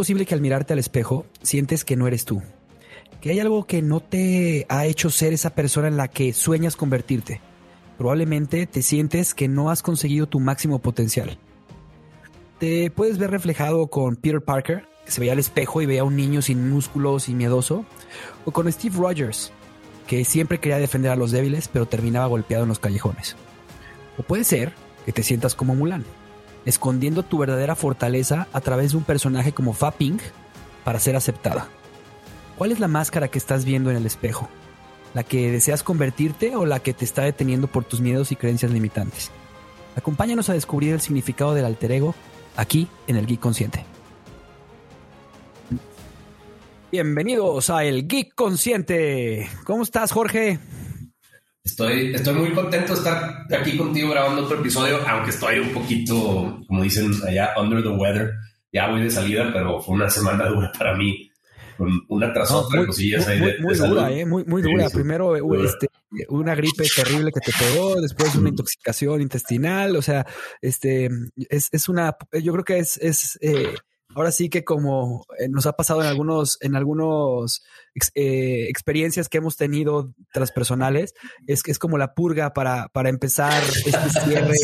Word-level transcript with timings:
posible 0.00 0.24
que 0.24 0.32
al 0.32 0.40
mirarte 0.40 0.72
al 0.72 0.78
espejo 0.78 1.26
sientes 1.42 1.84
que 1.84 1.94
no 1.94 2.06
eres 2.06 2.24
tú, 2.24 2.40
que 3.20 3.32
hay 3.32 3.38
algo 3.38 3.66
que 3.66 3.82
no 3.82 4.00
te 4.00 4.64
ha 4.70 4.86
hecho 4.86 5.10
ser 5.10 5.34
esa 5.34 5.50
persona 5.50 5.88
en 5.88 5.98
la 5.98 6.08
que 6.08 6.32
sueñas 6.32 6.74
convertirte. 6.74 7.42
Probablemente 7.98 8.66
te 8.66 8.80
sientes 8.80 9.34
que 9.34 9.46
no 9.46 9.68
has 9.68 9.82
conseguido 9.82 10.26
tu 10.26 10.40
máximo 10.40 10.78
potencial. 10.78 11.36
Te 12.58 12.90
puedes 12.90 13.18
ver 13.18 13.30
reflejado 13.30 13.88
con 13.88 14.16
Peter 14.16 14.40
Parker, 14.40 14.88
que 15.04 15.12
se 15.12 15.20
veía 15.20 15.34
al 15.34 15.38
espejo 15.38 15.82
y 15.82 15.86
veía 15.86 16.00
a 16.00 16.04
un 16.04 16.16
niño 16.16 16.40
sin 16.40 16.70
músculos 16.70 17.28
y 17.28 17.34
miedoso, 17.34 17.84
o 18.46 18.52
con 18.52 18.72
Steve 18.72 18.96
Rogers, 18.96 19.52
que 20.06 20.24
siempre 20.24 20.60
quería 20.60 20.78
defender 20.78 21.12
a 21.12 21.16
los 21.16 21.30
débiles, 21.30 21.68
pero 21.68 21.84
terminaba 21.84 22.24
golpeado 22.24 22.62
en 22.62 22.70
los 22.70 22.78
callejones. 22.78 23.36
O 24.16 24.22
puede 24.22 24.44
ser 24.44 24.72
que 25.04 25.12
te 25.12 25.22
sientas 25.22 25.54
como 25.54 25.74
Mulan, 25.74 26.06
escondiendo 26.64 27.22
tu 27.22 27.38
verdadera 27.38 27.74
fortaleza 27.74 28.48
a 28.52 28.60
través 28.60 28.92
de 28.92 28.98
un 28.98 29.04
personaje 29.04 29.52
como 29.52 29.72
Fa 29.72 29.92
Ping 29.92 30.18
para 30.84 30.98
ser 30.98 31.16
aceptada. 31.16 31.68
¿Cuál 32.58 32.72
es 32.72 32.80
la 32.80 32.88
máscara 32.88 33.28
que 33.28 33.38
estás 33.38 33.64
viendo 33.64 33.90
en 33.90 33.96
el 33.96 34.06
espejo? 34.06 34.48
¿La 35.14 35.22
que 35.22 35.50
deseas 35.50 35.82
convertirte 35.82 36.56
o 36.56 36.66
la 36.66 36.80
que 36.80 36.92
te 36.92 37.04
está 37.04 37.22
deteniendo 37.22 37.66
por 37.66 37.84
tus 37.84 38.00
miedos 38.00 38.32
y 38.32 38.36
creencias 38.36 38.70
limitantes? 38.70 39.30
Acompáñanos 39.96 40.48
a 40.50 40.52
descubrir 40.54 40.92
el 40.92 41.00
significado 41.00 41.54
del 41.54 41.64
alter 41.64 41.92
ego 41.92 42.14
aquí 42.56 42.88
en 43.06 43.16
el 43.16 43.26
Geek 43.26 43.40
Consciente. 43.40 43.84
Bienvenidos 46.92 47.70
a 47.70 47.84
El 47.84 48.06
Geek 48.08 48.34
Consciente. 48.34 49.48
¿Cómo 49.64 49.82
estás, 49.82 50.12
Jorge? 50.12 50.58
Estoy, 51.62 52.14
estoy 52.14 52.34
muy 52.34 52.52
contento 52.52 52.94
de 52.94 52.98
estar 52.98 53.46
aquí 53.54 53.76
contigo 53.76 54.10
grabando 54.10 54.44
otro 54.44 54.58
episodio, 54.60 54.98
aunque 55.06 55.30
estoy 55.30 55.58
un 55.58 55.74
poquito, 55.74 56.62
como 56.66 56.82
dicen 56.82 57.12
allá, 57.26 57.52
under 57.60 57.82
the 57.82 57.90
weather. 57.90 58.32
Ya 58.72 58.88
voy 58.88 59.02
de 59.02 59.10
salida, 59.10 59.50
pero 59.52 59.80
fue 59.80 59.94
una 59.94 60.08
semana 60.08 60.46
dura 60.48 60.72
para 60.76 60.96
mí, 60.96 61.30
con 61.76 62.00
una 62.08 62.32
tras 62.32 62.50
otra 62.50 62.86
cosillas 62.86 63.26
muy, 63.26 63.34
ahí 63.34 63.40
de, 63.40 63.58
muy 63.58 63.74
de 63.74 63.88
dura. 63.88 64.10
¿eh? 64.10 64.24
Muy, 64.24 64.44
muy 64.44 64.62
dura. 64.62 64.88
Sí. 64.88 64.94
Primero 64.94 65.36
Dura. 65.36 65.64
este, 65.68 65.88
una 66.28 66.54
gripe 66.54 66.84
terrible 66.96 67.30
que 67.30 67.40
te 67.40 67.52
pegó, 67.58 68.00
después 68.00 68.34
una 68.36 68.48
intoxicación 68.48 69.20
intestinal. 69.20 69.96
O 69.96 70.02
sea, 70.02 70.26
este 70.62 71.10
es, 71.50 71.68
es 71.72 71.88
una, 71.90 72.16
yo 72.42 72.52
creo 72.52 72.64
que 72.64 72.78
es, 72.78 72.96
es 72.98 73.38
eh, 73.42 73.74
ahora 74.14 74.32
sí 74.32 74.48
que 74.48 74.64
como 74.64 75.24
eh, 75.38 75.48
nos 75.48 75.66
ha 75.66 75.72
pasado 75.72 76.02
en 76.02 76.08
algunos, 76.08 76.58
en 76.60 76.76
algunos 76.76 77.62
eh, 78.14 78.66
experiencias 78.68 79.28
que 79.28 79.38
hemos 79.38 79.56
tenido 79.56 80.12
transpersonales, 80.32 81.14
es 81.46 81.62
que 81.62 81.70
es 81.70 81.78
como 81.78 81.98
la 81.98 82.14
purga 82.14 82.52
para, 82.52 82.88
para 82.88 83.08
empezar 83.08 83.62
este 83.86 84.10
cierre, 84.24 84.56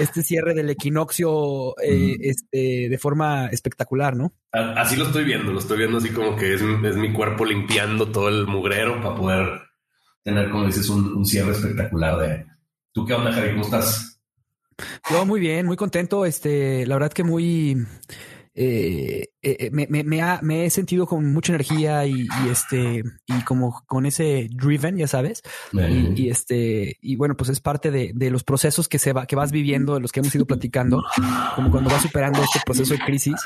este 0.00 0.22
cierre 0.22 0.54
del 0.54 0.70
equinoccio 0.70 1.78
eh, 1.80 1.98
Mm. 1.98 2.14
este, 2.20 2.88
de 2.88 2.98
forma 2.98 3.46
espectacular, 3.48 4.16
¿no? 4.16 4.32
Así 4.52 4.96
lo 4.96 5.06
estoy 5.06 5.24
viendo, 5.24 5.52
lo 5.52 5.58
estoy 5.58 5.78
viendo 5.78 5.98
así 5.98 6.10
como 6.10 6.36
que 6.36 6.54
es, 6.54 6.62
es 6.62 6.96
mi 6.96 7.12
cuerpo 7.12 7.44
limpiando 7.44 8.10
todo 8.10 8.28
el 8.28 8.46
mugrero 8.46 9.02
para 9.02 9.14
poder 9.14 9.60
tener, 10.22 10.50
como 10.50 10.66
dices, 10.66 10.88
un, 10.88 11.16
un 11.16 11.24
cierre 11.24 11.52
espectacular 11.52 12.18
de... 12.18 12.46
¿Tú 12.92 13.04
qué 13.04 13.14
onda, 13.14 13.32
Javi? 13.32 13.50
¿Cómo 13.50 13.62
estás? 13.62 14.20
Yo 15.10 15.26
muy 15.26 15.40
bien, 15.40 15.66
muy 15.66 15.76
contento. 15.76 16.24
Este, 16.24 16.86
la 16.86 16.94
verdad 16.94 17.12
que 17.12 17.24
muy 17.24 17.86
eh, 18.60 19.28
eh, 19.40 19.70
me, 19.72 19.86
me- 19.88 20.02
me 20.02 20.20
ha- 20.20 20.40
me 20.42 20.64
he 20.66 20.70
sentido 20.70 21.06
con 21.06 21.32
mucha 21.32 21.52
energía 21.52 22.04
y, 22.06 22.22
y, 22.44 22.48
este 22.50 23.04
y 23.28 23.44
como 23.44 23.82
con 23.86 24.04
ese 24.04 24.48
driven, 24.50 24.96
ya 24.96 25.06
sabes. 25.06 25.42
Eh, 25.44 26.12
Y, 26.16 26.22
y, 26.24 26.30
este 26.30 26.96
y 27.00 27.14
bueno, 27.14 27.36
pues 27.36 27.50
es 27.50 27.60
parte 27.60 27.92
de, 27.92 28.10
de 28.14 28.30
los 28.32 28.42
procesos 28.42 28.88
que 28.88 28.98
se 28.98 29.12
va 29.12 29.26
que 29.26 29.36
vas 29.36 29.52
viviendo, 29.52 29.94
de 29.94 30.00
los 30.00 30.10
que 30.10 30.20
hemos 30.20 30.34
ido 30.34 30.44
platicando, 30.44 31.04
como 31.54 31.70
cuando 31.70 31.88
vas 31.88 32.02
superando 32.02 32.42
este 32.42 32.58
proceso 32.66 32.94
de 32.94 33.00
crisis. 33.00 33.36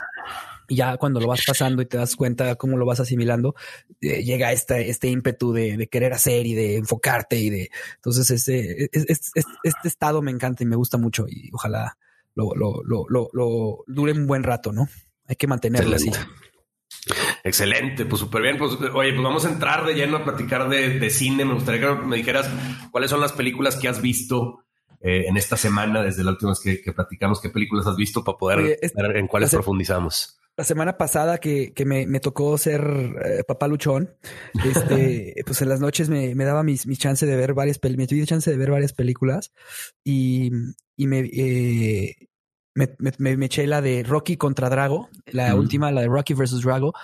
Y 0.69 0.77
ya 0.77 0.97
cuando 0.97 1.21
lo 1.21 1.27
vas 1.27 1.43
pasando 1.47 1.83
y 1.83 1.87
te 1.87 1.99
das 1.99 2.17
cuenta 2.17 2.55
cómo 2.55 2.79
lo 2.79 2.87
vas 2.87 3.01
asimilando, 3.01 3.55
eh, 4.01 4.23
llega 4.25 4.53
este, 4.53 4.89
este 4.89 5.09
ímpetu 5.09 5.53
de, 5.53 5.77
de 5.77 5.89
querer 5.89 6.15
hacer 6.15 6.47
y 6.47 6.55
de 6.55 6.77
enfocarte 6.77 7.39
y 7.39 7.51
de 7.51 7.71
entonces 7.97 8.31
ese, 8.31 8.89
es- 8.93 9.05
es- 9.09 9.31
es- 9.35 9.45
este 9.65 9.89
estado 9.89 10.23
me 10.23 10.31
encanta 10.31 10.63
y 10.63 10.67
me 10.67 10.77
gusta 10.77 10.97
mucho 10.97 11.27
y 11.29 11.51
ojalá 11.53 11.99
lo, 12.35 12.55
lo, 12.55 12.83
lo, 12.85 13.05
lo, 13.09 13.29
lo 13.33 13.85
dure 13.87 14.13
un 14.13 14.27
buen 14.27 14.43
rato, 14.43 14.73
¿no? 14.73 14.89
Hay 15.27 15.37
que 15.37 15.47
mantenerlo 15.47 15.95
así. 15.97 16.09
Excelente. 16.09 16.33
Excelente, 17.45 18.07
pues 18.07 18.21
súper 18.21 18.43
bien. 18.43 18.59
Pues, 18.59 18.73
oye, 18.95 19.13
pues 19.13 19.23
vamos 19.23 19.45
a 19.45 19.51
entrar 19.51 19.85
de 19.85 19.95
lleno 19.95 20.19
a 20.19 20.25
platicar 20.25 20.69
de, 20.69 20.99
de 20.99 21.11
cine. 21.11 21.45
Me 21.45 21.55
gustaría 21.55 21.81
que 21.81 21.95
me 22.07 22.17
dijeras 22.17 22.49
cuáles 22.91 23.11
son 23.11 23.21
las 23.21 23.33
películas 23.33 23.77
que 23.77 23.89
has 23.89 24.01
visto 24.01 24.65
eh, 25.01 25.25
en 25.27 25.37
esta 25.37 25.57
semana, 25.57 26.03
desde 26.03 26.23
la 26.23 26.31
última 26.31 26.53
vez 26.53 26.61
que, 26.61 26.81
que 26.81 26.93
platicamos, 26.93 27.41
qué 27.41 27.51
películas 27.51 27.87
has 27.87 27.97
visto 27.97 28.23
para 28.23 28.39
poder 28.39 28.59
Oye, 28.59 28.79
ver 28.95 29.17
en 29.17 29.27
cuáles 29.27 29.49
hace- 29.49 29.57
profundizamos. 29.57 30.39
La 30.57 30.65
semana 30.65 30.99
pasada 30.99 31.39
que, 31.39 31.73
que 31.73 31.85
me, 31.87 32.07
me 32.07 32.21
tocó 32.21 32.59
ser 32.59 32.83
eh, 33.25 33.43
papá 33.47 33.69
luchón, 33.69 34.15
este, 34.65 35.35
pues 35.47 35.63
en 35.63 35.69
las 35.69 35.81
noches 35.81 36.11
me, 36.11 36.35
me 36.35 36.45
daba 36.45 36.63
mis, 36.63 36.87
mis 36.87 36.99
chance 36.99 37.25
de 37.25 37.37
ver 37.37 37.55
varias 37.55 37.79
películas, 37.79 38.11
me 38.11 38.17
di 38.21 38.27
chance 38.27 38.51
de 38.51 38.57
ver 38.59 38.71
varias 38.71 38.93
películas 38.93 39.53
y, 40.05 40.51
y 40.97 41.07
me, 41.07 41.21
eh, 41.21 42.17
me, 42.75 43.37
me, 43.37 43.47
eché 43.47 43.67
la 43.67 43.81
de 43.81 44.03
Rocky 44.03 44.37
contra 44.37 44.71
Drago, 44.71 45.09
la 45.27 45.55
última, 45.55 45.93
la 45.93 46.03
de 46.03 46.09
Rocky 46.09 46.35
versus 46.35 46.63
Drago, 46.63 46.95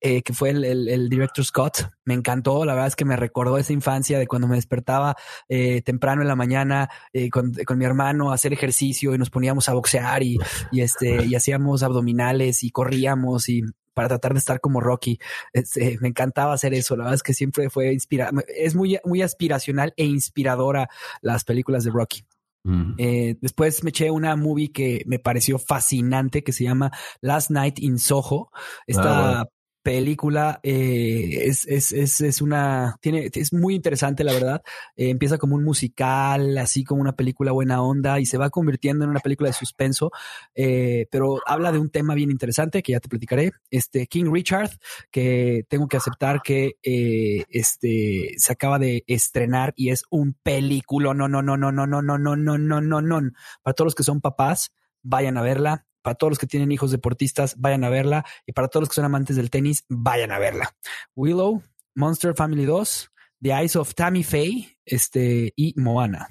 eh, 0.00 0.22
que 0.22 0.34
fue 0.34 0.50
el, 0.50 0.64
el, 0.64 0.88
el 0.88 1.08
director 1.08 1.44
Scott. 1.44 1.90
Me 2.04 2.14
encantó, 2.14 2.64
la 2.64 2.74
verdad 2.74 2.88
es 2.88 2.96
que 2.96 3.06
me 3.06 3.16
recordó 3.16 3.56
esa 3.56 3.72
infancia 3.72 4.18
de 4.18 4.26
cuando 4.26 4.46
me 4.46 4.56
despertaba 4.56 5.16
eh, 5.48 5.80
temprano 5.82 6.20
en 6.20 6.28
la 6.28 6.36
mañana 6.36 6.90
eh, 7.12 7.30
con, 7.30 7.52
con 7.64 7.78
mi 7.78 7.86
hermano 7.86 8.30
a 8.30 8.34
hacer 8.34 8.52
ejercicio 8.52 9.14
y 9.14 9.18
nos 9.18 9.30
poníamos 9.30 9.68
a 9.68 9.74
boxear 9.74 10.22
y, 10.22 10.38
y 10.70 10.82
este 10.82 11.24
y 11.24 11.34
hacíamos 11.34 11.82
abdominales 11.82 12.64
y 12.64 12.70
corríamos 12.70 13.48
y 13.48 13.62
para 13.94 14.08
tratar 14.08 14.32
de 14.34 14.40
estar 14.40 14.60
como 14.60 14.80
Rocky. 14.80 15.18
Este, 15.52 15.96
me 16.00 16.08
encantaba 16.08 16.52
hacer 16.52 16.74
eso. 16.74 16.96
La 16.96 17.04
verdad 17.04 17.14
es 17.14 17.22
que 17.22 17.32
siempre 17.32 17.70
fue 17.70 17.92
inspira 17.92 18.30
es 18.48 18.74
muy, 18.74 18.98
muy 19.04 19.22
aspiracional 19.22 19.94
e 19.96 20.04
inspiradora 20.04 20.88
las 21.22 21.44
películas 21.44 21.84
de 21.84 21.90
Rocky. 21.90 22.24
Mm. 22.64 22.94
Eh, 22.98 23.36
después 23.40 23.84
me 23.84 23.90
eché 23.90 24.10
una 24.10 24.36
movie 24.36 24.72
que 24.72 25.02
me 25.06 25.18
pareció 25.18 25.58
fascinante 25.58 26.42
que 26.42 26.52
se 26.52 26.64
llama 26.64 26.90
Last 27.20 27.50
Night 27.50 27.78
in 27.78 27.98
Soho. 27.98 28.50
Esta 28.86 29.04
Ah, 29.04 29.32
bueno. 29.32 29.50
Película 29.84 30.60
eh, 30.62 31.42
es, 31.44 31.66
es, 31.66 31.92
es, 31.92 32.20
es 32.22 32.40
una, 32.40 32.96
tiene, 33.02 33.30
es 33.32 33.52
muy 33.52 33.74
interesante, 33.74 34.24
la 34.24 34.32
verdad. 34.32 34.62
Eh, 34.96 35.10
empieza 35.10 35.36
como 35.36 35.54
un 35.56 35.62
musical, 35.62 36.56
así 36.56 36.84
como 36.84 37.02
una 37.02 37.12
película 37.12 37.52
buena 37.52 37.82
onda 37.82 38.18
y 38.18 38.24
se 38.26 38.38
va 38.38 38.48
convirtiendo 38.48 39.04
en 39.04 39.10
una 39.10 39.20
película 39.20 39.50
de 39.50 39.52
suspenso, 39.52 40.10
eh, 40.54 41.06
pero 41.10 41.38
habla 41.46 41.70
de 41.70 41.78
un 41.78 41.90
tema 41.90 42.14
bien 42.14 42.30
interesante 42.30 42.82
que 42.82 42.92
ya 42.92 43.00
te 43.00 43.10
platicaré. 43.10 43.52
Este 43.70 44.06
King 44.06 44.32
Richard, 44.32 44.70
que 45.10 45.66
tengo 45.68 45.86
que 45.86 45.98
aceptar 45.98 46.40
que 46.42 46.76
eh, 46.82 47.44
este 47.50 48.30
se 48.38 48.52
acaba 48.52 48.78
de 48.78 49.04
estrenar 49.06 49.74
y 49.76 49.90
es 49.90 50.04
un 50.10 50.34
película. 50.42 51.12
No, 51.12 51.28
no, 51.28 51.42
no, 51.42 51.56
no, 51.58 51.70
no, 51.70 51.86
no, 51.86 52.02
no, 52.02 52.18
no, 52.18 52.36
no, 52.36 52.58
no, 52.58 52.80
no, 52.80 53.00
no. 53.02 53.30
Para 53.62 53.74
todos 53.74 53.88
los 53.88 53.94
que 53.94 54.02
son 54.02 54.22
papás, 54.22 54.72
vayan 55.02 55.36
a 55.36 55.42
verla. 55.42 55.84
Para 56.04 56.16
todos 56.16 56.32
los 56.32 56.38
que 56.38 56.46
tienen 56.46 56.70
hijos 56.70 56.90
deportistas, 56.90 57.58
vayan 57.58 57.82
a 57.82 57.88
verla. 57.88 58.26
Y 58.44 58.52
para 58.52 58.68
todos 58.68 58.82
los 58.82 58.88
que 58.90 58.96
son 58.96 59.06
amantes 59.06 59.36
del 59.36 59.48
tenis, 59.48 59.86
vayan 59.88 60.32
a 60.32 60.38
verla. 60.38 60.76
Willow, 61.16 61.62
Monster 61.94 62.34
Family 62.34 62.66
2, 62.66 63.10
The 63.40 63.48
Eyes 63.48 63.74
of 63.74 63.94
Tammy 63.94 64.22
Faye, 64.22 64.76
este, 64.84 65.54
y 65.56 65.72
Moana. 65.80 66.28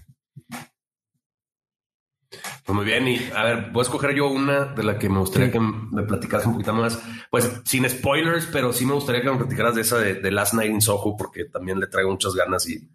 Pues 2.29 2.75
muy 2.75 2.85
bien, 2.85 3.07
y 3.07 3.19
a 3.35 3.43
ver, 3.43 3.71
voy 3.71 3.79
a 3.79 3.83
escoger 3.83 4.13
yo 4.13 4.27
una 4.27 4.65
de 4.65 4.83
la 4.83 4.99
que 4.99 5.09
me 5.09 5.17
gustaría 5.17 5.51
que 5.51 5.59
me 5.59 6.03
platicaras 6.03 6.45
un 6.45 6.53
poquito 6.53 6.73
más. 6.73 7.01
Pues 7.31 7.51
sin 7.65 7.89
spoilers, 7.89 8.45
pero 8.45 8.73
sí 8.73 8.85
me 8.85 8.93
gustaría 8.93 9.23
que 9.23 9.31
me 9.31 9.37
platicaras 9.37 9.73
de 9.73 9.81
esa 9.81 9.97
de, 9.97 10.13
de 10.13 10.31
Last 10.31 10.53
Night 10.53 10.71
in 10.71 10.81
Soho, 10.81 11.17
porque 11.17 11.45
también 11.45 11.79
le 11.79 11.87
traigo 11.87 12.11
muchas 12.11 12.35
ganas 12.35 12.69
y, 12.69 12.87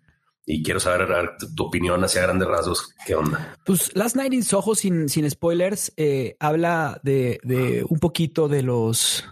y 0.50 0.62
quiero 0.62 0.80
saber 0.80 1.36
tu, 1.38 1.54
tu 1.54 1.64
opinión 1.64 2.02
hacia 2.02 2.22
grandes 2.22 2.48
rasgos. 2.48 2.94
¿Qué 3.06 3.14
onda? 3.14 3.54
Pues 3.66 3.94
Last 3.94 4.16
Night 4.16 4.32
in 4.32 4.42
Soho, 4.42 4.74
sin, 4.74 5.10
sin 5.10 5.30
spoilers, 5.30 5.92
eh, 5.98 6.36
habla 6.40 7.00
de, 7.02 7.38
de 7.42 7.84
un 7.86 7.98
poquito 7.98 8.48
de 8.48 8.62
los, 8.62 9.26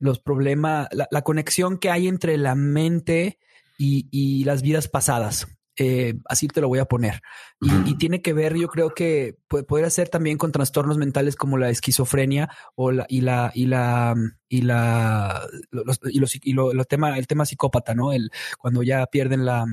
los 0.00 0.18
problemas, 0.18 0.88
la, 0.90 1.06
la 1.12 1.22
conexión 1.22 1.78
que 1.78 1.90
hay 1.90 2.08
entre 2.08 2.36
la 2.38 2.56
mente 2.56 3.38
y, 3.78 4.08
y 4.10 4.42
las 4.42 4.62
vidas 4.62 4.88
pasadas. 4.88 5.46
Eh, 5.76 6.14
así 6.26 6.48
te 6.48 6.60
lo 6.60 6.66
voy 6.66 6.80
a 6.80 6.86
poner. 6.86 7.22
Y, 7.60 7.94
tiene 7.94 8.20
que 8.20 8.32
ver, 8.34 8.56
yo 8.56 8.66
creo 8.68 8.90
que 8.90 9.38
pu- 9.48 9.64
podría 9.64 9.88
ser 9.88 10.08
también 10.08 10.36
con 10.36 10.50
trastornos 10.52 10.98
mentales 10.98 11.36
como 11.36 11.56
la 11.56 11.70
esquizofrenia 11.70 12.50
o 12.74 12.90
la 12.90 13.06
y 13.08 13.20
la 13.22 13.52
y 13.54 13.66
la 13.66 14.14
y 14.48 14.62
la 14.62 15.46
los, 15.70 16.00
y 16.04 16.18
los, 16.18 16.34
y 16.42 16.52
lo, 16.52 16.74
lo 16.74 16.84
tema 16.84 17.16
el 17.16 17.26
tema 17.26 17.46
psicópata, 17.46 17.94
¿no? 17.94 18.12
El 18.12 18.30
cuando 18.58 18.82
ya 18.82 19.06
pierden 19.06 19.46
la 19.46 19.64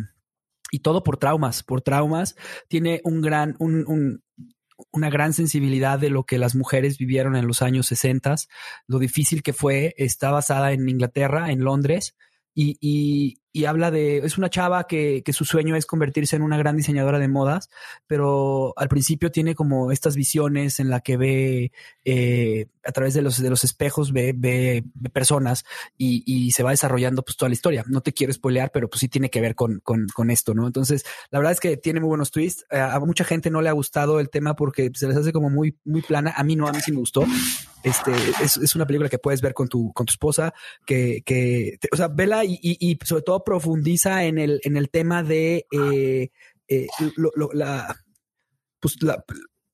y 0.71 0.79
todo 0.79 1.03
por 1.03 1.17
traumas, 1.17 1.63
por 1.63 1.81
traumas 1.81 2.35
tiene 2.67 3.01
un 3.03 3.21
gran 3.21 3.55
un, 3.59 3.85
un 3.87 4.23
una 4.91 5.09
gran 5.09 5.33
sensibilidad 5.33 5.99
de 5.99 6.09
lo 6.09 6.23
que 6.23 6.37
las 6.37 6.55
mujeres 6.55 6.97
vivieron 6.97 7.35
en 7.35 7.47
los 7.47 7.61
años 7.61 7.87
60, 7.87 8.35
lo 8.87 8.99
difícil 8.99 9.41
que 9.41 9.53
fue, 9.53 9.95
está 9.97 10.31
basada 10.31 10.71
en 10.71 10.87
Inglaterra, 10.87 11.51
en 11.51 11.63
Londres, 11.63 12.15
y, 12.53 12.77
y, 12.79 13.39
y 13.51 13.65
habla 13.65 13.91
de, 13.91 14.17
es 14.19 14.37
una 14.37 14.49
chava 14.49 14.85
que, 14.85 15.23
que, 15.23 15.33
su 15.33 15.45
sueño 15.45 15.75
es 15.75 15.85
convertirse 15.85 16.35
en 16.35 16.41
una 16.41 16.57
gran 16.57 16.77
diseñadora 16.77 17.17
de 17.17 17.27
modas, 17.27 17.69
pero 18.05 18.73
al 18.77 18.87
principio 18.89 19.31
tiene 19.31 19.55
como 19.55 19.91
estas 19.91 20.15
visiones 20.15 20.79
en 20.79 20.89
la 20.89 20.99
que 20.99 21.17
ve 21.17 21.71
eh, 22.05 22.67
a 22.85 22.91
través 22.91 23.13
de 23.13 23.21
los, 23.21 23.41
de 23.41 23.49
los 23.49 23.63
espejos, 23.63 24.11
ve, 24.13 24.33
ve, 24.35 24.83
personas 25.11 25.65
y, 25.97 26.23
y, 26.25 26.51
se 26.51 26.63
va 26.63 26.71
desarrollando 26.71 27.23
pues 27.23 27.37
toda 27.37 27.49
la 27.49 27.53
historia. 27.53 27.83
No 27.87 28.01
te 28.01 28.13
quiero 28.13 28.31
spoilear, 28.31 28.71
pero 28.71 28.89
pues 28.89 28.99
sí 28.99 29.07
tiene 29.07 29.29
que 29.29 29.41
ver 29.41 29.55
con, 29.55 29.79
con, 29.79 30.07
con 30.13 30.29
esto, 30.29 30.53
¿no? 30.53 30.67
Entonces, 30.67 31.03
la 31.31 31.39
verdad 31.39 31.53
es 31.53 31.59
que 31.59 31.77
tiene 31.77 31.99
muy 31.99 32.09
buenos 32.09 32.31
twists. 32.31 32.65
A, 32.69 32.95
a 32.95 32.99
mucha 32.99 33.23
gente 33.23 33.49
no 33.49 33.61
le 33.61 33.69
ha 33.69 33.73
gustado 33.73 34.19
el 34.19 34.29
tema 34.29 34.55
porque 34.55 34.91
se 34.93 35.07
les 35.07 35.17
hace 35.17 35.33
como 35.33 35.49
muy, 35.49 35.77
muy 35.83 36.01
plana. 36.01 36.33
A 36.35 36.43
mí 36.43 36.55
no, 36.55 36.67
a 36.67 36.71
mí 36.71 36.79
sí 36.81 36.91
me 36.91 36.99
gustó. 36.99 37.25
Este 37.83 38.11
es, 38.43 38.57
es 38.57 38.75
una 38.75 38.85
película 38.85 39.09
que 39.09 39.19
puedes 39.19 39.41
ver 39.41 39.53
con 39.53 39.67
tu, 39.67 39.93
con 39.93 40.05
tu 40.05 40.11
esposa, 40.11 40.53
que, 40.85 41.21
que, 41.25 41.79
o 41.91 41.95
sea, 41.95 42.07
vela 42.07 42.43
y, 42.43 42.59
y, 42.61 42.91
y 42.91 42.99
sobre 43.05 43.21
todo 43.21 43.36
profundiza 43.43 44.25
en 44.25 44.37
el, 44.37 44.59
en 44.63 44.77
el 44.77 44.89
tema 44.89 45.23
de 45.23 45.65
eh, 45.71 46.29
eh, 46.67 46.87
lo, 47.15 47.31
lo, 47.35 47.49
la, 47.53 47.95
pues 48.79 49.01
la, 49.01 49.23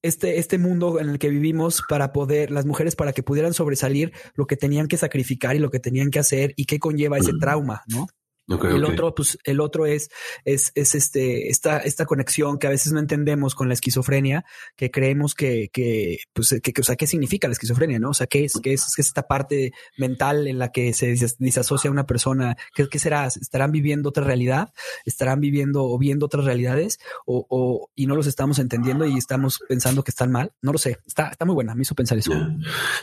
este, 0.01 0.37
este 0.37 0.57
mundo 0.57 0.99
en 0.99 1.09
el 1.09 1.17
que 1.17 1.29
vivimos 1.29 1.81
para 1.87 2.11
poder, 2.11 2.51
las 2.51 2.65
mujeres 2.65 2.95
para 2.95 3.13
que 3.13 3.23
pudieran 3.23 3.53
sobresalir 3.53 4.11
lo 4.35 4.45
que 4.47 4.57
tenían 4.57 4.87
que 4.87 4.97
sacrificar 4.97 5.55
y 5.55 5.59
lo 5.59 5.71
que 5.71 5.79
tenían 5.79 6.11
que 6.11 6.19
hacer 6.19 6.53
y 6.57 6.65
qué 6.65 6.77
conlleva 6.79 7.17
ese 7.17 7.31
trauma, 7.39 7.83
¿no? 7.87 8.07
Okay, 8.45 8.71
el 8.71 8.83
okay. 8.83 8.93
otro, 8.93 9.15
pues, 9.15 9.37
el 9.45 9.61
otro 9.61 9.85
es, 9.85 10.09
es, 10.43 10.71
es 10.75 10.95
este, 10.95 11.49
esta, 11.49 11.77
esta 11.77 12.05
conexión 12.05 12.57
que 12.57 12.67
a 12.67 12.71
veces 12.71 12.91
no 12.91 12.99
entendemos 12.99 13.55
con 13.55 13.69
la 13.69 13.73
esquizofrenia, 13.73 14.43
que 14.75 14.91
creemos 14.91 15.33
que, 15.33 15.69
que, 15.71 16.17
pues, 16.33 16.59
que, 16.61 16.73
que 16.73 16.81
o 16.81 16.83
sea, 16.83 16.97
qué 16.97 17.07
significa 17.07 17.47
la 17.47 17.53
esquizofrenia, 17.53 17.99
¿no? 17.99 18.09
O 18.09 18.13
sea, 18.13 18.27
qué 18.27 18.43
es, 18.43 18.59
qué 18.61 18.73
es, 18.73 18.93
qué 18.95 19.01
es 19.01 19.07
esta 19.07 19.23
parte 19.23 19.71
mental 19.97 20.47
en 20.47 20.59
la 20.59 20.71
que 20.71 20.93
se 20.93 21.15
disasocia 21.39 21.89
una 21.89 22.05
persona, 22.05 22.57
¿qué, 22.75 22.89
qué 22.89 22.99
será? 22.99 23.27
¿Estarán 23.27 23.71
viviendo 23.71 24.09
otra 24.09 24.25
realidad? 24.25 24.73
¿Estarán 25.05 25.39
viviendo 25.39 25.85
o 25.85 25.97
viendo 25.97 26.25
otras 26.25 26.43
realidades? 26.43 26.99
O, 27.25 27.45
o, 27.49 27.89
y 27.95 28.07
no 28.07 28.15
los 28.15 28.27
estamos 28.27 28.59
entendiendo 28.59 29.05
y 29.05 29.17
estamos 29.17 29.61
pensando 29.69 30.03
que 30.03 30.11
están 30.11 30.31
mal? 30.31 30.51
No 30.61 30.73
lo 30.73 30.77
sé. 30.77 30.97
Está, 31.07 31.29
está 31.29 31.45
muy 31.45 31.55
buena. 31.55 31.75
Me 31.75 31.83
hizo 31.83 31.95
pensar 31.95 32.17
eso. 32.17 32.33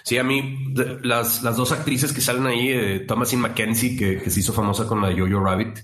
Sí, 0.03 0.19
a 0.19 0.23
mí, 0.25 0.75
las, 1.03 1.43
las 1.43 1.57
dos 1.57 1.73
actrices 1.73 2.13
que 2.13 2.21
salen 2.21 2.47
ahí, 2.47 2.69
eh, 2.69 3.05
Thomasin 3.07 3.41
McKenzie, 3.41 3.97
que, 3.97 4.19
que 4.21 4.31
se 4.31 4.41
hizo 4.41 4.53
famosa 4.53 4.87
con 4.87 5.01
la 5.01 5.11
Yo 5.13 5.30
Jojo 5.31 5.45
Rabbit. 5.45 5.79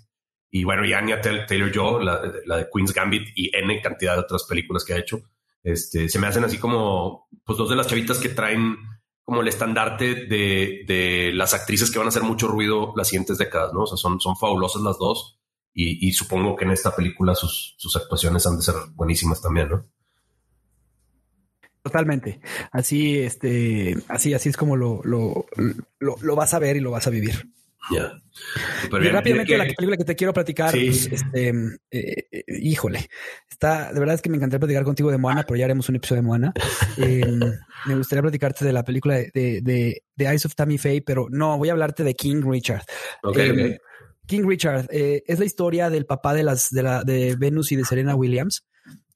Y 0.50 0.64
bueno, 0.64 0.84
y 0.84 0.93
Anya 0.93 1.20
Taylor 1.20 1.70
Joe, 1.75 2.04
la, 2.04 2.22
la, 2.46 2.56
de 2.58 2.69
Queen's 2.72 2.93
Gambit 2.93 3.28
y 3.34 3.50
N 3.54 3.81
cantidad 3.82 4.14
de 4.14 4.20
otras 4.20 4.44
películas 4.44 4.84
que 4.84 4.94
ha 4.94 4.98
hecho. 4.98 5.20
Este, 5.62 6.08
se 6.08 6.19
me 6.19 6.28
hacen 6.28 6.44
así 6.44 6.58
como, 6.58 7.28
pues 7.44 7.58
dos 7.58 7.69
de 7.69 7.76
las 7.76 7.88
chavitas 7.88 8.19
que 8.19 8.28
traen 8.28 8.76
como 9.25 9.43
el 9.43 9.48
estandarte 9.48 10.26
de, 10.26 10.84
de 10.87 11.32
las 11.34 11.52
actrices 11.52 11.90
que 11.90 11.98
van 11.98 12.06
a 12.06 12.10
hacer 12.10 12.22
mucho 12.22 12.46
ruido 12.46 12.93
las 12.96 13.08
siguientes 13.08 13.38
décadas, 13.38 13.72
¿no? 13.75 13.82
O 13.82 13.87
sea, 13.87 13.96
son, 13.96 14.20
son 14.20 14.37
fabulosas 14.37 14.82
las 14.82 14.98
dos 14.98 15.40
y, 15.75 16.06
y 16.06 16.12
supongo 16.12 16.54
que 16.54 16.64
en 16.64 16.70
esta 16.70 16.94
película 16.94 17.34
sus, 17.34 17.75
sus 17.76 17.96
actuaciones 17.96 18.46
han 18.46 18.56
de 18.56 18.62
ser 18.62 18.76
buenísimas 18.94 19.42
también, 19.42 19.69
¿no? 19.69 19.84
Totalmente. 21.82 22.40
Así, 22.70 23.19
este, 23.19 23.96
así, 24.08 24.32
así 24.32 24.49
es 24.49 24.56
como 24.56 24.76
lo, 24.76 25.00
lo, 25.04 25.46
lo, 25.99 26.16
lo 26.20 26.37
vas 26.37 26.54
a 26.54 26.58
ver 26.60 26.76
y 26.76 26.81
lo 26.81 26.92
vas 26.92 27.08
a 27.08 27.10
vivir. 27.10 27.50
Yeah. 27.90 28.20
y 28.82 29.08
rápidamente 29.08 29.52
que... 29.52 29.58
la 29.58 29.64
película 29.64 29.96
que 29.96 30.04
te 30.04 30.16
quiero 30.16 30.32
platicar, 30.32 30.72
sí. 30.72 30.86
pues, 30.86 31.06
este, 31.06 31.48
eh, 31.90 32.26
eh, 32.30 32.44
híjole, 32.60 33.08
está, 33.48 33.92
de 33.92 34.00
verdad 34.00 34.16
es 34.16 34.22
que 34.22 34.30
me 34.30 34.36
encantaría 34.36 34.60
platicar 34.60 34.84
contigo 34.84 35.10
de 35.10 35.18
Moana, 35.18 35.44
pero 35.44 35.56
ya 35.56 35.66
haremos 35.66 35.88
un 35.88 35.96
episodio 35.96 36.22
de 36.22 36.26
Moana. 36.26 36.52
eh, 36.98 37.24
me 37.86 37.96
gustaría 37.96 38.22
platicarte 38.22 38.64
de 38.64 38.72
la 38.72 38.82
película 38.82 39.16
de, 39.16 39.30
de, 39.32 39.60
de, 39.62 40.02
de, 40.16 40.24
Eyes 40.24 40.46
of 40.46 40.54
Tammy 40.54 40.78
Faye, 40.78 41.02
pero 41.02 41.28
no, 41.30 41.56
voy 41.58 41.68
a 41.68 41.72
hablarte 41.72 42.02
de 42.02 42.14
King 42.14 42.42
Richard. 42.44 42.82
Okay, 43.22 43.48
eh, 43.48 43.52
okay. 43.52 43.76
King 44.26 44.42
Richard 44.46 44.88
es 44.90 45.38
la 45.38 45.44
historia 45.44 45.88
del 45.88 46.04
papá 46.04 46.34
de 46.34 46.42
las 46.42 46.70
de 46.70 46.82
la 46.82 47.04
de 47.04 47.36
Venus 47.36 47.70
y 47.70 47.76
de 47.76 47.84
Serena 47.84 48.16
Williams. 48.16 48.66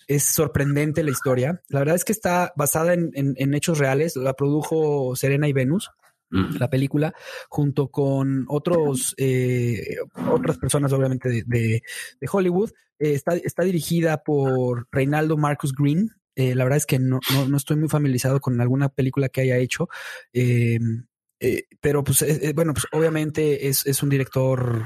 Es 0.07 0.23
sorprendente 0.23 1.03
la 1.03 1.11
historia. 1.11 1.61
La 1.69 1.81
verdad 1.81 1.97
es 1.97 2.05
que 2.05 2.13
está 2.13 2.53
basada 2.55 2.95
en, 2.95 3.11
en, 3.15 3.35
en 3.37 3.55
hechos 3.55 3.79
reales. 3.79 4.15
La 4.15 4.35
produjo 4.35 5.17
Serena 5.17 5.49
y 5.49 5.53
Venus 5.53 5.91
la 6.31 6.71
película, 6.71 7.13
junto 7.49 7.89
con 7.89 8.45
otros, 8.49 9.15
eh, 9.19 9.97
otras 10.31 10.59
personas, 10.59 10.93
obviamente, 10.93 11.29
de, 11.29 11.43
de, 11.47 11.83
Hollywood. 12.31 12.71
Eh, 12.99 13.15
está, 13.15 13.37
está, 13.37 13.63
dirigida 13.65 14.23
por 14.23 14.87
Reinaldo 14.93 15.37
Marcus 15.37 15.75
Green. 15.75 16.11
Eh, 16.37 16.55
la 16.55 16.65
verdad 16.65 16.79
es 16.79 16.87
que 16.87 16.99
no, 16.99 17.19
no, 17.35 17.49
no, 17.49 17.57
estoy 17.57 17.77
muy 17.77 17.89
familiarizado 17.89 18.41
con 18.41 18.61
alguna 18.61 18.89
película 18.89 19.29
que 19.29 19.41
haya 19.41 19.59
hecho. 19.59 19.89
pero, 21.81 22.05
pues, 22.05 22.25
bueno, 22.55 22.75
pues 22.75 22.87
obviamente 22.93 23.69
es, 23.69 23.87
es 23.87 24.03
un 24.03 24.11
director 24.11 24.85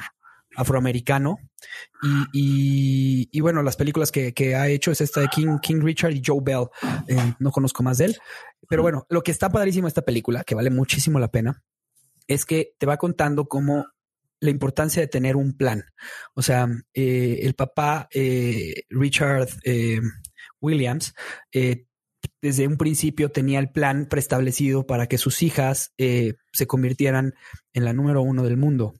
afroamericano. 0.56 1.38
Y, 2.02 2.24
y, 2.32 3.28
y, 3.32 3.40
bueno, 3.40 3.62
las 3.62 3.76
películas 3.76 4.12
que, 4.12 4.32
que, 4.32 4.54
ha 4.54 4.68
hecho 4.68 4.90
es 4.90 5.00
esta 5.00 5.20
de 5.20 5.28
King, 5.28 5.58
King 5.62 5.80
Richard 5.82 6.12
y 6.12 6.22
Joe 6.24 6.40
Bell. 6.42 6.66
Eh, 7.08 7.34
no 7.38 7.50
conozco 7.50 7.82
más 7.82 7.98
de 7.98 8.06
él. 8.06 8.18
Pero 8.68 8.82
bueno, 8.82 9.06
lo 9.08 9.22
que 9.22 9.30
está 9.30 9.50
padrísimo 9.50 9.88
esta 9.88 10.02
película, 10.02 10.44
que 10.44 10.54
vale 10.54 10.70
muchísimo 10.70 11.18
la 11.18 11.30
pena, 11.30 11.62
es 12.26 12.44
que 12.44 12.74
te 12.78 12.86
va 12.86 12.96
contando 12.96 13.46
cómo 13.46 13.86
la 14.40 14.50
importancia 14.50 15.00
de 15.00 15.08
tener 15.08 15.36
un 15.36 15.56
plan. 15.56 15.84
O 16.34 16.42
sea, 16.42 16.68
eh, 16.92 17.40
el 17.42 17.54
papá 17.54 18.08
eh, 18.12 18.82
Richard 18.90 19.48
eh, 19.64 20.00
Williams 20.60 21.14
eh, 21.52 21.86
desde 22.40 22.66
un 22.66 22.76
principio 22.76 23.30
tenía 23.30 23.58
el 23.58 23.70
plan 23.70 24.06
preestablecido 24.06 24.86
para 24.86 25.06
que 25.06 25.18
sus 25.18 25.42
hijas 25.42 25.92
eh, 25.98 26.34
se 26.52 26.66
convirtieran 26.66 27.34
en 27.72 27.84
la 27.84 27.92
número 27.92 28.22
uno 28.22 28.42
del 28.44 28.56
mundo. 28.56 28.94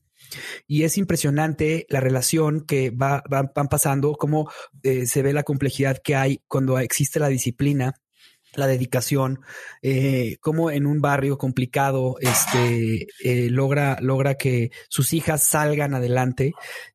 Y 0.66 0.84
es 0.84 0.98
impresionante 0.98 1.86
la 1.88 2.00
relación 2.00 2.64
que 2.66 2.90
va, 2.90 3.22
va, 3.32 3.50
van 3.54 3.68
pasando, 3.68 4.14
cómo 4.14 4.50
eh, 4.82 5.06
se 5.06 5.22
ve 5.22 5.32
la 5.32 5.42
complejidad 5.42 5.98
que 6.02 6.16
hay 6.16 6.42
cuando 6.48 6.78
existe 6.78 7.20
la 7.20 7.28
disciplina 7.28 7.94
la 8.56 8.66
dedicación, 8.66 9.40
eh, 9.82 10.36
cómo 10.40 10.70
en 10.70 10.86
un 10.86 11.00
barrio 11.00 11.38
complicado 11.38 12.16
este, 12.20 13.06
eh, 13.22 13.50
logra, 13.50 13.98
logra 14.00 14.34
que 14.34 14.70
sus 14.88 15.12
hijas 15.12 15.42
salgan 15.42 15.94
adelante 15.94 16.52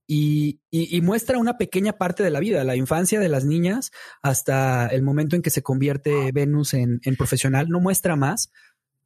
y, 0.08 0.60
muestra 1.02 1.40
una 1.40 1.58
pequeña 1.58 1.94
parte 1.94 2.24
de 2.24 2.30
la 2.30 2.40
vida, 2.40 2.64
la 2.64 2.76
infancia 2.76 3.20
de 3.20 3.30
las 3.30 3.46
niñas 3.46 3.92
hasta 4.22 4.88
el 4.88 5.02
momento 5.02 5.36
en 5.36 5.42
que 5.42 5.50
se 5.50 5.64
convierte 5.64 6.32
Venus 6.32 6.74
en, 6.74 7.00
en 7.04 7.16
profesional. 7.16 7.68
No 7.70 7.80
muestra 7.80 8.16
más, 8.16 8.52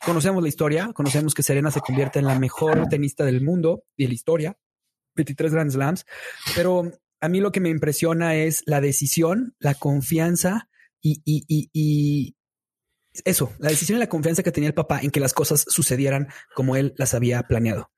conocemos 0.05 0.41
la 0.41 0.49
historia, 0.49 0.91
conocemos 0.93 1.33
que 1.33 1.43
Serena 1.43 1.71
se 1.71 1.81
convierte 1.81 2.19
en 2.19 2.25
la 2.25 2.37
mejor 2.37 2.87
tenista 2.87 3.25
del 3.25 3.41
mundo 3.41 3.83
y 3.95 4.03
de 4.03 4.09
la 4.09 4.15
historia, 4.15 4.57
23 5.15 5.53
Grand 5.53 5.71
Slams, 5.71 6.05
pero 6.55 6.91
a 7.21 7.29
mí 7.29 7.39
lo 7.39 7.51
que 7.51 7.59
me 7.59 7.69
impresiona 7.69 8.35
es 8.35 8.63
la 8.65 8.81
decisión, 8.81 9.55
la 9.59 9.75
confianza 9.75 10.69
y, 11.01 11.21
y, 11.25 11.45
y, 11.47 11.69
y 11.73 12.35
eso, 13.25 13.53
la 13.59 13.69
decisión 13.69 13.97
y 13.97 13.99
la 13.99 14.09
confianza 14.09 14.41
que 14.41 14.51
tenía 14.51 14.69
el 14.69 14.73
papá 14.73 14.99
en 15.01 15.11
que 15.11 15.19
las 15.19 15.33
cosas 15.33 15.65
sucedieran 15.67 16.29
como 16.55 16.75
él 16.75 16.93
las 16.97 17.13
había 17.13 17.43
planeado. 17.43 17.91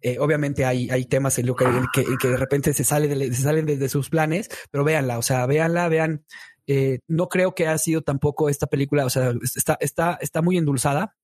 Eh, 0.00 0.18
obviamente 0.20 0.64
hay, 0.64 0.88
hay 0.90 1.06
temas 1.06 1.38
en 1.38 1.46
lo 1.46 1.56
que, 1.56 1.66
que, 1.92 2.28
de 2.28 2.36
repente 2.36 2.72
se, 2.72 2.84
sale 2.84 3.34
se 3.34 3.42
salen 3.42 3.66
de, 3.66 3.88
sus 3.88 4.10
planes, 4.10 4.48
pero 4.70 4.84
véanla, 4.84 5.18
o 5.18 5.22
sea, 5.22 5.44
véanla, 5.46 5.88
vean. 5.88 6.24
Eh, 6.66 7.00
no 7.08 7.28
creo 7.28 7.54
que 7.54 7.66
ha 7.66 7.76
sido 7.78 8.02
tampoco 8.02 8.48
esta 8.48 8.68
película, 8.68 9.04
o 9.04 9.10
sea, 9.10 9.34
está, 9.56 9.76
está, 9.80 10.18
está 10.20 10.40
muy 10.40 10.56
endulzada, 10.56 11.16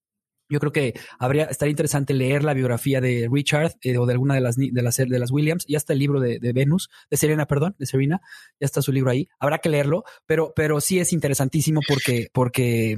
yo 0.49 0.59
creo 0.59 0.71
que 0.71 0.93
habría 1.19 1.45
estaría 1.45 1.71
interesante 1.71 2.13
leer 2.13 2.43
la 2.43 2.53
biografía 2.53 3.01
de 3.01 3.29
Richard 3.31 3.73
eh, 3.81 3.97
o 3.97 4.05
de 4.05 4.13
alguna 4.13 4.35
de 4.35 4.41
las 4.41 4.55
de 4.55 4.81
las 4.81 4.97
de 4.97 5.19
las 5.19 5.31
Williams. 5.31 5.65
Ya 5.67 5.77
está 5.77 5.93
el 5.93 5.99
libro 5.99 6.19
de, 6.19 6.39
de, 6.39 6.53
Venus, 6.53 6.89
de 7.09 7.17
Serena, 7.17 7.45
perdón, 7.45 7.75
de 7.77 7.85
Serena. 7.85 8.21
Ya 8.59 8.65
está 8.65 8.81
su 8.81 8.91
libro 8.91 9.11
ahí. 9.11 9.27
Habrá 9.39 9.59
que 9.59 9.69
leerlo, 9.69 10.03
pero 10.25 10.53
pero 10.55 10.81
sí 10.81 10.99
es 10.99 11.13
interesantísimo 11.13 11.81
porque 11.87 12.29
porque 12.33 12.97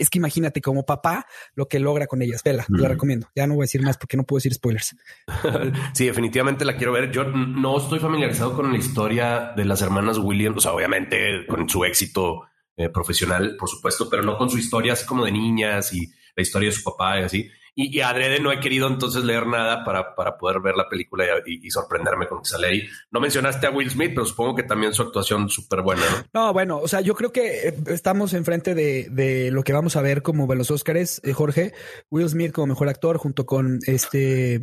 es 0.00 0.08
que 0.08 0.18
imagínate 0.18 0.62
como 0.62 0.84
papá 0.84 1.26
lo 1.54 1.68
que 1.68 1.78
logra 1.78 2.06
con 2.06 2.22
ellas. 2.22 2.42
Vela, 2.42 2.64
mm. 2.68 2.76
la 2.76 2.88
recomiendo. 2.88 3.28
Ya 3.34 3.46
no 3.46 3.54
voy 3.54 3.64
a 3.64 3.64
decir 3.64 3.82
más 3.82 3.98
porque 3.98 4.16
no 4.16 4.24
puedo 4.24 4.38
decir 4.38 4.54
spoilers. 4.54 4.96
sí, 5.94 6.06
definitivamente 6.06 6.64
la 6.64 6.76
quiero 6.76 6.92
ver. 6.92 7.10
Yo 7.10 7.24
no 7.24 7.78
estoy 7.78 7.98
familiarizado 7.98 8.54
con 8.54 8.72
la 8.72 8.78
historia 8.78 9.52
de 9.54 9.64
las 9.64 9.82
hermanas 9.82 10.18
Williams, 10.18 10.56
o 10.56 10.60
sea, 10.60 10.72
obviamente 10.72 11.46
con 11.46 11.68
su 11.68 11.84
éxito 11.84 12.42
eh, 12.76 12.88
profesional, 12.88 13.56
por 13.58 13.68
supuesto, 13.68 14.08
pero 14.08 14.22
no 14.22 14.38
con 14.38 14.48
su 14.48 14.56
historia 14.56 14.94
así 14.94 15.04
como 15.04 15.26
de 15.26 15.32
niñas 15.32 15.92
y 15.92 16.10
la 16.40 16.42
historia 16.42 16.68
de 16.68 16.74
su 16.74 16.82
papá 16.82 17.20
y 17.20 17.24
así. 17.24 17.50
Y, 17.74 17.96
y 17.96 18.00
adrede 18.00 18.40
no 18.40 18.52
he 18.52 18.60
querido 18.60 18.88
entonces 18.88 19.24
leer 19.24 19.46
nada 19.46 19.84
para, 19.84 20.14
para 20.14 20.36
poder 20.36 20.60
ver 20.60 20.74
la 20.74 20.88
película 20.88 21.24
y, 21.46 21.70
sorprenderme 21.70 22.26
con 22.26 22.42
que 22.42 22.48
sale 22.48 22.66
ahí. 22.66 22.88
No 23.10 23.20
mencionaste 23.20 23.66
a 23.66 23.70
Will 23.70 23.90
Smith, 23.90 24.10
pero 24.14 24.26
supongo 24.26 24.56
que 24.56 24.64
también 24.64 24.92
su 24.92 25.02
actuación 25.02 25.48
súper 25.48 25.82
buena, 25.82 26.02
¿no? 26.10 26.46
No, 26.46 26.52
bueno, 26.52 26.78
o 26.78 26.88
sea, 26.88 27.00
yo 27.00 27.14
creo 27.14 27.32
que 27.32 27.68
eh, 27.68 27.74
estamos 27.86 28.34
enfrente 28.34 28.74
de, 28.74 29.08
de 29.10 29.50
lo 29.50 29.62
que 29.62 29.72
vamos 29.72 29.96
a 29.96 30.02
ver 30.02 30.22
como 30.22 30.52
los 30.52 30.70
Óscares, 30.70 31.20
eh, 31.24 31.32
Jorge. 31.32 31.72
Will 32.10 32.28
Smith 32.28 32.52
como 32.52 32.68
mejor 32.68 32.88
actor 32.88 33.18
junto 33.18 33.46
con 33.46 33.78
este... 33.86 34.60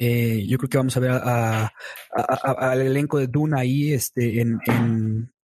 Eh, 0.00 0.44
yo 0.48 0.58
creo 0.58 0.68
que 0.68 0.78
vamos 0.78 0.96
a 0.96 1.00
ver 1.00 1.12
al 1.12 2.80
elenco 2.80 3.18
de 3.18 3.28
Duna 3.28 3.60
ahí 3.60 3.92
este, 3.92 4.40
en, 4.40 4.58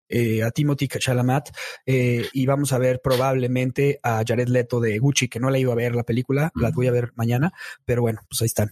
eh, 0.10 0.44
a 0.44 0.52
Timothy 0.52 0.88
Chalamet 0.88 1.52
eh, 1.86 2.28
y 2.34 2.46
vamos 2.46 2.74
a 2.74 2.78
ver 2.78 3.00
probablemente 3.02 4.00
a 4.04 4.24
Jared 4.26 4.48
Leto 4.48 4.80
de 4.80 4.98
Gucci, 5.00 5.30
que 5.30 5.40
no 5.40 5.50
le 5.50 5.60
he 5.60 5.62
ido 5.62 5.72
a 5.72 5.76
ver 5.76 5.96
la 5.96 6.04
película, 6.04 6.52
la 6.56 6.72
voy 6.72 6.88
a 6.88 6.92
ver 6.92 7.12
mañana, 7.16 7.54
pero 7.86 8.02
bueno, 8.02 8.22
pues 8.28 8.42
ahí 8.42 8.48
están. 8.48 8.72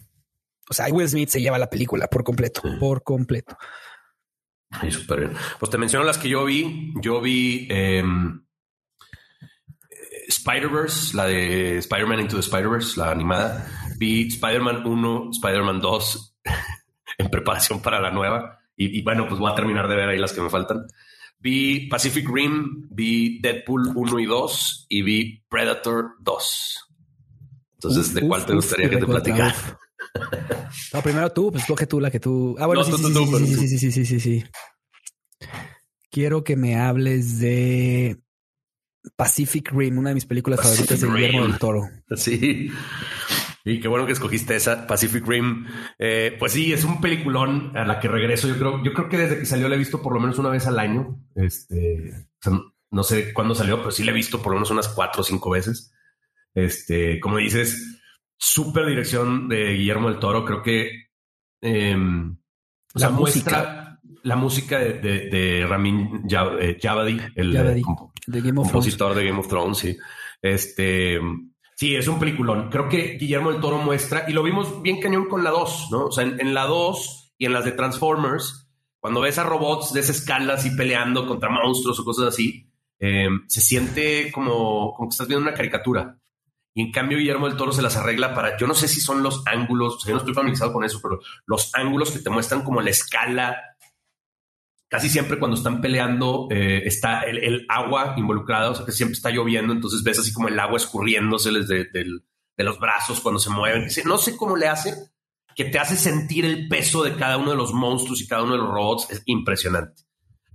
O 0.69 0.73
sea, 0.73 0.87
Will 0.87 1.07
Smith 1.07 1.29
se 1.29 1.41
lleva 1.41 1.57
la 1.57 1.69
película 1.69 2.07
por 2.07 2.23
completo, 2.23 2.61
por 2.79 3.03
completo. 3.03 3.57
Ay, 4.69 4.91
súper 4.91 5.19
bien. 5.21 5.33
Pues 5.59 5.69
te 5.69 5.77
menciono 5.77 6.05
las 6.05 6.17
que 6.17 6.27
yo 6.27 6.43
vi. 6.43 6.93
Yo 7.01 7.21
vi 7.21 7.67
em, 7.69 8.43
Spider-Verse, 10.27 11.15
la 11.15 11.25
de 11.25 11.77
Spider-Man 11.77 12.19
Into 12.19 12.35
the 12.35 12.41
Spider-Verse, 12.41 12.99
la 12.99 13.11
animada. 13.11 13.65
Vi 13.97 14.27
Spider-Man 14.27 14.85
1, 14.85 15.29
Spider-Man 15.31 15.79
2 15.79 16.35
en 17.17 17.29
preparación 17.29 17.81
para 17.81 18.01
la 18.01 18.11
nueva. 18.11 18.59
Y, 18.79 19.01
bueno, 19.01 19.27
pues 19.27 19.39
voy 19.39 19.51
a 19.51 19.55
terminar 19.55 19.87
de 19.87 19.95
ver 19.95 20.09
ahí 20.09 20.19
las 20.19 20.33
que 20.33 20.41
me 20.41 20.51
faltan. 20.51 20.85
Vi 21.39 21.87
Pacific 21.87 22.27
Rim, 22.27 22.87
vi 22.89 23.39
Deadpool 23.39 23.91
1 23.95 24.19
y 24.19 24.25
2 24.25 24.85
y 24.89 25.01
vi 25.03 25.43
Predator 25.49 26.15
2. 26.21 26.83
Entonces, 27.75 28.13
¿de 28.13 28.27
cuál 28.27 28.45
te 28.45 28.53
gustaría 28.53 28.89
que 28.89 28.97
te 28.97 29.05
platicara? 29.05 29.55
No, 30.93 31.01
primero 31.01 31.31
tú, 31.31 31.51
pues 31.51 31.65
coge 31.65 31.85
tú 31.87 31.99
la 31.99 32.11
que 32.11 32.19
tú. 32.19 32.55
Ah, 32.59 32.65
bueno, 32.65 32.83
sí, 32.83 32.91
sí, 32.91 33.03
sí, 33.03 33.11
sí, 33.13 33.67
sí, 33.67 33.77
sí, 33.77 33.91
sí, 33.91 34.05
sí, 34.05 34.19
sí. 34.19 34.43
Quiero 36.09 36.43
que 36.43 36.55
me 36.55 36.75
hables 36.75 37.39
de 37.39 38.19
Pacific 39.15 39.71
Rim, 39.71 39.97
una 39.97 40.09
de 40.09 40.15
mis 40.15 40.25
películas 40.25 40.61
favoritas 40.61 40.99
de 40.99 41.07
Guillermo 41.07 41.43
del 41.43 41.57
Toro. 41.57 41.89
Sí. 42.15 42.69
Y 43.67 43.81
qué 43.81 43.89
bueno 43.89 44.05
que 44.05 44.13
escogiste 44.13 44.55
esa 44.55 44.87
Pacific 44.87 45.27
Rim. 45.27 45.65
Eh, 45.99 46.37
pues 46.39 46.53
sí, 46.53 46.71
es 46.71 46.85
un 46.85 47.01
peliculón 47.01 47.75
a 47.75 47.83
la 47.83 47.99
que 47.99 48.07
regreso. 48.07 48.47
Yo 48.47 48.57
creo, 48.57 48.81
yo 48.81 48.93
creo 48.93 49.09
que 49.09 49.17
desde 49.17 49.39
que 49.39 49.45
salió 49.45 49.67
la 49.67 49.75
he 49.75 49.77
visto 49.77 50.01
por 50.01 50.13
lo 50.13 50.21
menos 50.21 50.39
una 50.39 50.47
vez 50.47 50.65
al 50.67 50.79
año. 50.79 51.19
Este, 51.35 52.29
no 52.91 53.03
sé 53.03 53.33
cuándo 53.33 53.55
salió, 53.55 53.79
pero 53.79 53.91
sí 53.91 54.05
la 54.05 54.11
he 54.11 54.15
visto 54.15 54.41
por 54.41 54.53
lo 54.53 54.59
menos 54.59 54.71
unas 54.71 54.87
cuatro 54.87 55.19
o 55.19 55.23
cinco 55.25 55.49
veces. 55.49 55.93
Este, 56.53 57.19
como 57.19 57.37
dices, 57.37 58.01
súper 58.37 58.85
dirección 58.85 59.49
de 59.49 59.73
Guillermo 59.73 60.09
del 60.09 60.19
Toro. 60.19 60.45
Creo 60.45 60.63
que 60.63 61.09
em, 61.59 62.37
la 62.93 63.09
muestra 63.09 63.99
la 64.23 64.37
música 64.37 64.79
de, 64.79 65.29
de, 65.29 65.65
Ramin 65.67 66.23
eh, 66.59 66.77
Javadi, 66.81 67.19
el 67.35 67.83
compositor 68.55 69.13
de 69.13 69.25
Game 69.25 69.39
of 69.39 69.49
Thrones. 69.49 69.77
Sí. 69.77 69.97
Este, 70.41 71.19
sí, 71.77 71.95
es 71.95 72.07
un 72.07 72.19
peliculón. 72.19 72.69
Creo 72.69 72.89
que 72.89 73.17
Guillermo 73.19 73.51
del 73.51 73.61
Toro 73.61 73.77
muestra, 73.77 74.25
y 74.27 74.33
lo 74.33 74.41
vimos 74.41 74.81
bien 74.81 74.99
cañón 74.99 75.29
con 75.29 75.43
la 75.43 75.51
2, 75.51 75.89
¿no? 75.91 76.05
O 76.05 76.11
sea, 76.11 76.25
en, 76.25 76.53
la 76.53 76.65
2 76.65 77.35
y 77.37 77.45
en 77.45 77.53
las 77.53 77.65
de 77.65 77.71
Transformers, 77.71 78.67
cuando 78.99 79.21
ves 79.21 79.37
a 79.37 79.43
robots 79.43 79.93
de 79.93 79.99
esa 79.99 80.11
escala 80.11 80.55
así 80.55 80.71
peleando 80.71 81.27
contra 81.27 81.49
monstruos 81.49 81.99
o 81.99 82.03
cosas 82.03 82.29
así, 82.29 82.67
em, 82.99 83.47
se 83.47 83.61
siente 83.61 84.31
como, 84.31 84.93
como 84.95 85.07
que 85.07 85.13
estás 85.13 85.27
viendo 85.27 85.47
una 85.47 85.55
caricatura. 85.55 86.17
Y 86.73 86.81
en 86.81 86.91
cambio, 86.91 87.17
Guillermo 87.19 87.47
del 87.47 87.57
Toro 87.57 87.71
se 87.71 87.81
las 87.81 87.95
arregla 87.95 88.33
para, 88.33 88.57
yo 88.57 88.67
no 88.67 88.73
sé 88.73 88.87
si 88.87 88.99
son 88.99 89.23
los 89.23 89.41
ángulos, 89.45 90.03
yo 90.05 90.13
no 90.13 90.19
estoy 90.19 90.33
familiarizado 90.33 90.73
con 90.73 90.83
eso, 90.83 90.99
pero 91.01 91.19
los 91.45 91.73
ángulos 91.75 92.11
que 92.11 92.19
te 92.19 92.29
muestran 92.29 92.63
como 92.63 92.81
la 92.81 92.89
escala. 92.89 93.55
Casi 94.89 95.09
siempre 95.09 95.37
cuando 95.37 95.57
están 95.57 95.81
peleando 95.81 96.47
eh, 96.49 96.83
está 96.85 97.21
el, 97.21 97.65
agua 97.67 98.13
involucrada, 98.17 98.69
o 98.69 98.75
sea 98.75 98.85
que 98.85 98.93
siempre 98.93 99.15
está 99.15 99.29
lloviendo, 99.31 99.73
entonces 99.73 100.01
ves 100.03 100.19
así 100.19 100.31
como 100.31 100.47
el 100.47 100.59
agua 100.59 100.77
escurriéndoseles 100.77 101.67
de, 101.67 101.87
de 102.57 102.63
los 102.63 102.79
brazos 102.79 103.19
cuando 103.19 103.39
se 103.39 103.49
mueven. 103.49 103.87
No 104.05 104.17
sé 104.17 104.35
cómo 104.35 104.55
le 104.55 104.67
hace, 104.67 104.93
que 105.55 105.65
te 105.65 105.79
hace 105.79 105.95
sentir 105.95 106.45
el 106.45 106.67
peso 106.67 107.03
de 107.03 107.15
cada 107.15 107.37
uno 107.37 107.51
de 107.51 107.57
los 107.57 107.73
monstruos 107.73 108.21
y 108.21 108.27
cada 108.27 108.43
uno 108.43 108.53
de 108.53 108.59
los 108.59 108.69
robots. 108.69 109.09
Es 109.09 109.23
impresionante. 109.25 110.03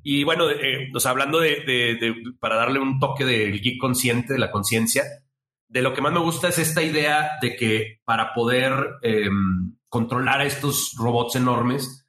Y 0.02 0.24
bueno, 0.24 0.50
eh, 0.50 0.90
hablando 1.04 1.38
de, 1.38 2.14
para 2.40 2.56
darle 2.56 2.80
un 2.80 2.98
toque 2.98 3.24
del 3.24 3.60
geek 3.60 3.78
consciente, 3.78 4.32
de 4.32 4.38
la 4.38 4.50
conciencia, 4.50 5.04
de 5.68 5.82
lo 5.82 5.94
que 5.94 6.02
más 6.02 6.12
me 6.12 6.20
gusta 6.20 6.48
es 6.48 6.58
esta 6.58 6.82
idea 6.82 7.30
de 7.40 7.56
que 7.56 8.00
para 8.04 8.34
poder 8.34 8.72
em, 9.02 9.76
controlar 9.88 10.40
a 10.40 10.44
estos 10.44 10.92
robots 10.98 11.36
enormes, 11.36 12.01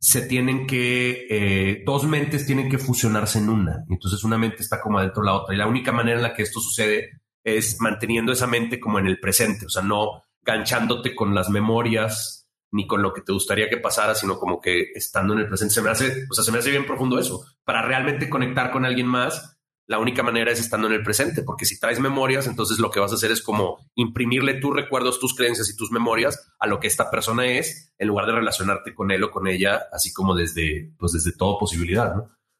se 0.00 0.22
tienen 0.22 0.66
que, 0.66 1.26
eh, 1.28 1.82
dos 1.84 2.04
mentes 2.04 2.46
tienen 2.46 2.68
que 2.68 2.78
fusionarse 2.78 3.38
en 3.38 3.48
una. 3.48 3.84
Entonces 3.88 4.22
una 4.24 4.38
mente 4.38 4.62
está 4.62 4.80
como 4.80 4.98
adentro 4.98 5.22
de 5.22 5.26
la 5.26 5.34
otra. 5.34 5.54
Y 5.54 5.58
la 5.58 5.66
única 5.66 5.92
manera 5.92 6.16
en 6.16 6.22
la 6.22 6.34
que 6.34 6.42
esto 6.42 6.60
sucede 6.60 7.20
es 7.44 7.80
manteniendo 7.80 8.32
esa 8.32 8.46
mente 8.46 8.78
como 8.78 8.98
en 8.98 9.06
el 9.06 9.18
presente, 9.18 9.66
o 9.66 9.68
sea, 9.68 9.82
no 9.82 10.24
ganchándote 10.42 11.14
con 11.14 11.34
las 11.34 11.50
memorias 11.50 12.48
ni 12.70 12.86
con 12.86 13.02
lo 13.02 13.12
que 13.12 13.22
te 13.22 13.32
gustaría 13.32 13.68
que 13.68 13.78
pasara, 13.78 14.14
sino 14.14 14.38
como 14.38 14.60
que 14.60 14.92
estando 14.94 15.32
en 15.32 15.40
el 15.40 15.48
presente. 15.48 15.74
Se 15.74 15.82
me 15.82 15.90
hace, 15.90 16.26
o 16.30 16.34
sea, 16.34 16.44
se 16.44 16.52
me 16.52 16.58
hace 16.58 16.70
bien 16.70 16.86
profundo 16.86 17.18
eso. 17.18 17.44
Para 17.64 17.82
realmente 17.82 18.28
conectar 18.28 18.70
con 18.70 18.84
alguien 18.84 19.06
más, 19.06 19.57
la 19.88 19.98
única 19.98 20.22
manera 20.22 20.52
es 20.52 20.60
estando 20.60 20.86
en 20.86 20.92
el 20.92 21.02
presente, 21.02 21.42
porque 21.42 21.64
si 21.64 21.80
traes 21.80 21.98
memorias, 21.98 22.46
entonces 22.46 22.78
lo 22.78 22.90
que 22.90 23.00
vas 23.00 23.10
a 23.10 23.14
hacer 23.14 23.30
es 23.30 23.40
como 23.40 23.90
imprimirle 23.94 24.60
tus 24.60 24.76
recuerdos, 24.76 25.18
tus 25.18 25.34
creencias 25.34 25.70
y 25.70 25.76
tus 25.76 25.90
memorias 25.90 26.52
a 26.58 26.66
lo 26.66 26.78
que 26.78 26.86
esta 26.86 27.10
persona 27.10 27.46
es, 27.46 27.94
en 27.96 28.08
lugar 28.08 28.26
de 28.26 28.32
relacionarte 28.32 28.94
con 28.94 29.10
él 29.10 29.24
o 29.24 29.30
con 29.30 29.48
ella, 29.48 29.86
así 29.90 30.12
como 30.12 30.34
desde, 30.34 30.92
pues 30.98 31.12
desde 31.12 31.32
toda 31.32 31.58
posibilidad. 31.58 32.12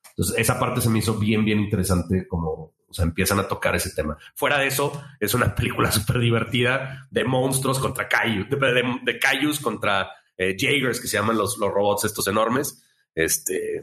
Entonces, 0.09 0.39
esa 0.39 0.59
parte 0.59 0.81
se 0.81 0.89
me 0.89 1.01
hizo 1.01 1.19
bien, 1.19 1.45
bien 1.45 1.61
interesante, 1.61 2.27
como, 2.27 2.73
o 2.89 2.93
sea, 2.95 3.05
empiezan 3.05 3.39
a 3.41 3.47
tocar 3.47 3.77
ese 3.77 3.91
tema. 3.91 4.17
Fuera 4.35 4.59
de 4.59 4.69
eso, 4.69 4.99
es 5.21 5.35
una 5.35 5.55
película 5.55 5.93
súper 5.93 6.21
divertida 6.21 7.09
de 7.11 7.25
monstruos 7.25 7.79
contra 7.79 8.09
Kaiju, 8.09 8.49
de, 8.49 8.57
de, 8.57 9.59
contra 9.63 10.09
eh, 10.39 10.57
que 10.57 10.95
se 10.95 11.09
llaman 11.19 11.37
los, 11.37 11.59
los 11.59 11.71
robots 11.71 12.07
estos 12.07 12.27
enormes. 12.27 12.83
Este, 13.15 13.83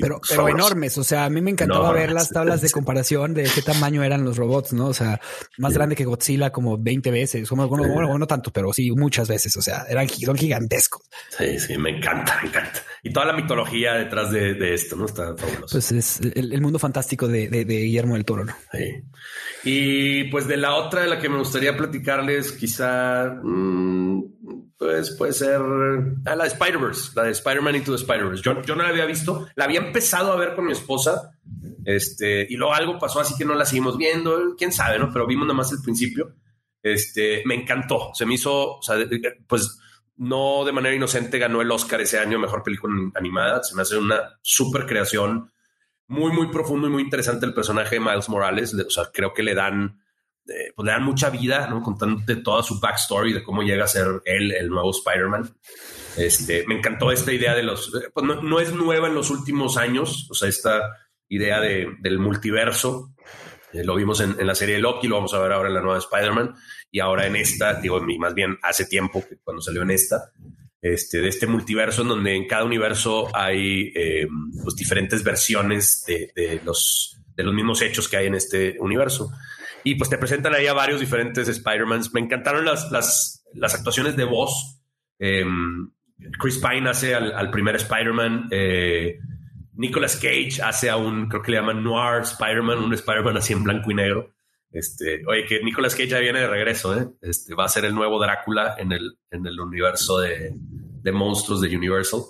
pero, 0.00 0.20
pero 0.28 0.48
enormes. 0.48 0.98
O 0.98 1.04
sea, 1.04 1.26
a 1.26 1.30
mí 1.30 1.40
me 1.40 1.50
encantaba 1.50 1.92
ver 1.92 2.12
las 2.12 2.30
tablas 2.30 2.60
de 2.60 2.70
comparación 2.70 3.34
de 3.34 3.44
qué 3.44 3.62
tamaño 3.62 4.02
eran 4.02 4.24
los 4.24 4.36
robots, 4.36 4.72
¿no? 4.72 4.88
O 4.88 4.94
sea, 4.94 5.20
más 5.58 5.72
grande 5.72 5.94
que 5.94 6.04
Godzilla 6.04 6.50
como 6.50 6.78
20 6.78 7.10
veces. 7.10 7.48
Como, 7.48 7.68
bueno, 7.68 7.88
bueno, 7.92 8.18
no 8.18 8.26
tanto, 8.26 8.52
pero 8.52 8.72
sí, 8.72 8.90
muchas 8.90 9.28
veces. 9.28 9.56
O 9.56 9.62
sea, 9.62 9.84
eran 9.88 10.08
son 10.08 10.36
gigantescos. 10.36 11.02
Sí, 11.36 11.58
sí, 11.58 11.78
me 11.78 11.90
encanta, 11.90 12.38
me 12.42 12.48
encanta. 12.48 12.82
Y 13.02 13.12
toda 13.12 13.26
la 13.26 13.32
mitología 13.34 13.94
detrás 13.94 14.30
de, 14.30 14.74
esto, 14.74 14.96
¿no? 14.96 15.06
Está 15.06 15.36
fabuloso. 15.36 15.72
Pues 15.72 15.92
es 15.92 16.20
el, 16.20 16.60
mundo 16.60 16.78
fantástico 16.78 17.28
de, 17.28 17.64
Guillermo 17.64 18.14
del 18.14 18.24
Toro, 18.24 18.44
¿no? 18.44 18.54
Sí. 18.72 19.02
Y 19.64 20.24
pues 20.24 20.48
de 20.48 20.56
la 20.56 20.74
otra 20.74 21.02
de 21.02 21.08
la 21.08 21.20
que 21.20 21.28
me 21.28 21.38
gustaría 21.38 21.76
platicarles, 21.76 22.52
quizá. 22.52 23.38
Mm, 23.42 24.24
pues 24.78 25.10
puede 25.12 25.32
ser 25.32 25.60
ah, 26.26 26.36
la 26.36 26.44
de 26.44 26.50
Spider-Verse, 26.50 27.12
la 27.14 27.22
de 27.24 27.30
Spider-Man 27.30 27.76
Into 27.76 27.92
the 27.92 28.02
Spider-Verse. 28.02 28.42
Yo, 28.42 28.60
yo 28.62 28.76
no 28.76 28.82
la 28.82 28.90
había 28.90 29.06
visto, 29.06 29.35
la 29.54 29.64
había 29.64 29.80
empezado 29.80 30.32
a 30.32 30.36
ver 30.36 30.54
con 30.54 30.66
mi 30.66 30.72
esposa, 30.72 31.32
este, 31.84 32.46
y 32.48 32.56
luego 32.56 32.74
algo 32.74 32.98
pasó 32.98 33.20
así 33.20 33.34
que 33.36 33.44
no 33.44 33.54
la 33.54 33.64
seguimos 33.64 33.96
viendo, 33.96 34.54
quién 34.56 34.72
sabe, 34.72 34.98
¿no? 34.98 35.10
Pero 35.12 35.26
vimos 35.26 35.46
nada 35.46 35.56
más 35.56 35.72
el 35.72 35.82
principio. 35.82 36.34
Este, 36.82 37.42
me 37.46 37.54
encantó, 37.54 38.10
se 38.14 38.26
me 38.26 38.34
hizo, 38.34 38.76
o 38.76 38.80
pues 39.46 39.78
no 40.16 40.64
de 40.64 40.72
manera 40.72 40.94
inocente 40.94 41.38
ganó 41.38 41.60
el 41.60 41.70
Oscar 41.70 42.00
ese 42.00 42.18
año, 42.18 42.38
mejor 42.38 42.62
película 42.62 42.94
animada, 43.14 43.62
se 43.62 43.74
me 43.74 43.82
hace 43.82 43.96
una 43.96 44.38
super 44.42 44.86
creación, 44.86 45.50
muy, 46.08 46.32
muy 46.32 46.48
profundo 46.50 46.86
y 46.86 46.90
muy 46.90 47.02
interesante 47.02 47.46
el 47.46 47.54
personaje 47.54 47.96
de 47.96 48.00
Miles 48.00 48.28
Morales, 48.28 48.74
o 48.74 48.90
sea, 48.90 49.10
creo 49.12 49.34
que 49.34 49.42
le 49.42 49.54
dan 49.54 49.98
eh, 50.48 50.72
pues 50.76 50.86
le 50.86 50.92
dan 50.92 51.02
mucha 51.02 51.28
vida, 51.30 51.66
¿no? 51.66 51.82
Contándote 51.82 52.36
toda 52.36 52.62
su 52.62 52.78
backstory 52.78 53.32
de 53.32 53.42
cómo 53.42 53.62
llega 53.62 53.84
a 53.84 53.88
ser 53.88 54.22
él 54.24 54.52
el 54.52 54.68
nuevo 54.68 54.90
Spider-Man. 54.90 55.50
Este, 56.16 56.64
me 56.66 56.76
encantó 56.76 57.12
esta 57.12 57.32
idea 57.32 57.54
de 57.54 57.62
los, 57.62 57.94
eh, 57.94 58.08
pues 58.12 58.26
no, 58.26 58.60
es 58.60 58.72
nueva 58.72 59.08
en 59.08 59.14
los 59.14 59.30
últimos 59.30 59.76
años, 59.76 60.28
o 60.30 60.34
sea, 60.34 60.48
esta 60.48 60.80
idea 61.28 61.60
de, 61.60 61.88
del 62.00 62.18
multiverso. 62.18 63.12
Eh, 63.72 63.84
lo 63.84 63.94
vimos 63.94 64.20
en, 64.20 64.46
la 64.46 64.54
serie 64.54 64.76
de 64.76 64.80
Loki, 64.80 65.08
lo 65.08 65.16
vamos 65.16 65.34
a 65.34 65.40
ver 65.40 65.52
ahora 65.52 65.68
en 65.68 65.74
la 65.74 65.82
nueva 65.82 65.98
Spider-Man 65.98 66.54
y 66.90 67.00
ahora 67.00 67.26
en 67.26 67.36
esta, 67.36 67.74
digo, 67.80 68.00
más 68.18 68.34
bien 68.34 68.58
hace 68.62 68.86
tiempo 68.86 69.24
que 69.28 69.36
cuando 69.38 69.60
salió 69.60 69.82
en 69.82 69.90
esta, 69.90 70.32
este, 70.80 71.20
de 71.20 71.28
este 71.28 71.46
multiverso 71.46 72.02
en 72.02 72.08
donde 72.08 72.34
en 72.34 72.46
cada 72.46 72.64
universo 72.64 73.28
hay 73.34 73.92
pues 74.62 74.76
diferentes 74.76 75.22
versiones 75.24 76.04
de, 76.06 76.30
de, 76.34 76.60
los, 76.64 77.18
de 77.34 77.42
los 77.42 77.52
mismos 77.52 77.82
hechos 77.82 78.08
que 78.08 78.16
hay 78.16 78.26
en 78.26 78.36
este 78.36 78.76
universo. 78.78 79.30
Y 79.86 79.94
pues 79.94 80.10
te 80.10 80.18
presentan 80.18 80.52
ahí 80.52 80.66
a 80.66 80.72
varios 80.72 80.98
diferentes 80.98 81.46
Spider-Mans. 81.46 82.12
Me 82.12 82.20
encantaron 82.20 82.64
las, 82.64 82.90
las, 82.90 83.44
las 83.54 83.72
actuaciones 83.72 84.16
de 84.16 84.24
voz. 84.24 84.80
Em, 85.20 85.92
Chris 86.38 86.58
Pine 86.58 86.88
hace 86.88 87.14
al, 87.14 87.50
primer 87.50 87.76
Spider-Man. 87.76 88.48
Eh, 88.50 89.18
Nicolas 89.74 90.16
Cage 90.16 90.62
hace 90.62 90.88
a 90.88 90.96
un, 90.96 91.28
creo 91.28 91.42
que 91.42 91.52
le 91.52 91.58
llaman 91.58 91.82
Noir 91.82 92.22
Spider-Man, 92.22 92.78
un 92.78 92.94
Spider-Man 92.94 93.36
así 93.36 93.52
en 93.52 93.64
blanco 93.64 93.90
y 93.90 93.94
negro. 93.94 94.32
Este, 94.70 95.22
oye, 95.26 95.44
que 95.46 95.62
Nicolas 95.62 95.94
Cage 95.94 96.08
ya 96.08 96.18
viene 96.18 96.40
de 96.40 96.48
regreso, 96.48 96.98
¿eh? 96.98 97.08
Este, 97.22 97.54
va 97.54 97.64
a 97.64 97.68
ser 97.68 97.84
el 97.84 97.94
nuevo 97.94 98.20
Drácula 98.20 98.74
en 98.78 98.92
el, 98.92 99.18
en 99.30 99.46
el 99.46 99.58
universo 99.60 100.18
de, 100.18 100.52
de 100.54 101.12
monstruos 101.12 101.60
de 101.60 101.74
Universal. 101.76 102.20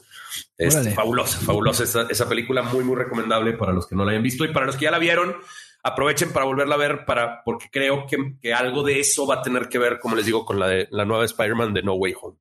Este, 0.59 0.91
fabulosa, 0.93 1.39
fabulosa 1.39 1.85
esa, 1.85 2.07
esa, 2.11 2.29
película, 2.29 2.63
muy, 2.63 2.85
muy 2.85 2.97
recomendable 2.97 3.55
para 3.55 3.73
los 3.73 3.87
que 3.87 3.95
no 3.95 4.05
la 4.05 4.13
hayan 4.13 4.23
visto 4.23 4.45
y 4.45 4.53
para 4.53 4.67
los 4.67 4.77
que 4.77 4.85
ya 4.85 4.91
la 4.91 4.99
vieron, 4.99 5.37
aprovechen 5.83 6.33
para 6.33 6.45
volverla 6.45 6.75
a 6.75 6.79
ver 6.79 7.05
para, 7.05 7.43
porque 7.45 7.69
creo 7.71 8.07
que, 8.07 8.53
algo 8.53 8.83
de 8.83 9.01
eso 9.01 9.27
va 9.27 9.37
a 9.37 9.43
tener 9.43 9.69
que 9.69 9.79
ver, 9.79 9.99
como 9.99 10.17
les 10.17 10.27
digo, 10.27 10.45
con 10.45 10.59
la, 10.59 10.69
de, 10.69 10.89
la 10.91 11.05
nueva 11.05 11.25
Spider-Man 11.25 11.75
de 11.75 11.83
No 11.83 11.95
Way 11.95 12.15
Home. 12.21 12.37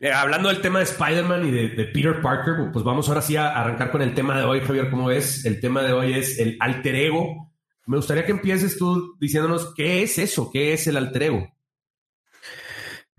Eh, 0.00 0.10
hablando 0.10 0.48
del 0.48 0.60
tema 0.60 0.78
de 0.78 0.84
Spider-Man 0.84 1.46
y 1.46 1.50
de, 1.50 1.84
Peter 1.86 2.20
Parker, 2.20 2.54
pues 2.72 2.84
vamos 2.84 3.08
ahora 3.08 3.22
sí 3.22 3.36
a 3.36 3.48
arrancar 3.48 3.90
con 3.90 4.02
el 4.02 4.14
tema 4.14 4.38
de 4.38 4.44
hoy, 4.44 4.60
Javier, 4.60 4.90
¿cómo 4.90 5.06
ves? 5.06 5.44
El 5.44 5.60
tema 5.60 5.82
de 5.82 5.92
hoy 5.92 6.14
es 6.14 6.38
el 6.38 6.56
alter 6.60 6.94
ego. 6.94 7.52
Me 7.86 7.96
gustaría 7.96 8.24
que 8.24 8.32
empieces 8.32 8.78
tú 8.78 9.16
diciéndonos 9.18 9.74
qué 9.74 10.02
es 10.02 10.18
eso, 10.18 10.50
qué 10.52 10.72
es 10.72 10.86
el 10.86 10.96
alter 10.96 11.22
ego. 11.24 11.48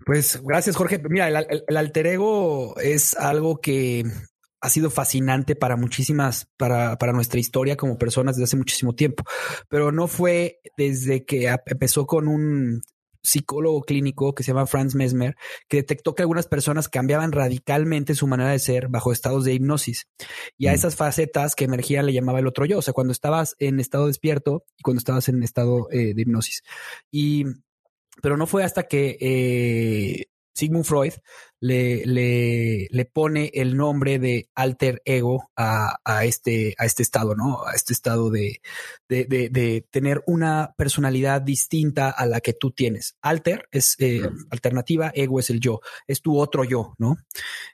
Pues 0.04 0.40
gracias, 0.42 0.76
Jorge. 0.76 1.00
Mira, 1.08 1.28
el, 1.28 1.76
alter 1.76 2.06
ego 2.06 2.76
es 2.78 3.16
algo 3.16 3.60
que 3.60 4.04
ha 4.60 4.68
sido 4.68 4.90
fascinante 4.90 5.56
para 5.56 5.76
muchísimas, 5.76 6.48
para, 6.56 6.96
para 6.96 7.12
nuestra 7.12 7.40
historia 7.40 7.76
como 7.76 7.98
personas 7.98 8.36
desde 8.36 8.44
hace 8.44 8.56
muchísimo 8.56 8.94
tiempo, 8.94 9.24
pero 9.68 9.92
no 9.92 10.06
fue 10.06 10.60
desde 10.76 11.24
que 11.24 11.54
empezó 11.66 12.06
con 12.06 12.28
un 12.28 12.82
psicólogo 13.22 13.82
clínico 13.82 14.34
que 14.34 14.42
se 14.42 14.52
llama 14.52 14.66
Franz 14.66 14.94
Mesmer, 14.94 15.36
que 15.68 15.78
detectó 15.78 16.14
que 16.14 16.22
algunas 16.22 16.46
personas 16.46 16.88
cambiaban 16.88 17.32
radicalmente 17.32 18.14
su 18.14 18.26
manera 18.26 18.50
de 18.50 18.58
ser 18.58 18.88
bajo 18.88 19.12
estados 19.12 19.44
de 19.44 19.54
hipnosis. 19.54 20.06
Y 20.58 20.66
a 20.66 20.72
mm. 20.72 20.74
esas 20.74 20.96
facetas 20.96 21.54
que 21.54 21.64
emergían 21.64 22.06
le 22.06 22.12
llamaba 22.12 22.40
el 22.40 22.46
otro 22.46 22.64
yo, 22.64 22.78
o 22.78 22.82
sea, 22.82 22.94
cuando 22.94 23.12
estabas 23.12 23.54
en 23.58 23.80
estado 23.80 24.06
despierto 24.06 24.64
y 24.76 24.82
cuando 24.82 24.98
estabas 24.98 25.28
en 25.28 25.42
estado 25.42 25.88
eh, 25.90 26.14
de 26.14 26.22
hipnosis. 26.22 26.62
Y, 27.10 27.44
pero 28.20 28.36
no 28.36 28.46
fue 28.46 28.64
hasta 28.64 28.84
que 28.84 29.16
eh, 29.20 30.26
Sigmund 30.54 30.84
Freud 30.84 31.14
le, 31.60 32.04
le, 32.06 32.88
le, 32.90 33.04
pone 33.04 33.50
el 33.54 33.76
nombre 33.76 34.18
de 34.18 34.50
alter 34.54 35.00
ego 35.04 35.50
a, 35.56 35.96
a, 36.04 36.24
este, 36.24 36.74
a 36.76 36.86
este 36.86 37.04
estado, 37.04 37.36
¿no? 37.36 37.64
A 37.64 37.74
este 37.74 37.92
estado 37.92 38.30
de, 38.30 38.60
de, 39.08 39.26
de, 39.26 39.48
de, 39.48 39.86
tener 39.90 40.24
una 40.26 40.74
personalidad 40.76 41.40
distinta 41.40 42.10
a 42.10 42.26
la 42.26 42.40
que 42.40 42.52
tú 42.52 42.72
tienes. 42.72 43.16
Alter 43.22 43.68
es 43.70 43.94
eh, 44.00 44.28
alternativa, 44.50 45.12
ego 45.14 45.38
es 45.38 45.50
el 45.50 45.60
yo, 45.60 45.80
es 46.08 46.20
tu 46.20 46.36
otro 46.36 46.64
yo, 46.64 46.94
¿no? 46.98 47.16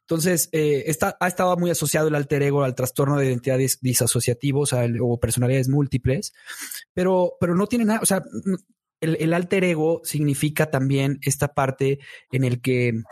Entonces, 0.01 0.51
eh, 0.53 0.85
está, 0.87 1.17
ha 1.19 1.29
estado 1.29 1.57
muy 1.57 1.71
asociado 1.71 2.09
el 2.09 2.15
alter 2.15 2.43
ego 2.43 2.65
al 2.65 2.75
trastorno 2.75 3.17
de 3.19 3.27
identidades 3.27 3.79
disasociativos 3.81 4.75
o 4.75 5.19
personalidades 5.19 5.69
múltiples, 5.69 6.35
pero, 6.93 7.37
pero 7.41 7.55
no 7.55 7.67
tiene 7.67 7.87
nada, 7.87 8.01
o 8.03 8.07
sea, 8.07 8.23
el, 9.01 9.35
alter 9.35 9.65
ego 9.65 10.01
significa 10.05 10.71
también 10.71 11.19
esta 11.23 11.49
parte 11.49 11.99
en 12.33 12.45
el 12.45 12.61
que 12.61 13.03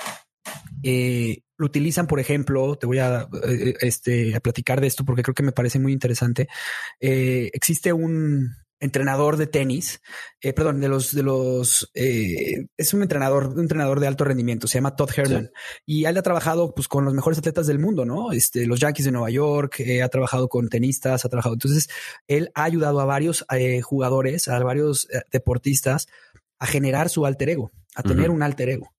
eh, 0.83 1.43
lo 1.57 1.67
utilizan, 1.67 2.07
por 2.07 2.21
ejemplo, 2.21 2.77
te 2.77 2.87
voy 2.87 2.99
a, 2.99 3.29
eh, 3.49 3.75
este, 3.81 4.35
a 4.35 4.41
platicar 4.41 4.81
de 4.81 4.87
esto 4.89 5.05
porque 5.05 5.23
creo 5.23 5.35
que 5.35 5.43
me 5.43 5.53
parece 5.53 5.79
muy 5.79 5.93
interesante. 5.93 6.49
Eh, 7.01 7.51
existe 7.53 7.93
un, 7.93 8.55
entrenador 8.81 9.37
de 9.37 9.47
tenis, 9.47 10.01
eh, 10.41 10.53
perdón, 10.53 10.81
de 10.81 10.89
los, 10.89 11.15
de 11.15 11.23
los, 11.23 11.91
eh, 11.95 12.67
es 12.77 12.95
un 12.95 13.03
entrenador, 13.03 13.49
un 13.49 13.61
entrenador 13.61 14.01
de 14.01 14.07
alto 14.07 14.25
rendimiento, 14.25 14.67
se 14.67 14.79
llama 14.79 14.97
Todd 14.97 15.11
Herman 15.17 15.51
y 15.87 16.05
él 16.05 16.17
ha 16.17 16.23
trabajado 16.23 16.75
pues 16.75 16.89
con 16.89 17.05
los 17.05 17.15
mejores 17.15 17.39
atletas 17.39 17.67
del 17.67 17.79
mundo, 17.79 18.05
¿no? 18.05 18.33
Este, 18.33 18.67
los 18.67 18.81
Yankees 18.81 19.07
de 19.07 19.13
Nueva 19.13 19.31
York, 19.31 19.81
eh, 19.81 20.03
ha 20.03 20.09
trabajado 20.09 20.49
con 20.49 20.69
tenistas, 20.69 21.25
ha 21.25 21.29
trabajado, 21.29 21.55
entonces 21.55 21.89
él 22.27 22.51
ha 22.55 22.65
ayudado 22.65 23.01
a 23.01 23.05
varios 23.05 23.45
jugadores, 23.83 24.49
a 24.49 24.59
varios 24.59 25.09
deportistas 25.33 26.09
a 26.59 26.67
generar 26.67 27.09
su 27.09 27.27
alter 27.27 27.51
ego, 27.51 27.73
a 27.95 28.03
tener 28.03 28.31
un 28.31 28.43
alter 28.43 28.69
ego. 28.71 28.95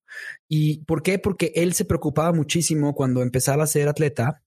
¿Y 0.48 0.84
por 0.84 1.02
qué? 1.02 1.18
Porque 1.18 1.52
él 1.54 1.74
se 1.74 1.84
preocupaba 1.84 2.32
muchísimo 2.32 2.94
cuando 2.94 3.22
empezaba 3.22 3.64
a 3.64 3.68
ser 3.68 3.88
atleta 3.88 4.42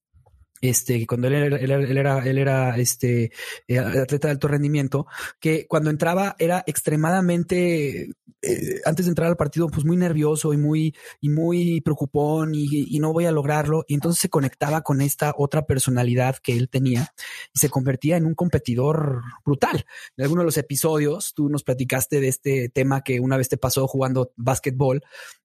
este, 0.61 1.05
cuando 1.07 1.27
él 1.27 1.33
era, 1.33 2.23
él 2.23 2.37
era, 2.37 2.77
este, 2.77 3.31
eh, 3.67 3.79
atleta 3.79 4.27
de 4.27 4.31
alto 4.31 4.47
rendimiento, 4.47 5.07
que 5.39 5.67
cuando 5.67 5.89
entraba 5.89 6.35
era 6.37 6.63
extremadamente, 6.65 8.11
eh, 8.43 8.81
antes 8.85 9.05
de 9.05 9.09
entrar 9.09 9.27
al 9.27 9.37
partido, 9.37 9.67
pues 9.67 9.85
muy 9.85 9.97
nervioso 9.97 10.53
y 10.53 10.57
muy, 10.57 10.95
y 11.19 11.29
muy 11.29 11.81
preocupón 11.81 12.53
y, 12.55 12.67
y, 12.71 12.99
no 12.99 13.11
voy 13.11 13.25
a 13.25 13.31
lograrlo. 13.31 13.83
Y 13.87 13.95
entonces 13.95 14.21
se 14.21 14.29
conectaba 14.29 14.81
con 14.81 15.01
esta 15.01 15.33
otra 15.37 15.65
personalidad 15.65 16.37
que 16.37 16.53
él 16.53 16.69
tenía 16.69 17.13
y 17.53 17.59
se 17.59 17.69
convertía 17.69 18.17
en 18.17 18.25
un 18.25 18.35
competidor 18.35 19.21
brutal. 19.43 19.85
En 20.17 20.23
alguno 20.23 20.41
de 20.41 20.45
los 20.45 20.57
episodios, 20.57 21.33
tú 21.33 21.49
nos 21.49 21.63
platicaste 21.63 22.19
de 22.19 22.27
este 22.27 22.69
tema 22.69 23.01
que 23.01 23.19
una 23.19 23.37
vez 23.37 23.49
te 23.49 23.57
pasó 23.57 23.87
jugando 23.87 24.31
básquetbol, 24.35 25.01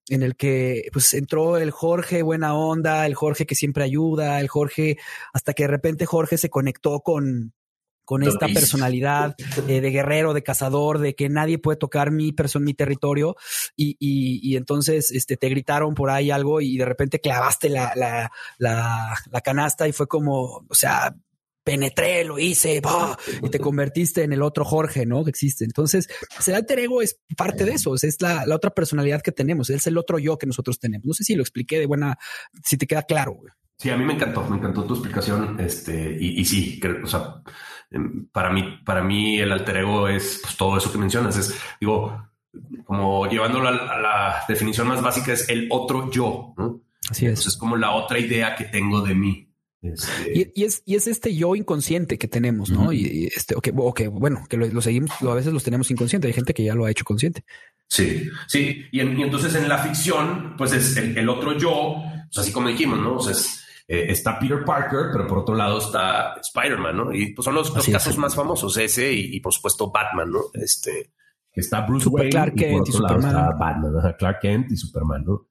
en 0.09 0.23
el 0.23 0.35
que 0.35 0.89
pues 0.91 1.13
entró 1.13 1.57
el 1.57 1.71
Jorge 1.71 2.21
buena 2.21 2.55
onda, 2.55 3.05
el 3.05 3.15
Jorge 3.15 3.45
que 3.45 3.55
siempre 3.55 3.83
ayuda, 3.83 4.39
el 4.39 4.47
Jorge, 4.47 4.97
hasta 5.33 5.53
que 5.53 5.63
de 5.63 5.67
repente 5.67 6.05
Jorge 6.05 6.37
se 6.37 6.49
conectó 6.49 7.01
con, 7.01 7.53
con 8.07 8.23
esta 8.23 8.47
personalidad 8.47 9.35
eh, 9.67 9.81
de 9.81 9.89
guerrero, 9.91 10.33
de 10.33 10.41
cazador, 10.41 10.99
de 10.99 11.13
que 11.13 11.27
nadie 11.27 11.59
puede 11.59 11.77
tocar 11.77 12.11
mi 12.11 12.31
persona, 12.31 12.63
mi 12.63 12.73
territorio. 12.73 13.35
Y, 13.75 13.97
y, 13.99 14.39
y, 14.41 14.55
entonces 14.55 15.11
este, 15.11 15.35
te 15.35 15.49
gritaron 15.49 15.93
por 15.93 16.09
ahí 16.09 16.31
algo 16.31 16.61
y 16.61 16.77
de 16.77 16.85
repente 16.85 17.19
clavaste 17.19 17.67
la, 17.67 17.91
la, 17.95 18.31
la, 18.59 19.13
la 19.29 19.41
canasta 19.41 19.89
y 19.89 19.91
fue 19.91 20.07
como, 20.07 20.65
o 20.69 20.73
sea, 20.73 21.17
penetré, 21.67 22.23
lo 22.23 22.39
hice, 22.39 22.81
y 23.43 23.49
te 23.49 23.59
convertiste 23.59 24.23
en 24.23 24.31
el 24.31 24.41
otro 24.41 24.63
Jorge, 24.63 25.05
¿no? 25.05 25.25
Que 25.25 25.31
existe. 25.31 25.65
Entonces, 25.65 26.07
el 26.47 26.55
alter 26.55 26.79
ego 26.79 27.01
es 27.01 27.19
parte 27.35 27.65
de 27.65 27.73
eso, 27.73 27.93
es 27.93 28.21
la, 28.21 28.45
otra 28.55 28.71
personalidad 28.71 29.21
que 29.21 29.33
tenemos, 29.33 29.69
es 29.69 29.85
el 29.85 29.97
otro 29.97 30.17
yo 30.17 30.37
que 30.37 30.47
nosotros 30.47 30.79
tenemos. 30.79 31.05
No 31.05 31.13
sé 31.13 31.25
si 31.25 31.35
lo 31.35 31.41
expliqué 31.41 31.77
de 31.77 31.85
buena, 31.85 32.17
si 32.63 32.77
te 32.77 32.87
queda 32.87 33.03
claro. 33.03 33.41
Sí, 33.77 33.89
a 33.89 33.97
mí 33.97 34.05
me 34.05 34.13
encantó, 34.13 34.47
me 34.47 34.55
encantó 34.55 34.85
tu 34.85 34.93
explicación, 34.93 35.59
este, 35.59 36.15
y, 36.17 36.45
sí, 36.45 36.79
o 37.03 37.07
sea, 37.07 37.41
em, 37.91 38.29
para 38.29 38.49
mí, 38.49 38.63
para 38.85 39.03
mí 39.03 39.37
el 39.37 39.51
alter 39.51 39.77
ego 39.77 40.07
es 40.07 40.39
pues, 40.41 40.55
todo 40.55 40.77
eso 40.77 40.89
que 40.89 40.97
mencionas, 40.97 41.35
es, 41.35 41.53
digo, 41.81 42.31
como 42.85 43.27
llevándolo 43.27 43.67
a, 43.67 43.99
la 43.99 44.45
definición 44.47 44.87
más 44.87 45.01
básica, 45.01 45.33
es 45.33 45.49
el 45.49 45.67
otro 45.69 46.09
yo, 46.11 46.53
¿no? 46.57 46.79
Así 47.09 47.25
es. 47.25 47.45
es 47.45 47.57
como 47.57 47.75
la 47.75 47.91
otra 47.91 48.19
idea 48.19 48.55
que 48.55 48.63
tengo 48.63 49.01
de 49.01 49.15
mí. 49.15 49.46
Este, 49.93 50.51
y, 50.53 50.63
es, 50.63 50.83
y 50.85 50.95
es 50.95 51.07
este 51.07 51.35
yo 51.35 51.55
inconsciente 51.55 52.17
que 52.17 52.27
tenemos, 52.27 52.69
¿no? 52.69 52.91
Y 52.91 53.29
este, 53.35 53.55
o 53.55 53.61
que, 53.61 53.71
bueno, 54.07 54.43
que 54.49 54.57
lo, 54.57 54.81
seguimos, 54.81 55.11
a 55.21 55.33
veces 55.33 55.53
los 55.53 55.63
tenemos 55.63 55.89
inconsciente. 55.91 56.27
Hay 56.27 56.33
gente 56.33 56.53
que 56.53 56.63
ya 56.63 56.75
lo 56.75 56.85
ha 56.85 56.91
hecho 56.91 57.05
consciente. 57.05 57.43
Sí, 57.87 58.29
sí. 58.47 58.85
Y, 58.91 58.99
entonces 58.99 59.55
en 59.55 59.67
la 59.69 59.77
ficción, 59.77 60.55
pues 60.57 60.73
es 60.73 60.97
el, 60.97 61.27
otro 61.29 61.57
yo, 61.57 61.95
pues 62.25 62.37
así 62.37 62.51
como 62.51 62.69
dijimos, 62.69 62.99
¿no? 62.99 63.17
O 63.17 63.29
eh, 63.29 64.07
está 64.09 64.37
Peter 64.37 64.65
Parker, 64.65 65.09
pero 65.13 65.27
por 65.27 65.39
otro 65.39 65.55
lado 65.55 65.79
está 65.79 66.35
Spider-Man, 66.41 66.97
¿no? 66.97 67.13
Y 67.13 67.33
pues 67.33 67.45
son 67.45 67.55
los, 67.55 67.71
casos 67.71 68.17
más 68.17 68.35
famosos, 68.35 68.75
ese 68.77 69.11
y, 69.13 69.39
por 69.39 69.53
supuesto 69.53 69.91
Batman, 69.91 70.31
¿no? 70.31 70.41
Este, 70.53 71.13
está 71.53 71.81
Bruce 71.81 72.09
Wayne. 72.09 72.29
Clark 72.29 72.55
Kent 72.55 72.87
y, 72.87 72.91
Superman. 72.91 73.57
Batman, 73.57 74.15
Clark 74.17 74.39
Kent 74.41 74.71
y 74.71 74.75
Superman, 74.75 75.23
¿no? 75.25 75.47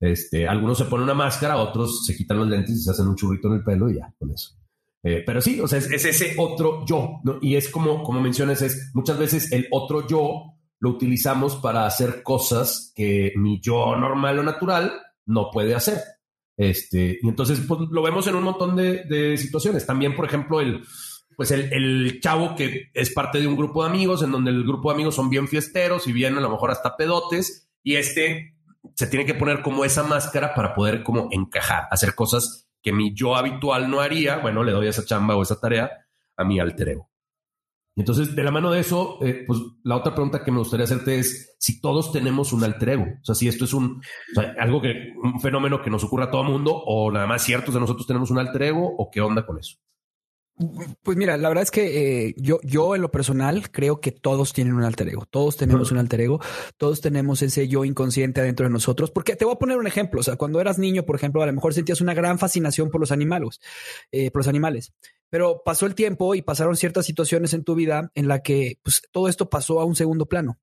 Este, 0.00 0.46
algunos 0.46 0.78
se 0.78 0.84
ponen 0.84 1.04
una 1.04 1.14
máscara, 1.14 1.56
otros 1.56 2.06
se 2.06 2.16
quitan 2.16 2.38
los 2.38 2.48
lentes 2.48 2.76
y 2.76 2.82
se 2.82 2.90
hacen 2.90 3.08
un 3.08 3.16
churrito 3.16 3.48
en 3.48 3.54
el 3.54 3.64
pelo 3.64 3.90
y 3.90 3.96
ya, 3.96 4.12
con 4.18 4.30
eso. 4.30 4.56
Eh, 5.02 5.22
pero 5.24 5.40
sí, 5.40 5.60
o 5.60 5.68
sea, 5.68 5.78
es, 5.78 5.90
ese 5.90 6.34
otro 6.36 6.84
yo. 6.86 7.20
Y 7.40 7.56
es 7.56 7.68
como, 7.68 8.02
como 8.02 8.20
mencionas, 8.20 8.62
es 8.62 8.90
muchas 8.94 9.18
veces 9.18 9.52
el 9.52 9.66
otro 9.70 10.06
yo 10.06 10.54
lo 10.80 10.90
utilizamos 10.90 11.56
para 11.56 11.86
hacer 11.86 12.22
cosas 12.22 12.92
que 12.94 13.32
mi 13.36 13.60
yo 13.60 13.96
normal 13.96 14.38
o 14.38 14.42
natural 14.42 14.92
no 15.26 15.50
puede 15.50 15.74
hacer. 15.74 15.98
Este, 16.56 17.18
y 17.22 17.28
entonces 17.28 17.60
pues, 17.66 17.80
lo 17.90 18.02
vemos 18.02 18.26
en 18.26 18.34
un 18.34 18.42
montón 18.42 18.76
de, 18.76 19.04
de 19.04 19.36
situaciones. 19.36 19.86
También, 19.86 20.14
por 20.14 20.26
ejemplo, 20.26 20.60
el, 20.60 20.82
pues 21.36 21.52
el, 21.52 21.72
el, 21.72 22.20
chavo 22.20 22.56
que 22.56 22.90
es 22.94 23.10
parte 23.12 23.40
de 23.40 23.46
un 23.46 23.56
grupo 23.56 23.84
de 23.84 23.90
amigos, 23.90 24.22
en 24.22 24.32
donde 24.32 24.50
el 24.50 24.64
grupo 24.64 24.90
de 24.90 24.96
amigos 24.96 25.14
son 25.14 25.30
bien 25.30 25.46
fiesteros 25.46 26.06
y 26.08 26.12
bien 26.12 26.36
a 26.36 26.40
lo 26.40 26.50
mejor 26.50 26.70
hasta 26.70 26.96
pedotes, 26.96 27.68
y 27.82 27.94
este 27.94 28.57
se 28.94 29.06
tiene 29.06 29.26
que 29.26 29.34
poner 29.34 29.62
como 29.62 29.84
esa 29.84 30.02
máscara 30.02 30.54
para 30.54 30.74
poder 30.74 31.02
como 31.02 31.28
encajar, 31.30 31.84
hacer 31.90 32.14
cosas 32.14 32.68
que 32.82 32.92
mi 32.92 33.14
yo 33.14 33.36
habitual 33.36 33.90
no 33.90 34.00
haría. 34.00 34.38
Bueno, 34.38 34.62
le 34.64 34.72
doy 34.72 34.88
esa 34.88 35.04
chamba 35.04 35.36
o 35.36 35.42
esa 35.42 35.60
tarea 35.60 35.90
a 36.36 36.44
mi 36.44 36.60
alter 36.60 36.90
ego. 36.90 37.10
Entonces, 37.96 38.36
de 38.36 38.44
la 38.44 38.52
mano 38.52 38.70
de 38.70 38.78
eso, 38.78 39.18
eh, 39.22 39.42
pues 39.44 39.58
la 39.82 39.96
otra 39.96 40.14
pregunta 40.14 40.44
que 40.44 40.52
me 40.52 40.58
gustaría 40.58 40.84
hacerte 40.84 41.18
es 41.18 41.56
si 41.58 41.80
todos 41.80 42.12
tenemos 42.12 42.52
un 42.52 42.62
alter 42.62 42.90
ego. 42.90 43.06
O 43.20 43.24
sea, 43.24 43.34
si 43.34 43.48
esto 43.48 43.64
es 43.64 43.74
un 43.74 44.00
algo 44.56 44.80
que, 44.80 45.14
un 45.20 45.40
fenómeno 45.40 45.82
que 45.82 45.90
nos 45.90 46.04
ocurre 46.04 46.24
a 46.24 46.30
todo 46.30 46.44
mundo, 46.44 46.72
o 46.74 47.10
nada 47.10 47.26
más 47.26 47.42
ciertos 47.42 47.74
de 47.74 47.80
nosotros 47.80 48.06
tenemos 48.06 48.30
un 48.30 48.38
alter 48.38 48.62
ego, 48.62 48.94
o 48.96 49.10
qué 49.10 49.20
onda 49.20 49.44
con 49.44 49.58
eso. 49.58 49.78
Pues 51.02 51.16
mira, 51.16 51.36
la 51.36 51.48
verdad 51.48 51.62
es 51.62 51.70
que 51.70 52.26
eh, 52.26 52.34
yo, 52.36 52.58
yo 52.64 52.96
en 52.96 53.02
lo 53.02 53.10
personal 53.10 53.70
creo 53.70 54.00
que 54.00 54.10
todos 54.10 54.52
tienen 54.52 54.74
un 54.74 54.82
alter 54.82 55.08
ego, 55.08 55.24
todos 55.30 55.56
tenemos 55.56 55.92
un 55.92 55.98
alter 55.98 56.20
ego, 56.20 56.40
todos 56.76 57.00
tenemos 57.00 57.42
ese 57.42 57.68
yo 57.68 57.84
inconsciente 57.84 58.40
adentro 58.40 58.66
de 58.66 58.70
nosotros, 58.70 59.12
porque 59.12 59.36
te 59.36 59.44
voy 59.44 59.54
a 59.54 59.58
poner 59.58 59.78
un 59.78 59.86
ejemplo, 59.86 60.18
o 60.20 60.22
sea, 60.24 60.36
cuando 60.36 60.60
eras 60.60 60.78
niño, 60.78 61.04
por 61.04 61.14
ejemplo, 61.14 61.42
a 61.42 61.46
lo 61.46 61.52
mejor 61.52 61.74
sentías 61.74 62.00
una 62.00 62.12
gran 62.12 62.40
fascinación 62.40 62.90
por 62.90 63.00
los 63.00 63.12
animales, 63.12 63.60
eh, 64.10 64.32
por 64.32 64.40
los 64.40 64.48
animales, 64.48 64.92
pero 65.30 65.62
pasó 65.64 65.86
el 65.86 65.94
tiempo 65.94 66.34
y 66.34 66.42
pasaron 66.42 66.76
ciertas 66.76 67.06
situaciones 67.06 67.54
en 67.54 67.62
tu 67.62 67.76
vida 67.76 68.10
en 68.14 68.26
la 68.26 68.42
que 68.42 68.80
pues, 68.82 69.02
todo 69.12 69.28
esto 69.28 69.48
pasó 69.48 69.80
a 69.80 69.84
un 69.84 69.94
segundo 69.94 70.26
plano. 70.26 70.58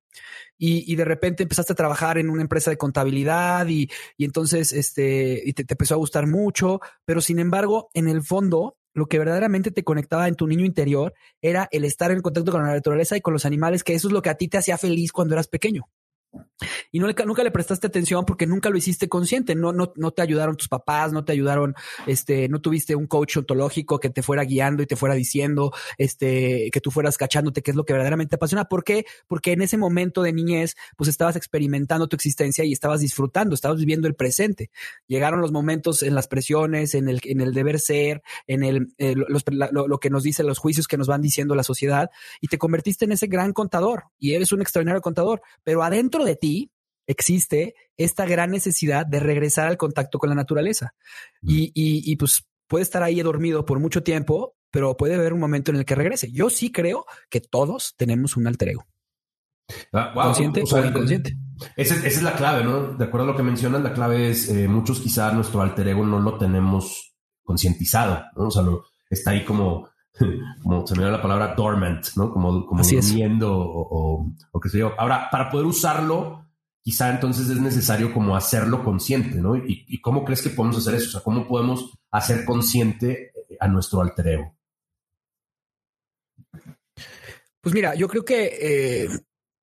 Y, 0.58 0.92
y, 0.92 0.96
de 0.96 1.06
repente 1.06 1.44
empezaste 1.44 1.74
a 1.74 1.76
trabajar 1.76 2.18
en 2.18 2.30
una 2.30 2.42
empresa 2.42 2.72
de 2.72 2.78
contabilidad 2.78 3.68
y, 3.68 3.90
y 4.18 4.26
entonces 4.26 4.72
este, 4.72 5.42
y 5.46 5.54
te, 5.54 5.66
te, 5.66 5.74
empezó 5.74 5.96
a 5.96 5.98
gustar 5.98 6.28
mucho, 6.28 6.80
pero 7.04 7.20
sin 7.20 7.40
embargo, 7.40 7.90
en 7.94 8.08
el 8.08 8.24
fondo, 8.24 8.78
lo 8.96 9.06
que 9.08 9.20
verdaderamente 9.20 9.72
te 9.72 9.84
conectaba 9.84 10.28
en 10.28 10.36
tu 10.36 10.48
niño 10.48 10.66
interior 10.66 11.14
era 11.42 11.68
el 11.72 11.84
estar 11.84 12.12
en 12.12 12.22
contacto 12.22 12.52
con 12.52 12.64
la 12.64 12.74
naturaleza 12.74 13.16
y 13.16 13.22
con 13.22 13.34
los 13.34 13.46
animales, 13.46 13.84
que 13.84 13.94
eso 13.94 14.08
es 14.08 14.14
lo 14.14 14.22
que 14.22 14.30
a 14.30 14.36
ti 14.36 14.48
te 14.48 14.58
hacía 14.58 14.78
feliz 14.78 15.12
cuando 15.12 15.36
eras 15.36 15.48
pequeño. 15.48 15.90
Y 16.92 17.00
no 17.00 17.08
nunca 17.08 17.44
le 17.44 17.52
prestaste 17.52 17.88
atención 17.88 18.26
porque 18.26 18.48
nunca 18.48 18.70
lo 18.70 18.78
hiciste 18.78 19.10
consciente. 19.10 19.56
No, 19.56 19.74
no, 19.74 19.92
no 19.96 20.12
te 20.12 20.22
ayudaron 20.22 20.56
tus 20.56 20.68
papás, 20.68 21.12
no 21.12 21.26
te 21.26 21.32
ayudaron, 21.34 21.76
este, 22.08 22.48
no 22.50 22.62
tuviste 22.62 22.96
un 22.96 23.08
coach 23.08 23.38
ontológico 23.38 24.00
que 24.00 24.10
te 24.10 24.24
fuera 24.24 24.44
guiando 24.44 24.84
y 24.84 24.86
te 24.86 24.96
fuera 24.96 25.16
diciendo, 25.16 25.74
este, 25.98 26.70
que 26.72 26.82
tú 26.82 26.92
fueras 26.92 27.18
cachándote 27.18 27.62
qué 27.62 27.72
es 27.72 27.78
lo 27.78 27.86
que 27.86 27.94
verdaderamente 27.94 28.32
te 28.32 28.36
apasiona. 28.36 28.66
¿Por 28.66 28.84
qué? 28.84 29.06
Porque 29.28 29.52
en 29.52 29.62
ese 29.62 29.78
momento 29.78 30.22
de 30.22 30.34
niñez, 30.34 30.76
pues 30.98 31.10
estabas 31.10 31.36
experimentando 31.36 32.08
tu 32.08 32.16
existencia 32.16 32.64
y 32.64 32.74
estabas 32.74 33.02
disfrutando, 33.02 33.56
estabas 33.56 33.80
viviendo 33.80 34.08
el 34.08 34.16
presente. 34.16 34.72
Llegaron 35.08 35.42
los 35.42 35.52
momentos 35.52 36.04
en 36.04 36.16
las 36.16 36.28
presiones, 36.28 36.96
en 36.96 37.10
el, 37.10 37.20
en 37.24 37.42
el 37.42 37.54
deber 37.54 37.80
ser, 37.80 38.22
en 38.48 38.64
el, 38.64 38.94
eh, 38.98 39.16
lo, 39.16 39.88
lo 39.88 40.00
que 40.00 40.10
nos 40.10 40.24
dice 40.24 40.44
los 40.44 40.60
juicios 40.60 40.88
que 40.88 40.98
nos 40.98 41.08
van 41.08 41.22
diciendo 41.22 41.56
la 41.56 41.64
sociedad 41.64 42.10
y 42.42 42.48
te 42.48 42.58
convertiste 42.58 43.06
en 43.06 43.12
ese 43.12 43.28
gran 43.28 43.54
contador 43.54 44.06
y 44.20 44.34
eres 44.34 44.52
un 44.52 44.62
extraordinario 44.62 45.02
contador, 45.02 45.42
pero 45.64 45.84
adentro 45.84 46.25
de 46.26 46.36
ti 46.36 46.72
existe 47.08 47.76
esta 47.98 48.26
gran 48.26 48.52
necesidad 48.52 49.06
de 49.06 49.20
regresar 49.20 49.68
al 49.68 49.78
contacto 49.78 50.20
con 50.20 50.30
la 50.30 50.36
naturaleza. 50.36 50.94
Mm. 51.42 51.50
Y, 51.50 51.72
y, 51.74 52.16
pues 52.16 52.46
puede 52.68 52.84
estar 52.84 53.04
ahí 53.04 53.22
dormido 53.22 53.66
por 53.66 53.80
mucho 53.80 54.04
tiempo, 54.04 54.56
pero 54.72 54.98
puede 54.98 55.16
haber 55.16 55.34
un 55.34 55.40
momento 55.40 55.72
en 55.72 55.78
el 55.78 55.86
que 55.86 55.96
regrese. 55.96 56.32
Yo 56.32 56.50
sí 56.50 56.72
creo 56.72 57.06
que 57.30 57.42
todos 57.42 57.94
tenemos 57.98 58.36
un 58.38 58.48
alter 58.48 58.70
ego. 58.70 58.86
Ah, 59.94 60.12
Consciente 60.14 60.64
o, 60.70 60.86
inconsciente. 60.86 61.38
Esa, 61.76 61.96
es 62.06 62.22
la 62.22 62.36
clave, 62.36 62.64
¿no? 62.64 62.94
De 62.94 63.06
acuerdo 63.06 63.28
a 63.28 63.32
lo 63.32 63.38
que 63.38 63.44
mencionas, 63.44 63.82
la 63.82 63.94
clave 63.94 64.30
es 64.30 64.50
eh, 64.50 64.68
muchos 64.68 65.00
quizás 65.00 65.34
nuestro 65.34 65.62
alter 65.62 65.88
ego 65.88 66.06
no 66.06 66.20
lo 66.20 66.38
tenemos 66.38 67.16
concientizado, 67.44 68.26
¿no? 68.36 68.48
O 68.48 68.52
sea, 68.52 68.64
está 69.10 69.32
ahí 69.32 69.44
como, 69.44 69.90
como 70.64 70.86
se 70.88 70.96
me 70.96 71.04
da 71.04 71.12
la 71.12 71.22
palabra 71.22 71.56
dormant, 71.56 72.08
¿no? 72.16 72.32
Como, 72.32 72.66
como 72.66 72.84
durmiendo 72.84 73.58
o, 73.58 73.88
o, 73.90 74.32
o 74.52 74.60
qué 74.60 74.70
sé 74.70 74.80
yo. 74.80 74.94
Ahora, 74.98 75.30
para 75.30 75.50
poder 75.50 75.66
usarlo, 75.66 76.46
quizá 76.86 77.10
entonces 77.10 77.50
es 77.50 77.60
necesario 77.60 78.14
como 78.14 78.36
hacerlo 78.36 78.84
consciente, 78.84 79.38
¿no? 79.42 79.56
¿Y, 79.56 80.00
cómo 80.02 80.24
crees 80.24 80.44
que 80.44 80.52
podemos 80.52 80.78
hacer 80.78 80.94
eso? 80.94 81.08
O 81.08 81.12
sea, 81.14 81.22
¿cómo 81.22 81.48
podemos 81.48 81.92
hacer 82.12 82.46
consciente 82.46 83.32
eh, 83.50 83.58
a 83.60 83.68
nuestro 83.68 84.02
alter 84.02 84.28
ego? 84.28 84.56
Pues 87.60 87.74
mira, 87.74 87.96
yo 87.96 88.08
creo 88.08 88.24
que 88.24 88.60
eh, 88.62 89.10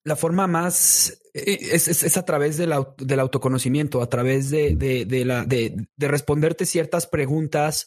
la 0.03 0.17
forma 0.17 0.49
más 0.49 1.23
eh, 1.33 1.59
es, 1.71 2.17
a 2.17 2.25
través 2.25 2.57
del, 2.57 2.73
autoconocimiento, 2.73 4.03
a 4.03 4.09
través 4.09 4.51
de, 4.51 5.25
la, 5.25 5.45
de, 5.45 5.87
responderte 5.99 6.67
ciertas 6.67 7.07
preguntas 7.07 7.87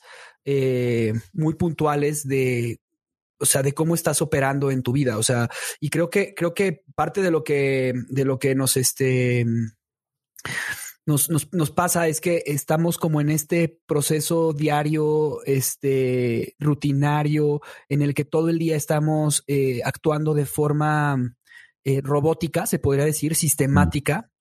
muy 1.34 1.56
puntuales 1.56 2.28
de 2.28 2.80
o 3.40 3.46
sea, 3.46 3.64
de 3.64 3.74
cómo 3.74 3.96
estás 3.96 4.22
operando 4.22 4.72
en 4.72 4.82
tu 4.82 4.92
vida. 4.92 5.18
O 5.18 5.24
sea, 5.24 5.50
y 5.80 5.90
creo 5.90 6.10
que, 6.10 6.34
creo 6.34 6.54
que 6.54 6.84
parte 6.96 7.22
de 7.22 7.32
lo 7.32 7.44
que, 7.44 7.94
de 8.10 8.26
lo 8.26 8.40
que 8.40 8.56
nos, 8.56 8.78
este, 8.78 9.46
nos, 11.06 11.30
nos, 11.30 11.52
nos, 11.54 11.72
pasa 11.72 12.08
es 12.08 12.22
que 12.22 12.44
estamos 12.46 12.98
como 12.98 13.22
en 13.22 13.30
este 13.30 13.80
proceso 13.86 14.54
diario, 14.54 15.44
este, 15.46 16.56
rutinario, 16.60 17.62
en 17.90 18.02
el 18.02 18.14
que 18.14 18.26
todo 18.26 18.50
el 18.50 18.58
día 18.58 18.76
estamos 18.76 19.44
eh, 19.48 19.82
actuando 19.84 20.34
de 20.34 20.46
forma 20.46 21.36
eh, 21.84 22.02
robótica, 22.02 22.66
se 22.66 22.80
podría 22.80 23.06
decir, 23.06 23.36
sistemática. 23.36 24.32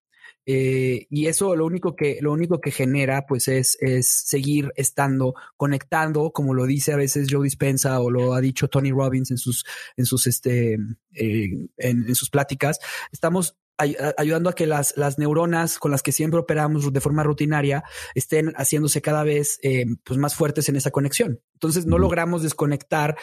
Eh, 0.47 1.07
y 1.11 1.27
eso 1.27 1.57
lo 1.57 1.65
único 1.67 1.97
que, 1.97 2.19
lo 2.21 2.33
único 2.33 2.61
que 2.61 2.71
genera, 2.71 3.27
pues, 3.27 3.49
es, 3.49 3.77
es 3.81 4.09
seguir 4.09 4.73
estando 4.77 5.35
conectando, 5.57 6.33
como 6.33 6.55
lo 6.55 6.67
dice 6.67 6.93
a 6.93 6.97
veces 6.97 7.29
Joe 7.31 7.45
Dispensa 7.45 8.01
o 8.01 8.11
lo 8.11 8.35
ha 8.35 8.41
dicho 8.41 8.69
Tony 8.69 8.91
Robbins 8.91 9.31
en 9.31 9.39
sus, 9.39 9.65
en 9.97 10.07
sus, 10.07 10.27
este, 10.27 10.79
eh, 11.15 11.69
en, 11.79 12.15
sus 12.15 12.31
pláticas. 12.31 12.79
Estamos 13.13 13.57
ayudando 13.77 14.51
a 14.51 14.55
que 14.55 14.69
las, 14.69 14.97
las 14.97 15.19
neuronas 15.19 15.81
con 15.81 15.91
las 15.91 16.01
que 16.01 16.13
siempre 16.13 16.39
operamos 16.39 16.93
de 16.93 17.01
forma 17.01 17.25
rutinaria 17.25 17.83
estén 18.15 18.53
haciéndose 18.53 19.03
cada 19.03 19.25
vez 19.25 19.59
eh, 19.65 19.87
pues 20.05 20.17
más 20.17 20.37
fuertes 20.37 20.69
en 20.69 20.77
esa 20.77 20.93
conexión. 20.93 21.41
Entonces 21.55 21.85
no 21.85 21.99
logramos 21.99 22.45
desconectar 22.45 23.17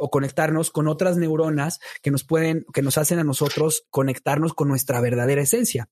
o 0.00 0.10
conectarnos 0.10 0.70
con 0.70 0.88
otras 0.88 1.18
neuronas 1.18 1.78
que 2.00 2.10
nos 2.10 2.24
pueden, 2.24 2.64
que 2.72 2.80
nos 2.80 2.96
hacen 2.96 3.18
a 3.18 3.24
nosotros 3.24 3.84
conectarnos 3.90 4.54
con 4.54 4.68
nuestra 4.68 4.98
verdadera 5.02 5.42
esencia. 5.42 5.90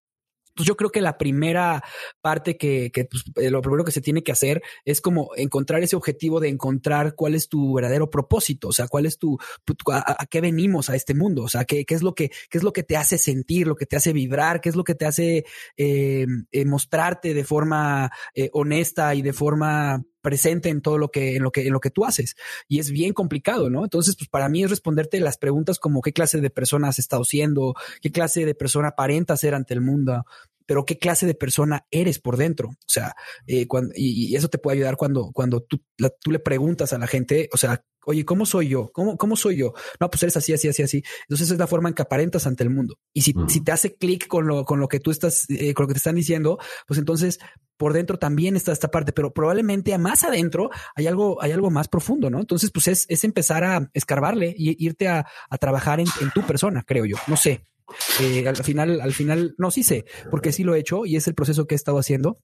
Pues 0.60 0.68
yo 0.68 0.76
creo 0.76 0.90
que 0.92 1.00
la 1.00 1.16
primera 1.16 1.82
parte 2.20 2.58
que, 2.58 2.90
pues, 3.10 3.24
eh, 3.36 3.48
lo 3.48 3.62
primero 3.62 3.82
que 3.82 3.92
se 3.92 4.02
tiene 4.02 4.22
que 4.22 4.30
hacer 4.30 4.60
es 4.84 5.00
como 5.00 5.30
encontrar 5.36 5.82
ese 5.82 5.96
objetivo 5.96 6.38
de 6.38 6.50
encontrar 6.50 7.14
cuál 7.14 7.34
es 7.34 7.48
tu 7.48 7.72
verdadero 7.72 8.10
propósito, 8.10 8.68
o 8.68 8.72
sea, 8.72 8.86
cuál 8.86 9.06
es 9.06 9.16
tu, 9.16 9.38
a, 9.90 10.26
qué 10.26 10.42
venimos 10.42 10.90
a 10.90 10.96
este 10.96 11.14
mundo, 11.14 11.44
o 11.44 11.48
sea, 11.48 11.64
qué, 11.64 11.86
qué, 11.86 11.94
es 11.94 12.02
lo 12.02 12.14
que, 12.14 12.28
qué 12.50 12.58
es 12.58 12.62
lo 12.62 12.74
que 12.74 12.82
te 12.82 12.98
hace 12.98 13.16
sentir, 13.16 13.68
lo 13.68 13.74
que 13.74 13.86
te 13.86 13.96
hace 13.96 14.12
vibrar, 14.12 14.60
qué 14.60 14.68
es 14.68 14.76
lo 14.76 14.84
que 14.84 14.94
te 14.94 15.06
hace 15.06 15.46
eh, 15.78 16.26
eh, 16.52 16.64
mostrarte 16.66 17.32
de 17.32 17.44
forma 17.44 18.10
honesta 18.52 19.14
y 19.14 19.22
de 19.22 19.32
forma 19.32 20.04
presente 20.20 20.68
en 20.68 20.80
todo 20.80 20.98
lo 20.98 21.10
que, 21.10 21.36
en 21.36 21.42
lo 21.42 21.50
que, 21.50 21.66
en 21.66 21.72
lo 21.72 21.80
que 21.80 21.90
tú 21.90 22.04
haces. 22.04 22.36
Y 22.68 22.78
es 22.78 22.90
bien 22.90 23.12
complicado, 23.12 23.70
¿no? 23.70 23.84
Entonces, 23.84 24.16
pues 24.16 24.28
para 24.28 24.48
mí 24.48 24.62
es 24.62 24.70
responderte 24.70 25.20
las 25.20 25.38
preguntas 25.38 25.78
como 25.78 26.00
qué 26.02 26.12
clase 26.12 26.40
de 26.40 26.50
persona 26.50 26.88
has 26.88 26.98
estado 26.98 27.24
siendo, 27.24 27.74
qué 28.00 28.10
clase 28.10 28.44
de 28.44 28.54
persona 28.54 28.88
aparenta 28.88 29.36
ser 29.36 29.54
ante 29.54 29.74
el 29.74 29.80
mundo, 29.80 30.24
pero 30.70 30.84
qué 30.84 30.98
clase 30.98 31.26
de 31.26 31.34
persona 31.34 31.84
eres 31.90 32.20
por 32.20 32.36
dentro. 32.36 32.68
O 32.68 32.86
sea, 32.86 33.16
eh, 33.48 33.66
cuando, 33.66 33.92
y, 33.96 34.36
eso 34.36 34.46
te 34.46 34.58
puede 34.58 34.76
ayudar 34.76 34.96
cuando, 34.96 35.32
cuando 35.32 35.62
tú, 35.62 35.82
tú 35.96 36.30
le 36.30 36.38
preguntas 36.38 36.92
a 36.92 36.98
la 36.98 37.08
gente, 37.08 37.48
o 37.52 37.56
sea, 37.56 37.84
oye, 38.06 38.24
¿cómo 38.24 38.46
soy 38.46 38.68
yo? 38.68 38.88
¿Cómo, 38.92 39.16
¿Cómo 39.16 39.34
soy 39.34 39.56
yo? 39.56 39.72
No, 39.98 40.08
pues 40.08 40.22
eres 40.22 40.36
así, 40.36 40.52
así, 40.52 40.68
así, 40.68 40.84
así. 40.84 41.02
Entonces 41.22 41.50
es 41.50 41.58
la 41.58 41.66
forma 41.66 41.88
en 41.88 41.96
que 41.96 42.02
aparentas 42.02 42.46
ante 42.46 42.62
el 42.62 42.70
mundo. 42.70 42.94
Y 43.12 43.22
si, 43.22 43.34
si 43.48 43.64
te 43.64 43.72
hace 43.72 43.96
clic 43.96 44.28
con 44.28 44.46
lo, 44.46 44.64
con 44.64 44.78
lo 44.78 44.86
que 44.86 45.00
tú 45.00 45.10
estás, 45.10 45.50
eh, 45.50 45.74
con 45.74 45.82
lo 45.82 45.88
que 45.88 45.94
te 45.94 45.98
están 45.98 46.14
diciendo, 46.14 46.56
pues 46.86 47.00
entonces 47.00 47.40
por 47.76 47.92
dentro 47.92 48.20
también 48.20 48.54
está 48.54 48.70
esta 48.70 48.92
parte, 48.92 49.10
pero 49.10 49.32
probablemente 49.32 49.98
más 49.98 50.22
adentro 50.22 50.70
hay 50.94 51.08
algo, 51.08 51.42
hay 51.42 51.50
algo 51.50 51.72
más 51.72 51.88
profundo, 51.88 52.30
¿no? 52.30 52.38
Entonces, 52.38 52.70
pues 52.70 52.86
es, 52.86 53.06
es 53.08 53.24
empezar 53.24 53.64
a 53.64 53.90
escarbarle 53.92 54.54
y 54.56 54.84
irte 54.84 55.08
a, 55.08 55.26
a 55.48 55.58
trabajar 55.58 55.98
en, 55.98 56.06
en, 56.20 56.30
tu 56.30 56.42
persona, 56.42 56.84
creo 56.86 57.06
yo. 57.06 57.16
No 57.26 57.36
sé. 57.36 57.66
Eh, 58.20 58.46
al 58.46 58.56
final, 58.56 59.00
al 59.00 59.12
final, 59.12 59.54
no, 59.58 59.70
sí 59.70 59.82
sé, 59.82 60.04
porque 60.30 60.52
sí 60.52 60.64
lo 60.64 60.74
he 60.74 60.80
hecho 60.80 61.06
y 61.06 61.16
es 61.16 61.26
el 61.28 61.34
proceso 61.34 61.66
que 61.66 61.74
he 61.74 61.76
estado 61.76 61.98
haciendo. 61.98 62.38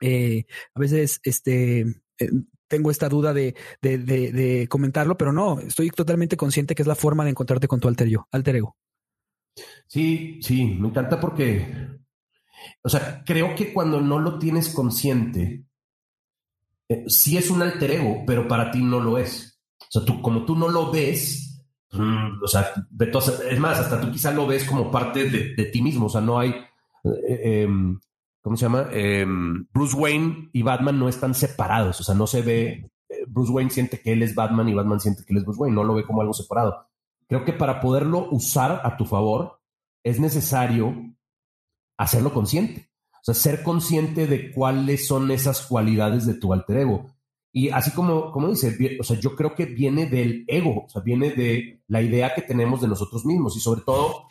Eh, 0.00 0.44
a 0.74 0.80
veces, 0.80 1.20
este, 1.24 1.80
eh, 2.18 2.30
tengo 2.68 2.90
esta 2.90 3.08
duda 3.08 3.32
de, 3.32 3.54
de, 3.80 3.98
de, 3.98 4.66
comentarlo, 4.68 5.16
pero 5.16 5.32
no, 5.32 5.58
estoy 5.60 5.90
totalmente 5.90 6.36
consciente 6.36 6.74
que 6.74 6.82
es 6.82 6.88
la 6.88 6.94
forma 6.94 7.24
de 7.24 7.30
encontrarte 7.30 7.68
con 7.68 7.80
tu 7.80 7.88
alter, 7.88 8.08
yo, 8.08 8.28
alter 8.30 8.56
ego. 8.56 8.76
Sí, 9.86 10.38
sí, 10.40 10.64
me 10.64 10.88
encanta 10.88 11.18
porque 11.18 11.98
o 12.82 12.88
sea, 12.88 13.22
creo 13.24 13.54
que 13.54 13.72
cuando 13.72 14.00
no 14.00 14.18
lo 14.18 14.38
tienes 14.38 14.70
consciente, 14.70 15.64
eh, 16.88 17.04
sí 17.08 17.36
es 17.36 17.50
un 17.50 17.62
alter 17.62 17.90
ego, 17.92 18.24
pero 18.26 18.48
para 18.48 18.70
ti 18.70 18.82
no 18.82 19.00
lo 19.00 19.18
es. 19.18 19.60
O 19.80 19.86
sea, 19.90 20.04
tú, 20.04 20.20
como 20.22 20.44
tú 20.44 20.56
no 20.56 20.68
lo 20.68 20.90
ves, 20.90 21.47
mm, 21.92 22.42
o 22.42 22.48
sea, 22.48 22.72
es 23.50 23.58
más, 23.58 23.78
hasta 23.78 24.00
tú 24.00 24.10
quizá 24.10 24.32
lo 24.32 24.46
ves 24.46 24.64
como 24.64 24.90
parte 24.90 25.28
de, 25.28 25.64
ti 25.66 25.82
mismo. 25.82 26.06
O 26.06 26.08
sea, 26.08 26.20
no 26.20 26.38
hay, 26.38 26.50
eh, 27.04 27.62
em, 27.62 27.98
¿cómo 28.42 28.56
se 28.56 28.66
llama? 28.66 28.88
Em, 28.92 29.66
Bruce 29.72 29.96
Wayne 29.96 30.50
y 30.52 30.62
Batman 30.62 30.98
no 30.98 31.08
están 31.08 31.34
separados. 31.34 32.00
O 32.00 32.04
sea, 32.04 32.14
no 32.14 32.26
se 32.26 32.42
ve, 32.42 32.90
eh, 33.08 33.24
Bruce 33.26 33.52
Wayne 33.52 33.70
siente 33.70 34.00
que 34.00 34.12
él 34.12 34.22
es 34.22 34.34
Batman 34.34 34.68
y 34.68 34.74
Batman 34.74 35.00
siente 35.00 35.24
que 35.24 35.32
él 35.32 35.38
es 35.38 35.44
Bruce 35.44 35.60
Wayne. 35.60 35.74
No 35.74 35.84
lo 35.84 35.94
ve 35.94 36.04
como 36.04 36.20
algo 36.20 36.32
separado. 36.32 36.86
Creo 37.26 37.44
que 37.44 37.52
para 37.52 37.80
poderlo 37.80 38.28
usar 38.30 38.80
a 38.84 38.96
tu 38.96 39.04
favor, 39.04 39.60
es 40.02 40.18
necesario 40.18 40.94
hacerlo 41.98 42.32
consciente. 42.32 42.88
O 43.20 43.24
sea, 43.24 43.34
ser 43.34 43.62
consciente 43.62 44.26
de 44.26 44.52
cuáles 44.52 45.06
son 45.06 45.30
esas 45.30 45.66
cualidades 45.66 46.24
de 46.26 46.34
tu 46.34 46.52
alter 46.52 46.78
ego. 46.78 47.17
Y 47.52 47.70
así 47.70 47.92
como, 47.92 48.30
como 48.30 48.48
dice, 48.48 48.98
o 49.00 49.02
sea, 49.02 49.18
yo 49.18 49.34
creo 49.34 49.54
que 49.54 49.64
viene 49.66 50.06
del 50.06 50.44
ego, 50.46 50.84
o 50.84 50.88
sea, 50.88 51.02
viene 51.02 51.30
de 51.30 51.80
la 51.88 52.02
idea 52.02 52.34
que 52.34 52.42
tenemos 52.42 52.80
de 52.80 52.88
nosotros 52.88 53.24
mismos 53.24 53.56
y 53.56 53.60
sobre 53.60 53.80
todo, 53.80 54.28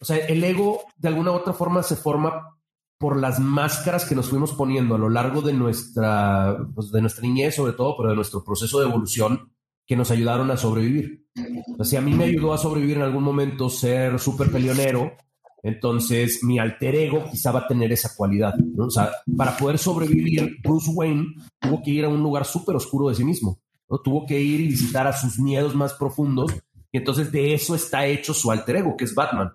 o 0.00 0.04
sea, 0.04 0.16
el 0.16 0.42
ego 0.42 0.80
de 0.96 1.08
alguna 1.08 1.32
u 1.32 1.34
otra 1.34 1.52
forma 1.52 1.82
se 1.82 1.96
forma 1.96 2.56
por 2.98 3.18
las 3.18 3.40
máscaras 3.40 4.06
que 4.06 4.14
nos 4.14 4.30
fuimos 4.30 4.52
poniendo 4.52 4.94
a 4.94 4.98
lo 4.98 5.10
largo 5.10 5.42
de 5.42 5.52
nuestra, 5.52 6.56
pues, 6.74 6.90
de 6.90 7.02
nuestra 7.02 7.22
niñez, 7.22 7.54
sobre 7.54 7.74
todo, 7.74 7.94
pero 7.96 8.10
de 8.10 8.16
nuestro 8.16 8.42
proceso 8.42 8.80
de 8.80 8.86
evolución 8.86 9.52
que 9.86 9.96
nos 9.96 10.10
ayudaron 10.10 10.50
a 10.50 10.56
sobrevivir. 10.56 11.26
O 11.78 11.84
si 11.84 11.96
a 11.96 12.00
mí 12.00 12.14
me 12.14 12.24
ayudó 12.24 12.54
a 12.54 12.58
sobrevivir 12.58 12.96
en 12.96 13.02
algún 13.02 13.22
momento 13.22 13.68
ser 13.68 14.18
súper 14.18 14.50
peleonero, 14.50 15.12
entonces, 15.62 16.44
mi 16.44 16.58
alter 16.58 16.94
ego 16.94 17.24
quizá 17.30 17.50
va 17.50 17.60
a 17.60 17.66
tener 17.68 17.92
esa 17.92 18.14
cualidad. 18.14 18.54
O 18.78 18.90
sea, 18.90 19.10
para 19.36 19.56
poder 19.56 19.78
sobrevivir, 19.78 20.58
Bruce 20.62 20.90
Wayne 20.92 21.34
tuvo 21.58 21.82
que 21.82 21.90
ir 21.90 22.04
a 22.04 22.08
un 22.08 22.22
lugar 22.22 22.44
súper 22.44 22.76
oscuro 22.76 23.08
de 23.08 23.14
sí 23.14 23.24
mismo. 23.24 23.58
Tuvo 24.04 24.26
que 24.26 24.40
ir 24.40 24.60
y 24.60 24.68
visitar 24.68 25.06
a 25.06 25.12
sus 25.12 25.38
miedos 25.38 25.74
más 25.74 25.94
profundos. 25.94 26.52
Y 26.92 26.98
entonces 26.98 27.32
de 27.32 27.54
eso 27.54 27.74
está 27.74 28.06
hecho 28.06 28.32
su 28.32 28.50
alter 28.50 28.76
ego, 28.76 28.96
que 28.96 29.04
es 29.04 29.14
Batman. 29.14 29.52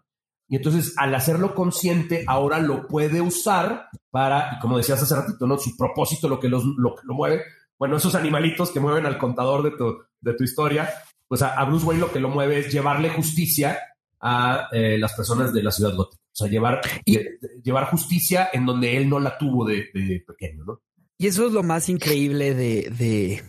Y 0.48 0.58
entonces, 0.58 0.94
al 0.98 1.16
hacerlo 1.16 1.56
consciente, 1.56 2.26
ahora 2.28 2.60
lo 2.60 2.88
puede 2.88 3.22
usar 3.22 3.88
para, 4.10 4.56
y 4.58 4.60
como 4.60 4.78
decías 4.78 5.02
hace 5.02 5.16
ratito, 5.16 5.48
¿no? 5.48 5.58
Su 5.58 5.78
propósito, 5.78 6.28
lo 6.28 6.42
que, 6.42 6.50
lo, 6.50 6.62
lo 6.78 7.14
mueve. 7.14 7.44
Bueno, 7.80 7.96
esos 7.96 8.16
animalitos 8.16 8.70
que 8.72 8.82
mueven 8.82 9.06
al 9.06 9.18
contador 9.18 9.64
de 9.64 9.72
tu, 9.72 9.98
de 10.20 10.34
tu 10.34 10.44
historia, 10.44 10.90
pues 11.30 11.42
a 11.42 11.64
Bruce 11.64 11.86
Wayne 11.86 12.02
lo 12.02 12.12
que 12.12 12.20
lo 12.20 12.28
mueve 12.28 12.60
es 12.60 12.74
llevarle 12.74 13.10
justicia 13.10 13.80
a 14.22 14.68
eh, 14.72 14.98
las 14.98 15.14
personas 15.14 15.54
de 15.54 15.64
la 15.64 15.72
ciudad 15.72 15.96
gótica. 15.96 16.22
O 16.24 16.36
sea, 16.36 16.48
llevar, 16.48 16.82
y, 17.06 17.20
llevar 17.64 17.90
justicia 17.90 18.50
en 18.54 18.66
donde 18.66 18.96
él 18.98 19.10
no 19.10 19.20
la 19.20 19.38
tuvo 19.38 19.66
de, 19.66 19.90
de 19.94 20.24
pequeño, 20.26 20.64
¿no? 20.64 20.82
Y 21.22 21.28
eso 21.28 21.46
es 21.46 21.54
lo 21.54 21.62
más 21.62 21.88
increíble 21.88 22.56
de, 22.56 22.90
de, 22.90 23.44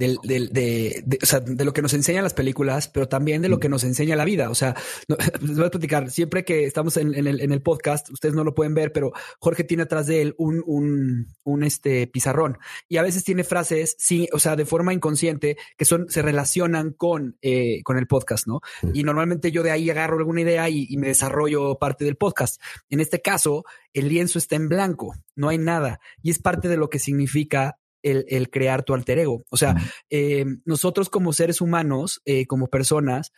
del, 0.00 0.16
del, 0.22 0.48
de, 0.48 1.02
de, 1.04 1.18
o 1.22 1.26
sea, 1.26 1.40
de 1.40 1.62
lo 1.62 1.74
que 1.74 1.82
nos 1.82 1.92
enseñan 1.92 2.24
las 2.24 2.32
películas, 2.32 2.88
pero 2.88 3.06
también 3.06 3.42
de 3.42 3.50
lo 3.50 3.60
que 3.60 3.68
nos 3.68 3.84
enseña 3.84 4.16
la 4.16 4.24
vida. 4.24 4.48
O 4.48 4.54
sea, 4.54 4.74
no, 5.08 5.16
les 5.42 5.58
voy 5.58 5.66
a 5.66 5.70
platicar, 5.70 6.10
siempre 6.10 6.42
que 6.42 6.64
estamos 6.64 6.96
en, 6.96 7.14
en, 7.14 7.26
el, 7.26 7.42
en, 7.42 7.52
el, 7.52 7.60
podcast, 7.60 8.08
ustedes 8.08 8.34
no 8.34 8.42
lo 8.42 8.54
pueden 8.54 8.72
ver, 8.72 8.92
pero 8.92 9.12
Jorge 9.38 9.62
tiene 9.62 9.82
atrás 9.82 10.06
de 10.06 10.22
él 10.22 10.34
un, 10.38 10.62
un, 10.66 11.36
un 11.44 11.62
este 11.62 12.06
pizarrón 12.06 12.56
y 12.88 12.96
a 12.96 13.02
veces 13.02 13.24
tiene 13.24 13.44
frases, 13.44 13.94
sí, 13.98 14.26
o 14.32 14.38
sea, 14.38 14.56
de 14.56 14.64
forma 14.64 14.94
inconsciente 14.94 15.58
que 15.76 15.84
son, 15.84 16.08
se 16.08 16.22
relacionan 16.22 16.92
con, 16.92 17.36
eh, 17.42 17.82
con 17.84 17.98
el 17.98 18.06
podcast, 18.06 18.46
¿no? 18.46 18.62
Y 18.94 19.02
normalmente 19.02 19.52
yo 19.52 19.62
de 19.62 19.70
ahí 19.70 19.90
agarro 19.90 20.16
alguna 20.16 20.40
idea 20.40 20.66
y, 20.70 20.86
y 20.88 20.96
me 20.96 21.08
desarrollo 21.08 21.78
parte 21.78 22.06
del 22.06 22.16
podcast. 22.16 22.58
En 22.88 23.00
este 23.00 23.20
caso, 23.20 23.64
el 23.92 24.08
lienzo 24.08 24.38
está 24.38 24.56
en 24.56 24.70
blanco, 24.70 25.14
no 25.36 25.50
hay 25.50 25.58
nada 25.58 26.00
y 26.22 26.30
es 26.30 26.38
parte 26.38 26.68
de 26.68 26.78
lo 26.78 26.88
que 26.88 26.98
significa 26.98 27.76
el, 28.02 28.24
el, 28.28 28.50
crear 28.50 28.82
tu 28.82 28.94
alter 28.94 29.18
ego. 29.18 29.44
O 29.50 29.56
sea, 29.56 29.74
eh, 30.08 30.44
nosotros 30.64 31.08
como 31.08 31.32
seres 31.32 31.60
humanos, 31.60 32.20
eh, 32.24 32.46
como 32.46 32.68
personas, 32.68 33.32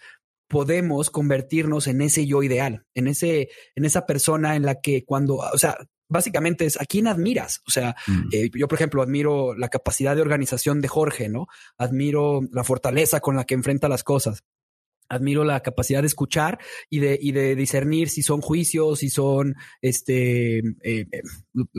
podemos 0.49 1.11
convertirnos 1.11 1.87
en 1.87 2.03
ese 2.03 2.27
yo 2.27 2.43
ideal, 2.43 2.85
en 2.95 3.07
ese, 3.07 3.49
en 3.75 3.85
esa 3.85 4.07
persona 4.07 4.55
en 4.55 4.63
la 4.63 4.81
que 4.81 5.05
cuando, 5.05 5.37
o 5.37 5.59
sea, 5.59 5.79
básicamente 6.09 6.67
es 6.67 6.81
a 6.81 6.85
quién 6.85 7.07
admiras. 7.07 7.63
O 7.67 7.71
sea, 7.71 7.97
mm. 8.07 8.29
eh, 8.33 8.51
yo, 8.55 8.69
por 8.69 8.77
ejemplo, 8.77 9.03
admiro 9.03 9.55
la 9.55 9.69
capacidad 9.69 10.15
de 10.15 10.23
organización 10.23 10.81
de 10.81 10.89
Jorge, 10.89 11.29
¿no? 11.29 11.47
Admiro 11.79 12.43
la 12.53 12.65
fortaleza 12.65 13.21
con 13.21 13.35
la 13.35 13.45
que 13.45 13.55
enfrenta 13.55 13.89
las 13.89 14.05
cosas 14.05 14.45
admiro 15.13 15.45
la 15.45 15.61
capacidad 15.61 16.01
de 16.01 16.07
escuchar 16.07 16.59
y 16.89 17.01
de, 17.01 17.19
y 17.21 17.33
de 17.33 17.55
discernir 17.55 18.09
si 18.09 18.23
son 18.23 18.41
juicios, 18.41 19.01
si 19.01 19.11
son, 19.11 19.55
este, 19.83 20.59
eh, 20.59 21.07
eh, 21.13 21.23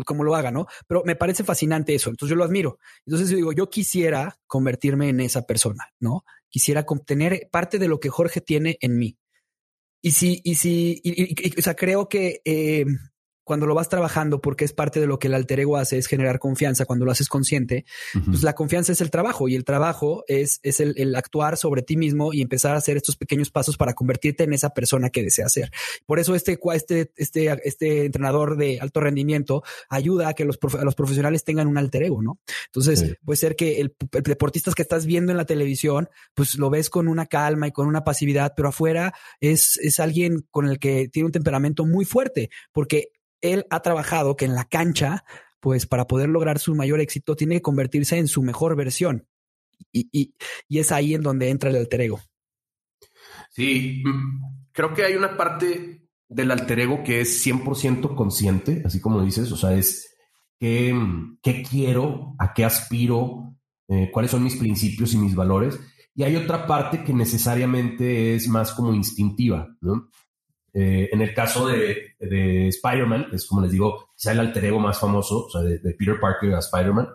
como 0.06 0.24
lo 0.24 0.36
haga, 0.36 0.52
¿no? 0.52 0.67
Pero 0.88 1.04
me 1.04 1.15
parece 1.15 1.43
fascinante 1.43 1.96
eso, 1.96 2.12
entonces 2.12 2.30
yo 2.32 2.36
lo 2.36 2.43
admiro. 2.43 2.78
Entonces 3.06 3.30
yo 3.30 3.36
digo, 3.36 3.52
yo 3.52 3.69
quisiera 3.69 4.38
convertirme 4.46 5.10
en 5.10 5.19
esa 5.19 5.46
persona, 5.46 5.91
¿no? 6.00 6.24
Quisiera 6.50 6.86
tener 7.06 7.50
parte 7.52 7.80
de 7.80 7.88
lo 7.88 8.00
que 8.00 8.10
Jorge 8.10 8.39
tiene 8.39 8.78
en 8.82 8.98
mí. 8.98 9.17
Y 10.02 10.12
si, 10.12 10.41
y 10.43 10.56
si, 10.56 11.02
y, 11.04 11.48
y, 11.48 11.60
o 11.60 11.62
sea, 11.62 11.76
creo 11.76 12.08
que 12.08 12.41
eh, 12.46 12.86
cuando 13.43 13.65
lo 13.65 13.75
vas 13.75 13.89
trabajando, 13.89 14.41
porque 14.41 14.65
es 14.65 14.73
parte 14.73 14.99
de 14.99 15.08
lo 15.08 15.19
que 15.19 15.27
el 15.27 15.34
alter 15.34 15.60
ego 15.60 15.77
hace, 15.77 15.97
es 15.97 16.08
generar 16.08 16.39
confianza 16.39 16.86
cuando 16.86 17.06
lo 17.06 17.12
haces 17.12 17.27
consciente, 17.27 17.86
uh 18.15 18.19
-huh. 18.19 18.25
pues 18.25 18.43
la 18.43 18.53
confianza 18.53 18.91
es 18.91 19.01
el 19.01 19.12
trabajo 19.12 19.47
y 19.47 19.56
el 19.56 19.63
trabajo 19.63 20.23
es, 20.27 20.60
es 20.63 20.79
el, 20.79 20.93
el, 20.97 21.15
actuar 21.15 21.58
sobre 21.58 21.82
ti 21.82 21.97
mismo 21.97 22.34
y 22.34 22.41
empezar 22.41 22.73
a 22.73 22.77
hacer 22.77 22.97
estos 22.97 23.15
pequeños 23.15 23.51
pasos 23.51 23.77
para 23.77 23.93
convertirte 23.93 24.43
en 24.43 24.53
esa 24.53 24.71
persona 24.71 25.10
que 25.10 25.21
deseas 25.21 25.53
ser. 25.53 25.71
Por 26.06 26.19
eso 26.19 26.36
este, 26.36 26.60
este, 26.73 27.12
este, 27.17 27.60
este 27.63 28.06
entrenador 28.06 28.58
de 28.58 28.79
alto 28.79 28.99
rendimiento 28.99 29.63
ayuda 29.89 30.29
a 30.29 30.34
que 30.34 30.45
los, 30.45 30.58
profe 30.58 30.79
a 30.79 30.84
los 30.84 30.95
profesionales 30.95 31.43
tengan 31.43 31.67
un 31.67 31.77
alter 31.77 32.03
ego, 32.03 32.21
¿no? 32.21 32.39
Entonces 32.65 32.99
sí. 32.99 33.13
puede 33.23 33.38
ser 33.38 33.56
que 33.56 33.79
el, 33.82 33.95
el 34.12 34.23
deportista 34.23 34.71
que 34.73 34.82
estás 34.82 35.06
viendo 35.06 35.32
en 35.32 35.38
la 35.38 35.45
televisión, 35.45 36.10
pues 36.34 36.56
lo 36.56 36.69
ves 36.69 36.89
con 36.89 37.08
una 37.08 37.25
calma 37.25 37.67
y 37.67 37.71
con 37.71 37.88
una 37.88 38.03
pasividad, 38.03 38.53
pero 38.56 38.69
afuera 38.69 39.13
es, 39.39 39.77
es 39.77 39.99
alguien 39.99 40.45
con 40.49 40.67
el 40.67 40.79
que 40.79 41.10
tiene 41.10 41.27
un 41.27 41.32
temperamento 41.32 41.86
muy 41.86 42.06
fuerte, 42.06 42.49
porque 42.71 43.10
él 43.43 43.65
ha 43.69 43.82
trabajado 43.82 44.36
que 44.36 44.45
en 44.45 44.56
la 44.56 44.65
cancha, 44.65 45.23
pues 45.60 45.86
para 45.86 46.08
poder 46.08 46.29
lograr 46.29 46.58
su 46.58 46.73
mayor 46.73 46.99
éxito, 46.99 47.36
tiene 47.36 47.56
que 47.56 47.62
convertirse 47.62 48.17
en 48.17 48.27
su 48.27 48.41
mejor 48.41 48.75
versión. 48.75 49.27
Y, 49.91 50.10
y, 50.12 50.34
y 50.67 50.79
es 50.79 50.91
ahí 50.91 51.13
en 51.13 51.21
donde 51.21 51.49
entra 51.49 51.69
el 51.69 51.75
alter 51.75 52.01
ego. 52.01 52.21
Sí, 53.51 54.01
creo 54.71 54.93
que 54.93 55.03
hay 55.03 55.15
una 55.15 55.38
parte 55.38 56.08
del 56.27 56.51
alter 56.51 56.79
ego 56.79 57.03
que 57.03 57.21
es 57.21 57.45
100% 57.45 58.15
consciente, 58.15 58.82
así 58.86 58.99
como 58.99 59.23
dices, 59.23 59.51
o 59.51 59.58
sea, 59.58 59.73
es 59.73 60.15
qué, 60.60 60.95
qué 61.41 61.63
quiero, 61.63 62.36
a 62.39 62.53
qué 62.53 62.65
aspiro, 62.65 63.56
eh, 63.88 64.10
cuáles 64.12 64.32
son 64.32 64.43
mis 64.43 64.56
principios 64.56 65.13
y 65.13 65.17
mis 65.17 65.36
valores. 65.36 65.79
Y 66.15 66.23
hay 66.23 66.36
otra 66.36 66.65
parte 66.65 67.03
que 67.03 67.13
necesariamente 67.13 68.36
es 68.36 68.47
más 68.47 68.71
como 68.73 68.93
instintiva, 68.93 69.75
¿no? 69.82 70.10
Eh, 70.73 71.09
en 71.12 71.21
el 71.21 71.33
caso 71.33 71.67
de, 71.67 72.15
de 72.19 72.67
Spider-Man, 72.69 73.27
es 73.31 73.45
como 73.47 73.62
les 73.62 73.71
digo, 73.71 74.09
quizá 74.15 74.31
el 74.31 74.39
alter 74.39 74.65
ego 74.65 74.79
más 74.79 74.99
famoso, 74.99 75.45
o 75.45 75.49
sea, 75.49 75.62
de, 75.62 75.79
Peter 75.93 76.19
Parker 76.19 76.53
a 76.55 76.59
Spider-Man. 76.59 77.07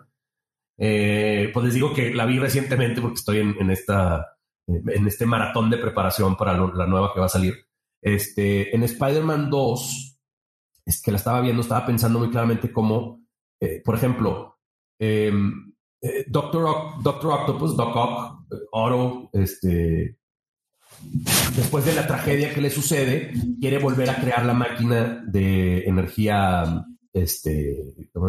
Eh, 0.77 1.49
pues 1.53 1.65
les 1.65 1.73
digo 1.73 1.93
que 1.93 2.13
la 2.13 2.25
vi 2.25 2.39
recientemente 2.39 3.01
porque 3.01 3.15
estoy 3.15 3.39
en, 3.39 3.55
en 3.59 3.69
esta, 3.69 4.37
en 4.67 5.07
este 5.07 5.25
maratón 5.25 5.69
de 5.69 5.77
preparación 5.77 6.37
para 6.37 6.53
la 6.53 6.87
nueva 6.87 7.13
que 7.13 7.19
va 7.19 7.25
a 7.25 7.29
salir. 7.29 7.55
Este, 8.01 8.73
en 8.73 8.83
Spider-Man 8.83 9.49
2, 9.49 10.19
es 10.85 11.01
que 11.01 11.11
la 11.11 11.17
estaba 11.17 11.41
viendo, 11.41 11.61
estaba 11.61 11.85
pensando 11.85 12.19
muy 12.19 12.29
claramente 12.29 12.71
cómo, 12.71 13.25
eh, 13.61 13.81
por 13.83 13.95
ejemplo, 13.95 14.57
em, 14.99 15.73
eh, 16.01 16.25
Doctor, 16.27 17.01
Doctor 17.03 17.31
Octopus, 17.41 17.75
Doc 17.75 17.95
Ock, 17.95 18.45
Oro, 18.71 19.29
este, 19.33 20.17
después 21.55 21.85
de 21.85 21.93
la 21.93 22.07
tragedia 22.07 22.53
que 22.53 22.61
le 22.61 22.69
sucede, 22.69 23.33
quiere 23.59 23.77
volver 23.79 24.09
a 24.09 24.15
crear 24.15 24.45
la 24.45 24.53
máquina 24.53 25.23
de 25.25 25.85
energía, 25.85 26.85
este, 27.13 27.77
no 28.13 28.21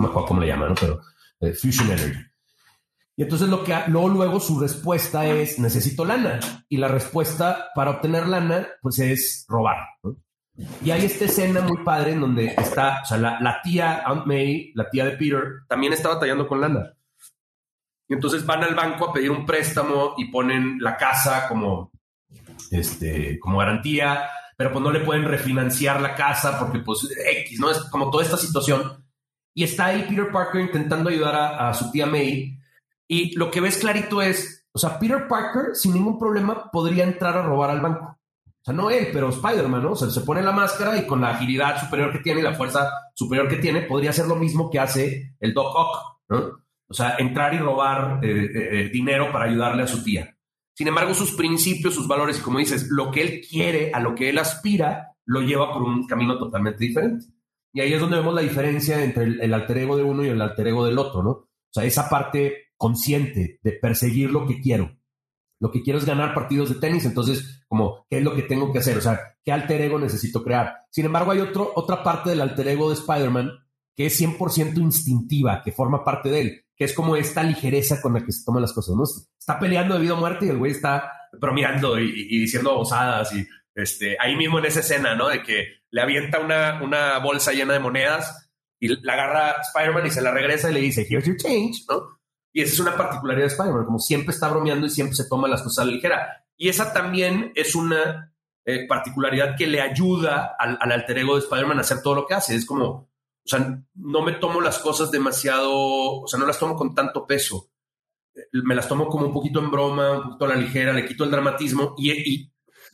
me 0.00 0.08
acuerdo 0.08 0.26
cómo 0.26 0.40
le 0.40 0.46
llaman, 0.46 0.70
¿no? 0.70 0.74
pero 0.74 1.00
eh, 1.40 1.52
Fusion 1.52 1.90
Energy. 1.90 2.20
Y 3.16 3.22
entonces 3.22 3.48
lo 3.48 3.62
que 3.62 3.74
luego, 3.88 4.40
su 4.40 4.58
respuesta 4.58 5.26
es 5.26 5.58
necesito 5.58 6.04
lana. 6.04 6.40
Y 6.68 6.78
la 6.78 6.88
respuesta 6.88 7.66
para 7.74 7.90
obtener 7.90 8.26
lana, 8.26 8.68
pues 8.80 8.98
es 9.00 9.44
robar. 9.48 9.76
¿no? 10.02 10.16
Y 10.82 10.90
hay 10.90 11.04
esta 11.04 11.26
escena 11.26 11.60
muy 11.60 11.84
padre 11.84 12.12
en 12.12 12.20
donde 12.20 12.46
está, 12.56 13.00
o 13.02 13.06
sea, 13.06 13.18
la, 13.18 13.38
la 13.40 13.60
tía 13.62 14.02
Aunt 14.06 14.26
May, 14.26 14.72
la 14.74 14.88
tía 14.88 15.04
de 15.04 15.12
Peter, 15.12 15.42
también 15.68 15.92
está 15.92 16.08
batallando 16.08 16.46
con 16.46 16.60
lana. 16.60 16.94
Entonces 18.14 18.44
van 18.44 18.62
al 18.62 18.74
banco 18.74 19.06
a 19.06 19.12
pedir 19.12 19.30
un 19.30 19.46
préstamo 19.46 20.14
y 20.16 20.26
ponen 20.26 20.78
la 20.80 20.96
casa 20.96 21.48
como, 21.48 21.90
este, 22.70 23.38
como 23.38 23.58
garantía, 23.58 24.28
pero 24.56 24.72
pues 24.72 24.82
no 24.82 24.90
le 24.90 25.00
pueden 25.00 25.24
refinanciar 25.24 26.00
la 26.00 26.14
casa 26.14 26.58
porque 26.58 26.80
pues 26.80 27.08
X, 27.42 27.60
¿no? 27.60 27.70
Es 27.70 27.78
como 27.90 28.10
toda 28.10 28.24
esta 28.24 28.36
situación. 28.36 29.04
Y 29.54 29.64
está 29.64 29.86
ahí 29.86 30.06
Peter 30.08 30.30
Parker 30.30 30.60
intentando 30.60 31.10
ayudar 31.10 31.34
a, 31.34 31.68
a 31.68 31.74
su 31.74 31.90
tía 31.90 32.06
May. 32.06 32.58
Y 33.08 33.36
lo 33.36 33.50
que 33.50 33.60
ves 33.60 33.78
clarito 33.78 34.22
es, 34.22 34.66
o 34.72 34.78
sea, 34.78 34.98
Peter 34.98 35.28
Parker 35.28 35.74
sin 35.74 35.92
ningún 35.92 36.18
problema 36.18 36.70
podría 36.70 37.04
entrar 37.04 37.36
a 37.36 37.42
robar 37.42 37.70
al 37.70 37.80
banco. 37.80 38.18
O 38.62 38.64
sea, 38.64 38.74
no 38.74 38.90
él, 38.90 39.08
pero 39.12 39.30
Spider-Man, 39.30 39.82
¿no? 39.82 39.92
O 39.92 39.96
sea, 39.96 40.08
se 40.08 40.20
pone 40.20 40.40
la 40.40 40.52
máscara 40.52 40.96
y 40.96 41.04
con 41.04 41.20
la 41.20 41.30
agilidad 41.30 41.80
superior 41.80 42.12
que 42.12 42.20
tiene 42.20 42.40
y 42.40 42.44
la 42.44 42.54
fuerza 42.54 42.88
superior 43.12 43.48
que 43.48 43.56
tiene, 43.56 43.82
podría 43.82 44.10
hacer 44.10 44.26
lo 44.26 44.36
mismo 44.36 44.70
que 44.70 44.78
hace 44.78 45.34
el 45.40 45.52
Doc 45.52 45.74
Ock, 45.74 46.20
¿no? 46.28 46.61
O 46.92 46.94
sea, 46.94 47.16
entrar 47.18 47.54
y 47.54 47.56
robar 47.56 48.22
eh, 48.22 48.50
eh, 48.54 48.90
dinero 48.92 49.32
para 49.32 49.46
ayudarle 49.46 49.84
a 49.84 49.86
su 49.86 50.04
tía. 50.04 50.36
Sin 50.74 50.88
embargo, 50.88 51.14
sus 51.14 51.32
principios, 51.32 51.94
sus 51.94 52.06
valores, 52.06 52.38
y 52.38 52.42
como 52.42 52.58
dices, 52.58 52.88
lo 52.90 53.10
que 53.10 53.22
él 53.22 53.40
quiere, 53.48 53.90
a 53.94 53.98
lo 53.98 54.14
que 54.14 54.28
él 54.28 54.36
aspira, 54.36 55.16
lo 55.24 55.40
lleva 55.40 55.72
por 55.72 55.80
un 55.80 56.06
camino 56.06 56.38
totalmente 56.38 56.84
diferente. 56.84 57.24
Y 57.72 57.80
ahí 57.80 57.94
es 57.94 58.00
donde 58.00 58.18
vemos 58.18 58.34
la 58.34 58.42
diferencia 58.42 59.02
entre 59.02 59.24
el, 59.24 59.40
el 59.40 59.54
alter 59.54 59.78
ego 59.78 59.96
de 59.96 60.02
uno 60.02 60.22
y 60.22 60.28
el 60.28 60.42
alter 60.42 60.68
ego 60.68 60.84
del 60.84 60.98
otro, 60.98 61.22
¿no? 61.22 61.30
O 61.30 61.48
sea, 61.70 61.84
esa 61.84 62.10
parte 62.10 62.72
consciente 62.76 63.58
de 63.62 63.72
perseguir 63.72 64.30
lo 64.30 64.46
que 64.46 64.60
quiero. 64.60 64.94
Lo 65.60 65.70
que 65.70 65.82
quiero 65.82 65.98
es 65.98 66.04
ganar 66.04 66.34
partidos 66.34 66.68
de 66.68 66.74
tenis, 66.74 67.06
entonces, 67.06 67.64
como, 67.68 68.04
¿qué 68.10 68.18
es 68.18 68.22
lo 68.22 68.34
que 68.34 68.42
tengo 68.42 68.70
que 68.70 68.80
hacer? 68.80 68.98
O 68.98 69.00
sea, 69.00 69.38
¿qué 69.42 69.50
alter 69.50 69.80
ego 69.80 69.98
necesito 69.98 70.44
crear? 70.44 70.74
Sin 70.90 71.06
embargo, 71.06 71.30
hay 71.30 71.38
otro, 71.38 71.72
otra 71.74 72.02
parte 72.02 72.28
del 72.28 72.42
alter 72.42 72.68
ego 72.68 72.90
de 72.90 72.96
Spider-Man 72.96 73.50
que 73.96 74.06
es 74.06 74.20
100% 74.20 74.78
instintiva, 74.78 75.62
que 75.62 75.72
forma 75.72 76.04
parte 76.04 76.30
de 76.30 76.40
él, 76.40 76.64
es 76.82 76.94
como 76.94 77.16
esta 77.16 77.42
ligereza 77.42 78.00
con 78.00 78.14
la 78.14 78.24
que 78.24 78.32
se 78.32 78.44
toman 78.44 78.62
las 78.62 78.72
cosas, 78.72 78.94
¿no? 78.96 79.04
Está 79.38 79.58
peleando 79.58 79.94
de 79.94 80.00
vida 80.00 80.14
o 80.14 80.18
muerte 80.18 80.46
y 80.46 80.48
el 80.48 80.58
güey 80.58 80.72
está 80.72 81.10
bromeando 81.32 81.98
y, 81.98 82.10
y, 82.10 82.40
diciendo 82.40 82.78
osadas 82.78 83.32
y 83.34 83.46
este, 83.74 84.16
ahí 84.20 84.36
mismo 84.36 84.58
en 84.58 84.66
esa 84.66 84.80
escena, 84.80 85.14
¿no? 85.14 85.28
De 85.28 85.42
que 85.42 85.82
le 85.90 86.00
avienta 86.00 86.38
una, 86.38 86.82
una 86.82 87.18
bolsa 87.18 87.52
llena 87.52 87.72
de 87.72 87.80
monedas 87.80 88.50
y 88.78 88.88
la 89.02 89.12
agarra 89.14 89.56
Spider-Man 89.60 90.06
y 90.06 90.10
se 90.10 90.22
la 90.22 90.32
regresa 90.32 90.70
y 90.70 90.74
le 90.74 90.80
dice, 90.80 91.06
here's 91.08 91.26
your 91.26 91.36
change, 91.36 91.84
¿no? 91.88 92.18
Y 92.52 92.62
esa 92.62 92.74
es 92.74 92.80
una 92.80 92.96
particularidad 92.96 93.46
de 93.46 93.52
Spider-Man, 93.52 93.84
como 93.86 93.98
siempre 93.98 94.34
está 94.34 94.48
bromeando 94.48 94.86
y 94.86 94.90
siempre 94.90 95.16
se 95.16 95.28
toma 95.28 95.48
las 95.48 95.62
cosas 95.62 95.82
a 95.82 95.86
la 95.86 95.92
ligera. 95.92 96.44
Y 96.56 96.68
esa 96.68 96.92
también 96.92 97.52
es 97.54 97.74
una 97.74 98.34
eh, 98.64 98.86
particularidad 98.86 99.56
que 99.56 99.66
le 99.66 99.80
ayuda 99.80 100.54
al, 100.58 100.76
al 100.80 100.92
alter 100.92 101.18
ego 101.18 101.34
de 101.34 101.40
Spider-Man 101.40 101.78
a 101.78 101.80
hacer 101.80 102.02
todo 102.02 102.14
lo 102.14 102.26
que 102.26 102.34
hace. 102.34 102.54
Es 102.54 102.66
como, 102.66 103.11
o 103.44 103.48
sea, 103.48 103.82
no 103.94 104.22
me 104.22 104.32
tomo 104.32 104.60
las 104.60 104.78
cosas 104.78 105.10
demasiado, 105.10 105.72
o 105.72 106.26
sea, 106.26 106.38
no 106.38 106.46
las 106.46 106.58
tomo 106.58 106.76
con 106.76 106.94
tanto 106.94 107.26
peso. 107.26 107.70
Me 108.52 108.74
las 108.74 108.88
tomo 108.88 109.08
como 109.08 109.26
un 109.26 109.32
poquito 109.32 109.58
en 109.58 109.70
broma, 109.70 110.12
un 110.12 110.22
poquito 110.22 110.44
a 110.44 110.48
la 110.48 110.56
ligera, 110.56 110.92
le 110.92 111.04
quito 111.04 111.24
el 111.24 111.30
dramatismo. 111.30 111.94
Y, 111.98 112.12
y 112.12 112.52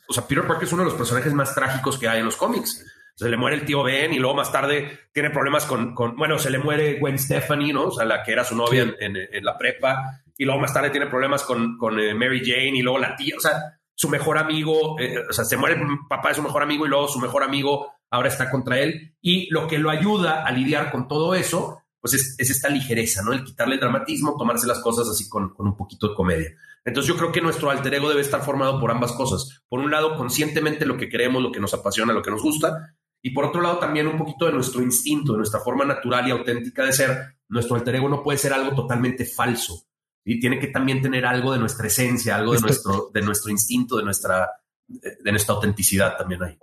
o 0.09 0.13
sea, 0.13 0.27
Peter 0.27 0.47
Parker 0.47 0.67
es 0.67 0.73
uno 0.73 0.83
de 0.83 0.89
los 0.89 0.99
personajes 0.99 1.33
más 1.35 1.55
trágicos 1.55 1.99
que 1.99 2.09
hay 2.09 2.21
en 2.21 2.25
los 2.25 2.37
cómics. 2.37 2.85
Se 3.15 3.29
le 3.29 3.37
muere 3.37 3.57
el 3.57 3.65
tío 3.65 3.83
Ben 3.83 4.13
y 4.13 4.19
luego 4.19 4.37
más 4.37 4.51
tarde 4.51 5.09
tiene 5.13 5.31
problemas 5.31 5.67
con, 5.67 5.95
con 5.95 6.17
bueno, 6.17 6.39
se 6.39 6.51
le 6.51 6.59
muere 6.59 6.99
Gwen 6.99 7.19
Stefani, 7.19 7.73
¿no? 7.73 7.89
O 7.89 7.91
sea, 7.91 8.05
la 8.05 8.23
que 8.23 8.33
era 8.33 8.45
su 8.45 8.57
novia 8.57 8.83
en, 8.83 8.95
en, 9.01 9.17
en 9.17 9.45
la 9.45 9.59
prepa. 9.59 10.23
Y 10.37 10.45
luego 10.45 10.61
más 10.61 10.73
tarde 10.73 10.91
tiene 10.91 11.09
problemas 11.09 11.43
con, 11.43 11.77
con 11.77 11.99
eh, 11.99 12.15
Mary 12.15 12.41
Jane 12.45 12.79
y 12.79 12.83
luego 12.83 12.99
la 12.99 13.17
tía. 13.17 13.35
O 13.37 13.41
sea, 13.41 13.81
su 13.95 14.09
mejor 14.09 14.39
amigo, 14.39 14.99
eh, 15.01 15.25
o 15.29 15.33
sea, 15.33 15.45
se 15.45 15.57
muere 15.57 15.75
el 15.75 15.83
papá 16.09 16.29
de 16.29 16.37
su 16.37 16.43
mejor 16.43 16.63
amigo 16.63 16.87
y 16.87 16.89
luego 16.89 17.09
su 17.09 17.19
mejor 17.19 17.43
amigo 17.43 17.93
ahora 18.11 18.29
está 18.29 18.51
contra 18.51 18.79
él. 18.79 19.17
Y 19.21 19.51
lo 19.51 19.67
que 19.67 19.79
lo 19.79 19.91
ayuda 19.91 20.45
a 20.45 20.53
lidiar 20.53 20.91
con 20.91 21.09
todo 21.09 21.35
eso, 21.35 21.83
pues 22.01 22.15
es, 22.15 22.51
esta 22.51 22.69
ligereza, 22.69 23.23
¿no? 23.23 23.33
El 23.33 23.45
quitarle 23.45 23.75
el 23.75 23.81
dramatismo, 23.81 24.37
tomarse 24.37 24.67
las 24.67 24.81
cosas 24.81 25.09
así 25.09 25.29
con, 25.29 25.55
con 25.55 25.67
un 25.67 25.77
poquito 25.77 26.09
de 26.09 26.15
comedia. 26.15 26.51
Entonces 26.85 27.09
yo 27.09 27.19
creo 27.19 27.33
que 27.33 27.41
nuestro 27.41 27.71
alter 27.71 27.95
ego 27.95 28.09
debe 28.09 28.21
estar 28.21 28.43
formado 28.43 28.81
por 28.81 28.91
ambas 28.91 29.13
cosas. 29.13 29.63
Por 29.69 29.81
un 29.81 29.91
lado, 29.91 30.17
conscientemente 30.17 30.87
lo 30.87 30.97
que 30.97 31.09
queremos, 31.09 31.43
lo 31.43 31.53
que 31.53 31.61
nos 31.61 31.75
apasiona, 31.75 32.13
lo 32.13 32.23
que 32.23 32.31
nos 32.31 32.43
gusta, 32.43 32.95
y 33.21 33.31
por 33.31 33.45
otro 33.45 33.61
lado 33.61 33.79
también 33.79 34.07
un 34.07 34.17
poquito 34.17 34.47
de 34.47 34.53
nuestro 34.53 34.83
instinto, 34.83 35.33
de 35.33 35.39
nuestra 35.39 35.61
forma 35.61 35.85
natural 35.85 36.27
y 36.29 36.31
auténtica 36.31 36.85
de 36.85 36.93
ser. 36.93 37.37
Nuestro 37.49 37.77
alter 37.77 37.97
ego 37.97 38.09
no 38.09 38.23
puede 38.23 38.39
ser 38.39 38.53
algo 38.53 38.75
totalmente 38.75 39.25
falso. 39.25 39.87
Y 40.25 40.39
tiene 40.39 40.59
que 40.59 40.69
también 40.69 41.01
tener 41.01 41.25
algo 41.27 41.53
de 41.53 41.59
nuestra 41.59 41.87
esencia, 41.87 42.37
algo 42.37 42.53
de, 42.53 42.61
nuestro, 42.61 43.11
de 43.13 43.23
nuestro 43.23 43.51
instinto, 43.51 43.97
de 43.97 44.05
nuestra, 44.05 44.49
de 44.87 45.31
nuestra 45.31 45.55
autenticidad 45.55 46.17
también 46.17 46.43
ahí. 46.43 46.59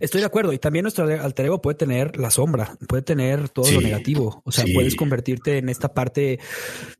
Estoy 0.00 0.20
de 0.20 0.26
acuerdo. 0.26 0.52
Y 0.52 0.58
también 0.58 0.84
nuestro 0.84 1.04
alter 1.04 1.46
ego 1.46 1.60
puede 1.60 1.76
tener 1.76 2.16
la 2.18 2.30
sombra, 2.30 2.76
puede 2.88 3.02
tener 3.02 3.48
todo 3.48 3.70
lo 3.70 3.80
negativo. 3.80 4.42
O 4.44 4.52
sea, 4.52 4.64
puedes 4.72 4.96
convertirte 4.96 5.58
en 5.58 5.68
esta 5.68 5.92
parte 5.94 6.38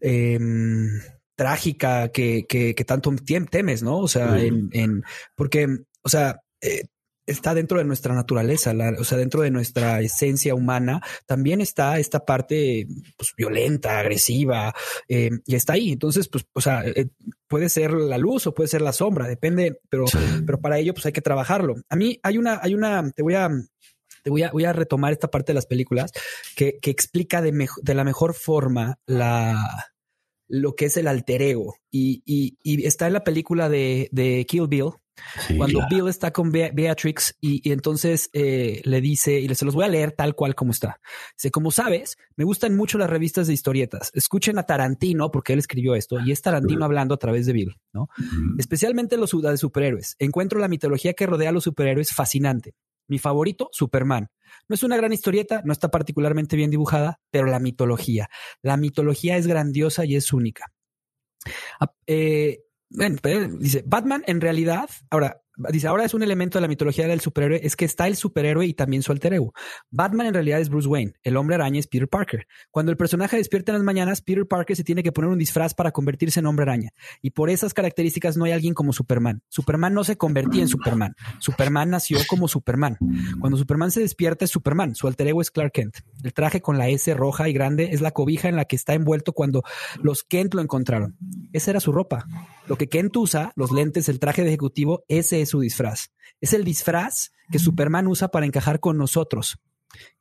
em, 0.00 1.00
trágica 1.34 2.08
que, 2.08 2.46
que, 2.46 2.84
tanto 2.84 3.14
temes, 3.50 3.82
¿no? 3.82 3.98
O 3.98 4.08
sea, 4.08 4.40
en, 4.40 4.68
en, 4.72 5.02
porque, 5.34 5.68
o 6.02 6.08
sea, 6.08 6.40
eh, 6.60 6.84
está 7.28 7.54
dentro 7.54 7.78
de 7.78 7.84
nuestra 7.84 8.14
naturaleza, 8.14 8.74
o 8.98 9.04
sea, 9.04 9.18
dentro 9.18 9.42
de 9.42 9.50
nuestra 9.50 10.00
esencia 10.00 10.54
humana, 10.54 11.00
también 11.26 11.60
está 11.60 11.98
esta 11.98 12.24
parte 12.24 12.86
pues, 13.16 13.32
violenta, 13.36 13.98
agresiva, 13.98 14.74
eh, 15.08 15.30
y 15.46 15.54
está 15.54 15.74
ahí. 15.74 15.92
Entonces, 15.92 16.28
pues, 16.28 16.46
o 16.52 16.60
sea, 16.60 16.82
eh, 16.84 17.08
puede 17.46 17.68
ser 17.68 17.92
la 17.92 18.18
luz 18.18 18.46
o 18.46 18.54
puede 18.54 18.68
ser 18.68 18.82
la 18.82 18.92
sombra, 18.92 19.28
depende, 19.28 19.80
pero, 19.88 20.06
pero 20.44 20.60
para 20.60 20.78
ello, 20.78 20.94
pues 20.94 21.06
hay 21.06 21.12
que 21.12 21.22
trabajarlo. 21.22 21.76
A 21.88 21.96
mí 21.96 22.18
hay 22.22 22.38
una, 22.38 22.60
hay 22.62 22.74
una, 22.74 23.10
te 23.10 23.22
voy 23.22 23.34
a, 23.34 23.50
te 24.22 24.30
voy 24.30 24.42
a, 24.42 24.50
voy 24.50 24.64
a 24.64 24.72
retomar 24.72 25.12
esta 25.12 25.30
parte 25.30 25.52
de 25.52 25.54
las 25.54 25.66
películas 25.66 26.12
que, 26.56 26.78
que 26.80 26.90
explica 26.90 27.40
de, 27.40 27.68
de 27.82 27.94
la 27.94 28.04
mejor 28.04 28.34
forma 28.34 28.98
la, 29.06 29.92
lo 30.48 30.74
que 30.74 30.86
es 30.86 30.96
el 30.96 31.06
alter 31.06 31.42
ego. 31.42 31.76
Y, 31.90 32.22
y, 32.24 32.58
y 32.62 32.86
está 32.86 33.06
en 33.06 33.12
la 33.12 33.24
película 33.24 33.68
de, 33.68 34.08
de 34.12 34.44
Kill 34.46 34.66
Bill, 34.68 34.92
cuando 35.57 35.81
Bill 35.88 36.09
está 36.09 36.33
con 36.33 36.50
Beatrix 36.50 37.37
y, 37.40 37.70
entonces 37.70 38.31
eh, 38.33 38.83
le 38.85 39.00
dice, 39.00 39.40
y 39.40 39.54
se 39.54 39.64
los 39.64 39.74
voy 39.74 39.85
a 39.85 39.88
leer 39.88 40.12
tal 40.12 40.35
cual 40.35 40.54
como 40.54 40.72
está. 40.72 41.00
Dice, 41.37 41.50
como 41.50 41.70
sabes, 41.70 42.16
me 42.37 42.44
gustan 42.44 42.76
mucho 42.76 42.98
las 42.98 43.11
revistas 43.11 43.46
de 43.46 43.54
historietas. 43.54 44.11
Escuchen 44.14 44.59
a 44.59 44.64
Tarantino, 44.64 45.31
porque 45.31 45.52
él 45.52 45.59
escribió 45.59 45.94
esto, 45.94 46.18
y 46.20 46.33
es 46.33 46.42
Tarantino 46.42 46.85
hablando 46.85 47.14
a 47.14 47.18
través 47.18 47.46
de 47.46 47.52
Bill, 47.52 47.76
¿no? 47.92 48.09
Especialmente 48.59 49.16
los 49.16 49.31
de 49.31 49.57
superhéroes. 49.57 50.16
Encuentro 50.18 50.59
la 50.59 50.68
mitología 50.68 51.14
que 51.14 51.26
rodea 51.26 51.50
a 51.50 51.52
los 51.52 51.64
superhéroes 51.64 52.12
fascinante. 52.12 52.74
Mi 53.07 53.18
favorito, 53.18 53.70
Superman. 53.72 54.28
No 54.68 54.74
es 54.74 54.83
una 54.83 54.96
gran 54.96 55.12
historieta, 55.12 55.62
no 55.64 55.72
está 55.72 55.90
particularmente 55.90 56.57
bien 56.57 56.70
dibujada, 56.70 57.20
pero 57.31 57.46
la 57.46 57.59
mitología. 57.59 58.28
La 58.62 58.76
mitología 58.76 59.37
es 59.37 59.46
grandiosa 59.46 60.04
y 60.04 60.16
es 60.16 60.33
única. 60.33 60.66
Eh, 62.07 62.61
bueno, 62.90 63.18
dice, 63.59 63.83
Batman 63.87 64.22
en 64.27 64.40
realidad, 64.40 64.88
ahora, 65.11 65.42
dice, 65.70 65.86
ahora 65.88 66.04
es 66.04 66.14
un 66.14 66.22
elemento 66.22 66.58
de 66.58 66.62
la 66.62 66.68
mitología 66.68 67.06
del 67.06 67.20
superhéroe, 67.20 67.60
es 67.62 67.76
que 67.76 67.84
está 67.84 68.06
el 68.06 68.16
superhéroe 68.16 68.66
y 68.66 68.74
también 68.74 69.02
su 69.02 69.12
alter 69.12 69.34
ego. 69.34 69.52
Batman 69.90 70.28
en 70.28 70.34
realidad 70.34 70.60
es 70.60 70.68
Bruce 70.68 70.88
Wayne, 70.88 71.14
el 71.22 71.36
hombre 71.36 71.56
araña 71.56 71.80
es 71.80 71.86
Peter 71.86 72.08
Parker. 72.08 72.46
Cuando 72.70 72.92
el 72.92 72.96
personaje 72.96 73.36
despierta 73.36 73.72
en 73.72 73.78
las 73.78 73.84
mañanas, 73.84 74.22
Peter 74.22 74.46
Parker 74.46 74.76
se 74.76 74.84
tiene 74.84 75.02
que 75.02 75.12
poner 75.12 75.30
un 75.30 75.38
disfraz 75.38 75.74
para 75.74 75.92
convertirse 75.92 76.40
en 76.40 76.46
hombre 76.46 76.62
araña. 76.64 76.90
Y 77.22 77.30
por 77.30 77.50
esas 77.50 77.74
características 77.74 78.36
no 78.36 78.44
hay 78.44 78.52
alguien 78.52 78.74
como 78.74 78.92
Superman. 78.92 79.42
Superman 79.48 79.94
no 79.94 80.04
se 80.04 80.16
convertía 80.16 80.62
en 80.62 80.68
Superman. 80.68 81.14
Superman 81.40 81.90
nació 81.90 82.18
como 82.28 82.48
Superman. 82.48 82.98
Cuando 83.40 83.58
Superman 83.58 83.90
se 83.90 84.00
despierta 84.00 84.44
es 84.44 84.50
Superman, 84.50 84.94
su 84.94 85.06
alter 85.06 85.28
ego 85.28 85.40
es 85.40 85.50
Clark 85.50 85.72
Kent. 85.72 85.96
El 86.22 86.32
traje 86.32 86.60
con 86.60 86.78
la 86.78 86.88
S 86.88 87.12
roja 87.14 87.48
y 87.48 87.52
grande 87.52 87.90
es 87.92 88.00
la 88.00 88.10
cobija 88.10 88.48
en 88.48 88.56
la 88.56 88.64
que 88.64 88.76
está 88.76 88.94
envuelto 88.94 89.32
cuando 89.32 89.62
los 90.02 90.22
Kent 90.22 90.54
lo 90.54 90.62
encontraron. 90.62 91.16
Esa 91.52 91.70
era 91.70 91.80
su 91.80 91.92
ropa. 91.92 92.26
Lo 92.66 92.76
que 92.76 92.88
Kent 92.88 93.16
usa, 93.16 93.52
los 93.56 93.72
lentes, 93.72 94.08
el 94.08 94.18
traje 94.18 94.42
de 94.42 94.48
ejecutivo, 94.48 95.04
ese 95.08 95.40
es 95.40 95.47
su 95.48 95.61
disfraz. 95.61 96.12
Es 96.40 96.52
el 96.52 96.64
disfraz 96.64 97.32
que 97.50 97.58
Superman 97.58 98.06
usa 98.06 98.28
para 98.28 98.46
encajar 98.46 98.78
con 98.78 98.96
nosotros. 98.96 99.58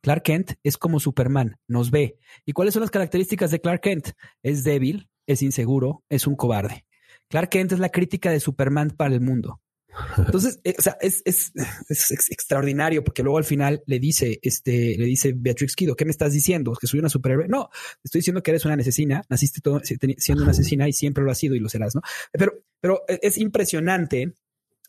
Clark 0.02 0.24
Kent 0.24 0.54
es 0.63 0.78
como 0.78 1.00
Superman, 1.00 1.60
nos 1.68 1.92
ve. 1.92 2.18
¿Y 2.46 2.54
cuáles 2.54 2.74
son 2.74 2.82
las 2.82 2.92
características 2.92 3.52
de 3.52 3.62
Clark 3.62 3.82
Kent? 3.82 4.10
Es 4.42 4.63
débil, 4.63 5.10
es 5.26 5.42
inseguro, 5.42 6.04
es 6.10 6.26
un 6.26 6.36
cobarde. 6.36 6.86
Clark 7.30 7.50
Kent 7.50 7.74
es 7.74 7.80
la 7.80 7.90
crítica 7.90 8.32
de 8.32 8.40
Superman 8.40 8.92
para 8.92 9.13
el 9.13 9.22
mundo. 9.22 9.62
Entonces, 10.18 10.60
eh, 10.63 10.76
o 10.78 10.82
sea, 10.82 10.98
es, 11.02 11.22
es, 11.26 11.52
extraordinario 12.30 13.04
porque 13.04 13.24
luego 13.24 13.38
al 13.38 13.44
final 13.44 13.84
le 13.86 14.00
dice, 14.00 14.40
este, 14.42 14.96
le 14.98 15.06
dice 15.06 15.34
Beatrix 15.36 15.76
Kido, 15.76 15.96
¿qué 15.96 16.06
me 16.06 16.12
estás 16.12 16.34
diciendo? 16.34 16.74
¿Que 16.80 16.88
soy 16.88 17.00
una 17.00 17.10
superhéroe? 17.10 17.48
No, 17.48 17.70
estoy 18.04 18.20
diciendo 18.20 18.44
que 18.44 18.52
eres 18.52 18.66
una 18.66 18.76
asesina, 18.76 19.24
naciste 19.30 19.62
todo, 19.62 19.82
siendo 19.84 20.44
una 20.44 20.52
asesina 20.52 20.88
y 20.88 20.94
siempre 20.94 21.24
lo 21.24 21.32
has 21.32 21.38
sido 21.38 21.56
y 21.56 21.60
lo 21.60 21.70
serás, 21.70 21.96
¿no? 21.96 22.02
Pero, 22.32 22.54
pero 22.80 23.04
e, 23.08 23.20
es 23.24 23.38
impresionante 23.38 24.34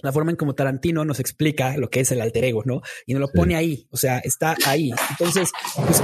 la 0.01 0.13
forma 0.13 0.31
en 0.31 0.37
como 0.37 0.55
Tarantino 0.55 1.05
nos 1.05 1.21
explica 1.21 1.77
lo 1.77 1.91
que 1.91 2.01
es 2.01 2.13
el 2.13 2.21
alter 2.21 2.45
ego, 2.45 2.63
¿no? 2.65 2.83
Y 3.07 3.15
nos 3.15 3.21
lo 3.21 3.29
pone 3.29 3.57
ahí, 3.57 3.89
o 3.91 3.97
sea, 3.97 4.19
está 4.19 4.57
ahí. 4.65 4.93
Entonces, 5.11 5.51
pues, 5.77 6.03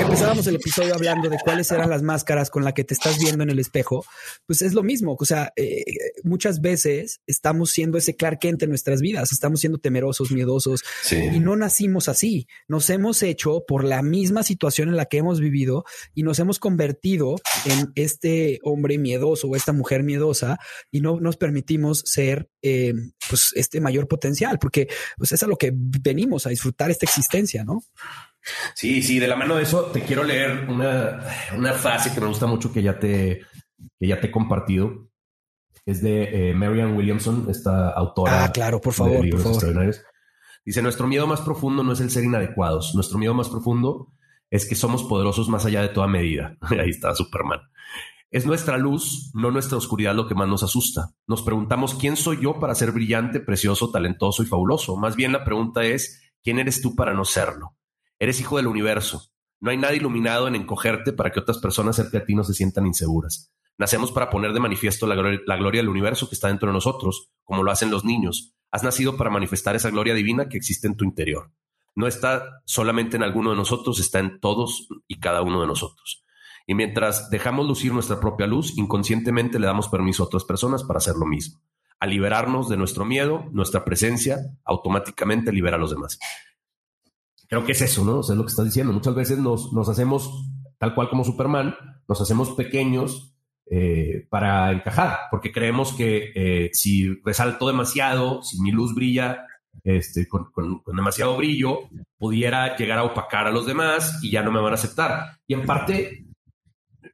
empezábamos 0.00 0.46
el 0.46 0.56
episodio 0.56 0.94
hablando 0.94 1.28
de 1.28 1.38
cuáles 1.42 1.70
eran 1.72 1.90
las 1.90 2.02
máscaras 2.02 2.50
con 2.50 2.64
las 2.64 2.72
que 2.72 2.84
te 2.84 2.94
estás 2.94 3.18
viendo 3.18 3.42
en 3.42 3.50
el 3.50 3.58
espejo, 3.58 4.04
pues 4.46 4.62
es 4.62 4.74
lo 4.74 4.82
mismo, 4.82 5.16
o 5.18 5.24
sea, 5.24 5.52
eh, 5.56 5.84
muchas 6.22 6.60
veces 6.60 7.20
estamos 7.26 7.70
siendo 7.70 7.98
ese 7.98 8.14
Clark 8.16 8.38
Kent 8.38 8.62
en 8.62 8.70
nuestras 8.70 9.00
vidas, 9.00 9.32
estamos 9.32 9.60
siendo 9.60 9.78
temerosos, 9.78 10.30
miedosos, 10.30 10.82
y 11.10 11.40
no 11.40 11.56
nacimos 11.56 12.08
así, 12.08 12.46
nos 12.68 12.88
hemos 12.90 13.22
hecho 13.22 13.64
por 13.66 13.84
la 13.84 14.02
misma 14.02 14.42
situación 14.42 14.88
en 14.88 14.96
la 14.96 15.06
que 15.06 15.18
hemos 15.18 15.40
vivido 15.40 15.84
y 16.14 16.22
nos 16.22 16.38
hemos 16.38 16.58
convertido 16.58 17.36
en 17.64 17.92
este 17.94 18.60
hombre 18.62 18.98
miedoso 18.98 19.48
o 19.48 19.56
esta 19.56 19.72
mujer 19.72 20.02
miedosa 20.02 20.58
y 20.90 21.00
no 21.00 21.20
nos 21.20 21.36
permitimos 21.36 22.02
ser... 22.06 22.48
Eh, 22.62 22.94
pues 23.28 23.52
este 23.54 23.80
mayor 23.80 24.08
potencial, 24.08 24.58
porque 24.58 24.88
pues 25.16 25.32
es 25.32 25.42
a 25.42 25.46
lo 25.46 25.56
que 25.56 25.72
venimos 25.74 26.46
a 26.46 26.50
disfrutar 26.50 26.90
esta 26.90 27.06
existencia, 27.06 27.64
¿no? 27.64 27.82
Sí, 28.74 29.02
sí, 29.02 29.18
de 29.18 29.28
la 29.28 29.36
mano 29.36 29.56
de 29.56 29.64
eso 29.64 29.84
te 29.86 30.02
quiero 30.02 30.24
leer 30.24 30.66
una, 30.68 31.20
una 31.56 31.72
frase 31.74 32.12
que 32.12 32.20
me 32.20 32.26
gusta 32.26 32.46
mucho 32.46 32.72
que 32.72 32.82
ya 32.82 32.98
te, 32.98 33.42
que 33.98 34.06
ya 34.06 34.20
te 34.20 34.28
he 34.28 34.30
compartido. 34.30 35.10
Es 35.86 36.02
de 36.02 36.50
eh, 36.50 36.54
Marianne 36.54 36.92
Williamson, 36.94 37.46
esta 37.50 37.90
autora. 37.90 38.44
Ah, 38.44 38.52
claro, 38.52 38.80
por 38.80 38.92
favor, 38.92 39.28
por 39.28 39.40
favor. 39.40 39.94
Dice, 40.64 40.82
nuestro 40.82 41.06
miedo 41.06 41.26
más 41.26 41.40
profundo 41.40 41.82
no 41.82 41.92
es 41.92 42.00
el 42.00 42.10
ser 42.10 42.24
inadecuados, 42.24 42.94
nuestro 42.94 43.18
miedo 43.18 43.34
más 43.34 43.48
profundo 43.48 44.12
es 44.50 44.66
que 44.66 44.74
somos 44.74 45.04
poderosos 45.04 45.48
más 45.48 45.64
allá 45.64 45.82
de 45.82 45.88
toda 45.88 46.06
medida. 46.06 46.56
Ahí 46.70 46.90
está 46.90 47.14
Superman. 47.14 47.60
Es 48.30 48.46
nuestra 48.46 48.78
luz, 48.78 49.32
no 49.34 49.50
nuestra 49.50 49.76
oscuridad 49.76 50.14
lo 50.14 50.28
que 50.28 50.36
más 50.36 50.46
nos 50.46 50.62
asusta. 50.62 51.16
Nos 51.26 51.42
preguntamos 51.42 51.96
quién 51.96 52.16
soy 52.16 52.40
yo 52.40 52.60
para 52.60 52.76
ser 52.76 52.92
brillante, 52.92 53.40
precioso, 53.40 53.90
talentoso 53.90 54.44
y 54.44 54.46
fabuloso. 54.46 54.96
Más 54.96 55.16
bien 55.16 55.32
la 55.32 55.42
pregunta 55.42 55.82
es, 55.82 56.22
¿quién 56.40 56.60
eres 56.60 56.80
tú 56.80 56.94
para 56.94 57.12
no 57.12 57.24
serlo? 57.24 57.76
Eres 58.20 58.38
hijo 58.38 58.56
del 58.56 58.68
universo. 58.68 59.32
No 59.58 59.72
hay 59.72 59.78
nada 59.78 59.94
iluminado 59.94 60.46
en 60.46 60.54
encogerte 60.54 61.12
para 61.12 61.32
que 61.32 61.40
otras 61.40 61.58
personas 61.58 61.96
cerca 61.96 62.20
de 62.20 62.24
ti 62.24 62.36
no 62.36 62.44
se 62.44 62.54
sientan 62.54 62.86
inseguras. 62.86 63.52
Nacemos 63.78 64.12
para 64.12 64.30
poner 64.30 64.52
de 64.52 64.60
manifiesto 64.60 65.08
la 65.08 65.16
gloria, 65.16 65.40
la 65.44 65.56
gloria 65.56 65.80
del 65.80 65.88
universo 65.88 66.28
que 66.28 66.36
está 66.36 66.46
dentro 66.46 66.68
de 66.68 66.74
nosotros, 66.74 67.32
como 67.42 67.64
lo 67.64 67.72
hacen 67.72 67.90
los 67.90 68.04
niños. 68.04 68.54
Has 68.70 68.84
nacido 68.84 69.16
para 69.16 69.30
manifestar 69.30 69.74
esa 69.74 69.90
gloria 69.90 70.14
divina 70.14 70.48
que 70.48 70.56
existe 70.56 70.86
en 70.86 70.96
tu 70.96 71.04
interior. 71.04 71.50
No 71.96 72.06
está 72.06 72.62
solamente 72.64 73.16
en 73.16 73.24
alguno 73.24 73.50
de 73.50 73.56
nosotros, 73.56 73.98
está 73.98 74.20
en 74.20 74.38
todos 74.38 74.86
y 75.08 75.18
cada 75.18 75.42
uno 75.42 75.60
de 75.60 75.66
nosotros. 75.66 76.22
Y 76.70 76.74
mientras 76.74 77.30
dejamos 77.30 77.66
lucir 77.66 77.92
nuestra 77.92 78.20
propia 78.20 78.46
luz, 78.46 78.78
inconscientemente 78.78 79.58
le 79.58 79.66
damos 79.66 79.88
permiso 79.88 80.22
a 80.22 80.26
otras 80.26 80.44
personas 80.44 80.84
para 80.84 80.98
hacer 80.98 81.16
lo 81.16 81.26
mismo. 81.26 81.60
Al 81.98 82.10
liberarnos 82.10 82.68
de 82.68 82.76
nuestro 82.76 83.04
miedo, 83.04 83.46
nuestra 83.50 83.84
presencia 83.84 84.38
automáticamente 84.64 85.52
libera 85.52 85.78
a 85.78 85.80
los 85.80 85.90
demás. 85.90 86.20
Creo 87.48 87.64
que 87.64 87.72
es 87.72 87.82
eso, 87.82 88.04
¿no? 88.04 88.18
O 88.18 88.22
sea, 88.22 88.34
es 88.34 88.38
lo 88.38 88.44
que 88.44 88.50
estás 88.50 88.66
diciendo. 88.66 88.92
Muchas 88.92 89.16
veces 89.16 89.38
nos, 89.38 89.72
nos 89.72 89.88
hacemos, 89.88 90.48
tal 90.78 90.94
cual 90.94 91.08
como 91.08 91.24
Superman, 91.24 91.74
nos 92.06 92.20
hacemos 92.20 92.50
pequeños 92.50 93.34
eh, 93.68 94.28
para 94.30 94.70
encajar, 94.70 95.22
porque 95.32 95.50
creemos 95.50 95.92
que 95.94 96.30
eh, 96.36 96.70
si 96.72 97.20
resalto 97.24 97.66
demasiado, 97.66 98.44
si 98.44 98.62
mi 98.62 98.70
luz 98.70 98.94
brilla 98.94 99.44
este, 99.82 100.28
con, 100.28 100.52
con, 100.52 100.82
demasiado 100.86 101.36
brillo, 101.36 101.88
pudiera 102.16 102.76
llegar 102.76 103.00
a 103.00 103.02
opacar 103.02 103.48
a 103.48 103.50
los 103.50 103.66
demás 103.66 104.20
y 104.22 104.30
ya 104.30 104.44
no 104.44 104.52
me 104.52 104.60
van 104.60 104.70
a 104.70 104.76
aceptar. 104.76 105.40
Y 105.48 105.54
en 105.54 105.66
parte 105.66 106.29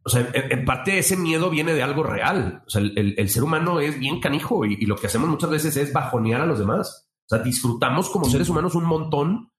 o 0.07 0.09
sea, 0.09 0.31
en, 0.33 0.65
parte 0.65 0.99
ese 0.99 1.17
miedo 1.17 1.51
viene 1.51 1.75
de 1.75 1.83
algo 1.83 2.05
real. 2.05 2.63
O 2.65 2.71
sea, 2.71 2.81
el, 2.81 3.29
ser 3.29 3.43
humano 3.43 3.81
es 3.81 3.99
bien 3.99 4.21
canijo 4.21 4.65
y, 4.65 4.87
lo 4.87 4.95
que 4.95 5.09
hacemos 5.09 5.29
muchas 5.29 5.51
veces 5.51 5.77
es 5.77 5.93
bajonear 5.93 6.43
a 6.43 6.47
los 6.47 6.61
demás. 6.61 7.09
O 7.25 7.29
sea, 7.29 7.41
disfrutamos 7.41 8.09
como 8.09 8.27
seres 8.27 8.49
humanos 8.49 8.77
un 8.77 8.85
montón 8.85 9.51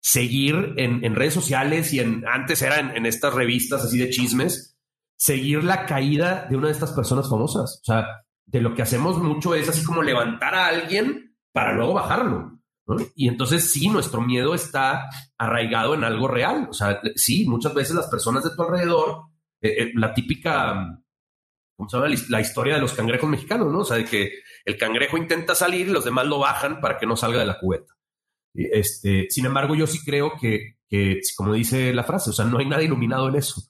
seguir 0.00 0.74
en, 0.76 1.14
redes 1.14 1.34
sociales 1.34 1.92
y 1.92 2.00
en 2.00 2.24
antes 2.26 2.60
era 2.62 2.80
en, 2.80 3.06
estas 3.06 3.32
revistas 3.32 3.84
así 3.84 3.96
de 3.96 4.10
chismes, 4.10 4.76
seguir 5.16 5.62
la 5.62 5.86
caída 5.86 6.48
de 6.50 6.56
una 6.56 6.66
de 6.66 6.72
estas 6.72 6.90
personas 6.90 7.30
famosas. 7.30 7.78
O 7.82 7.84
sea, 7.84 8.24
de 8.44 8.60
lo 8.60 8.74
que 8.74 8.82
hacemos 8.82 9.18
mucho 9.18 9.54
es 9.54 9.68
así 9.68 9.84
como 9.84 10.02
levantar 10.02 10.56
a 10.56 10.66
alguien 10.66 11.36
para 11.52 11.74
luego 11.74 11.94
bajarlo. 11.94 12.58
Y 13.14 13.28
entonces 13.28 13.70
sí, 13.70 13.88
nuestro 13.88 14.20
miedo 14.20 14.52
está 14.52 15.04
arraigado 15.38 15.94
en 15.94 16.02
algo 16.02 16.26
real. 16.26 16.66
O 16.68 16.72
sea, 16.72 17.00
sí, 17.14 17.46
muchas 17.48 17.72
veces 17.72 17.94
las 17.94 18.08
personas 18.08 18.42
de 18.42 18.50
tu 18.50 18.62
alrededor, 18.62 19.31
eh, 19.62 19.84
eh, 19.84 19.92
la 19.94 20.12
típica, 20.12 21.00
¿cómo 21.76 21.88
se 21.88 21.96
llama? 21.96 22.14
La 22.28 22.40
historia 22.40 22.74
de 22.74 22.80
los 22.80 22.92
cangrejos 22.92 23.30
mexicanos, 23.30 23.72
¿no? 23.72 23.78
O 23.80 23.84
sea, 23.84 23.96
de 23.96 24.04
que 24.04 24.32
el 24.64 24.76
cangrejo 24.76 25.16
intenta 25.16 25.54
salir 25.54 25.88
y 25.88 25.92
los 25.92 26.04
demás 26.04 26.26
lo 26.26 26.40
bajan 26.40 26.80
para 26.80 26.98
que 26.98 27.06
no 27.06 27.16
salga 27.16 27.40
de 27.40 27.46
la 27.46 27.58
cubeta. 27.58 27.94
Este, 28.54 29.28
sin 29.30 29.46
embargo, 29.46 29.74
yo 29.74 29.86
sí 29.86 30.00
creo 30.04 30.32
que, 30.38 30.76
que, 30.88 31.20
como 31.36 31.54
dice 31.54 31.94
la 31.94 32.04
frase, 32.04 32.30
o 32.30 32.32
sea, 32.32 32.44
no 32.44 32.58
hay 32.58 32.66
nada 32.66 32.82
iluminado 32.82 33.28
en 33.28 33.36
eso. 33.36 33.62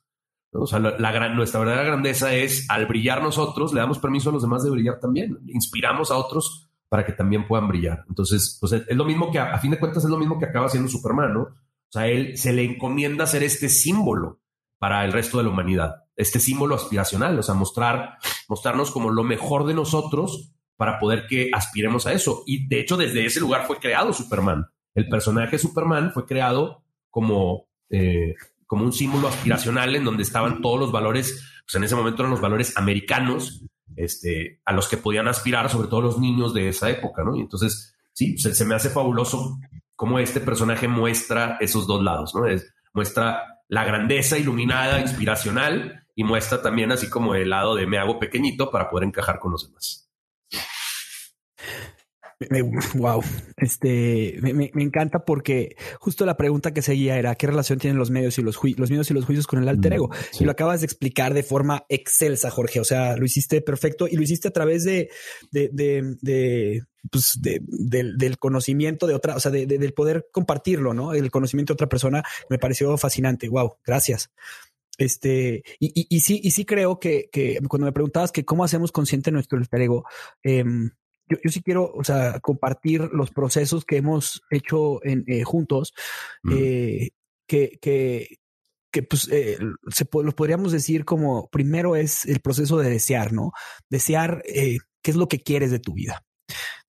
O 0.55 0.67
sea, 0.67 0.79
la, 0.81 1.13
gran, 1.13 1.35
nuestra 1.35 1.61
verdadera 1.61 1.85
grandeza 1.85 2.35
es 2.35 2.69
al 2.69 2.87
brillar 2.87 3.23
nosotros, 3.23 3.73
le 3.73 3.81
damos 3.81 3.99
permiso 3.99 4.29
a 4.29 4.33
los 4.33 4.43
demás 4.43 4.63
de 4.63 4.71
brillar 4.71 5.01
también. 5.01 5.39
Inspiramos 5.47 6.11
a 6.11 6.17
otros 6.17 6.69
para 6.91 7.07
que 7.07 7.13
también 7.13 7.47
puedan 7.47 7.69
brillar. 7.69 8.05
Entonces, 8.07 8.59
pues 8.61 8.73
es 8.73 8.97
lo 8.97 9.07
mismo 9.07 9.31
que, 9.31 9.39
a, 9.39 9.59
fin 9.59 9.71
de 9.71 9.79
cuentas, 9.79 10.05
es 10.05 10.11
lo 10.11 10.19
mismo 10.19 10.39
que 10.39 10.45
acaba 10.45 10.69
siendo 10.69 10.91
Superman, 10.91 11.33
¿no? 11.33 11.43
O 11.43 11.91
sea, 11.93 12.07
él 12.07 12.37
se 12.37 12.53
le 12.53 12.65
encomienda 12.65 13.27
ser 13.27 13.43
este 13.43 13.71
símbolo 13.71 14.42
para 14.83 15.05
el 15.05 15.13
resto 15.13 15.39
de 15.39 15.45
la 15.45 15.51
humanidad, 15.51 16.07
este 16.17 16.41
símbolo 16.41 16.75
aspiracional, 16.75 17.39
o 17.39 17.43
sea, 17.45 17.55
mostrar, 17.55 18.19
mostrarnos 18.49 18.91
como 18.91 19.11
lo 19.11 19.23
mejor 19.23 19.65
de 19.65 19.75
nosotros 19.75 20.51
para 20.77 20.99
poder 20.99 21.29
que 21.29 21.51
aspiremos 21.53 22.05
a 22.09 22.13
eso. 22.13 22.43
Y 22.49 22.67
de 22.67 22.81
hecho, 22.81 22.97
desde 22.97 23.25
ese 23.25 23.39
lugar 23.39 23.65
fue 23.69 23.77
creado 23.77 24.13
Superman. 24.13 24.67
El 24.93 25.09
personaje 25.09 25.57
Superman 25.57 26.11
fue 26.13 26.27
creado 26.27 26.83
como, 27.11 27.69
eh, 27.91 28.35
como 28.67 28.85
un 28.85 28.93
símbolo 28.93 29.29
aspiracional 29.29 29.95
en 29.95 30.03
donde 30.03 30.25
estaban 30.25 30.61
todos 30.61 30.81
los 30.81 30.91
valores, 30.91 31.63
pues 31.65 31.77
en 31.77 31.85
ese 31.85 31.95
momento 31.95 32.23
eran 32.23 32.33
los 32.33 32.41
valores 32.41 32.77
americanos, 32.77 33.65
este, 33.95 34.63
a 34.65 34.73
los 34.73 34.89
que 34.89 34.97
podían 34.97 35.29
aspirar, 35.29 35.71
sobre 35.71 35.87
todo 35.87 36.01
los 36.01 36.19
niños 36.19 36.55
de 36.55 36.69
esa 36.69 36.91
época, 36.91 37.23
¿no? 37.23 37.37
Y 37.37 37.41
entonces, 37.43 37.95
sí, 38.13 38.37
se, 38.37 38.65
me 38.65 38.75
hace 38.75 38.91
fabuloso 38.91 39.61
cómo 39.95 40.19
este 40.19 40.41
personaje 40.41 40.89
muestra 40.89 41.57
esos 41.61 41.87
dos 41.87 42.03
lados, 42.03 42.35
¿no? 42.35 42.47
Es, 42.47 42.69
muestra 42.93 43.62
la 43.73 43.85
grandeza 43.85 44.37
iluminada, 44.37 45.01
inspiracional, 45.01 46.05
y 46.15 46.25
muestra 46.25 46.61
también 46.61 46.93
así 46.93 47.09
como 47.09 47.35
el 47.35 47.49
lado 47.49 47.75
de 47.75 47.87
me 47.87 47.97
hago 47.97 48.19
pequeñito 48.19 48.71
para 48.71 48.91
poder 48.91 49.09
encajar 49.09 49.39
con 49.39 49.53
los 49.53 49.67
demás 49.67 50.03
wow, 52.95 53.23
este 53.57 54.39
me, 54.41 54.71
encanta 54.77 55.25
porque 55.25 55.77
justo 55.99 56.25
la 56.27 56.37
pregunta 56.37 56.73
que 56.73 56.83
seguía 56.83 57.19
era 57.19 57.35
qué 57.35 57.47
relación 57.47 57.79
tienen 57.79 57.99
los 57.99 58.11
medios 58.11 58.39
y 58.39 58.43
los, 58.43 58.59
los 58.77 58.91
medios 58.91 59.11
y 59.11 59.15
los 59.15 59.25
juicios 59.25 59.47
con 59.47 59.63
el 59.63 59.69
alter 59.69 59.95
ego. 59.95 60.11
Y 60.39 60.45
lo 60.45 60.53
acabas 60.53 60.81
de 60.81 60.87
explicar 60.87 61.35
de 61.35 61.43
forma 61.43 61.85
excelsa, 61.89 62.51
Jorge. 62.51 62.81
O 62.81 62.85
sea, 62.85 63.17
lo 63.17 63.25
hiciste 63.25 63.61
perfecto 63.61 64.09
y 64.09 64.17
lo 64.17 64.23
hiciste 64.23 64.49
a 64.49 64.53
través 64.53 64.85
de, 64.85 65.11
de, 65.51 65.71
de, 66.21 66.83
pues 67.11 67.39
del, 67.41 68.39
conocimiento 68.39 69.07
de 69.07 69.15
otra, 69.15 69.37
o 69.37 69.41
sea, 69.41 69.51
del 69.51 69.93
poder 69.93 70.29
compartirlo, 70.33 70.95
¿no? 70.95 71.15
El 71.15 71.31
conocimiento 71.31 71.73
de 71.73 71.75
otra 71.75 71.89
persona 71.89 72.23
me 72.49 72.59
pareció 72.59 72.97
fascinante. 72.97 73.49
Wow, 73.49 73.77
gracias. 73.85 74.31
Este, 74.99 75.65
y, 75.81 76.07
y, 76.09 76.21
sí, 76.21 76.41
y 76.43 76.51
sí 76.51 76.65
creo 76.65 77.01
que, 77.01 77.29
que, 77.33 77.59
cuando 77.69 77.87
me 77.87 77.93
preguntabas 77.93 78.31
que 78.31 78.45
cómo 78.45 78.63
hacemos 78.63 78.93
consciente 78.93 79.33
nuestro 79.33 79.59
alter 79.59 79.81
ego, 79.81 80.05
eh, 80.45 80.65
yo, 81.29 81.51
sí 81.51 81.63
quiero, 81.63 81.91
o 81.93 82.05
sea, 82.05 82.41
compartir 82.41 83.09
los 83.13 83.31
procesos 83.31 83.85
que 83.85 83.97
hemos 83.97 84.43
hecho 84.51 85.05
en, 85.05 85.25
eh, 85.27 85.45
juntos, 85.45 85.95
eh, 86.51 87.11
que, 87.47 87.79
que, 87.81 88.39
que 88.91 89.03
pues 89.03 89.29
eh, 89.31 89.59
se, 89.91 90.07
los 90.13 90.35
podríamos 90.35 90.73
decir 90.73 91.05
como 91.05 91.49
primero 91.49 91.97
es 91.97 92.25
el 92.27 92.41
proceso 92.41 92.79
de 92.79 92.91
desear, 92.91 93.33
¿no? 93.33 93.53
Desear 93.89 94.43
qué 94.45 95.11
es 95.11 95.17
lo 95.17 95.29
que 95.29 95.41
quieres 95.41 95.71
de 95.71 95.79
tu 95.79 95.95
vida. 95.95 96.25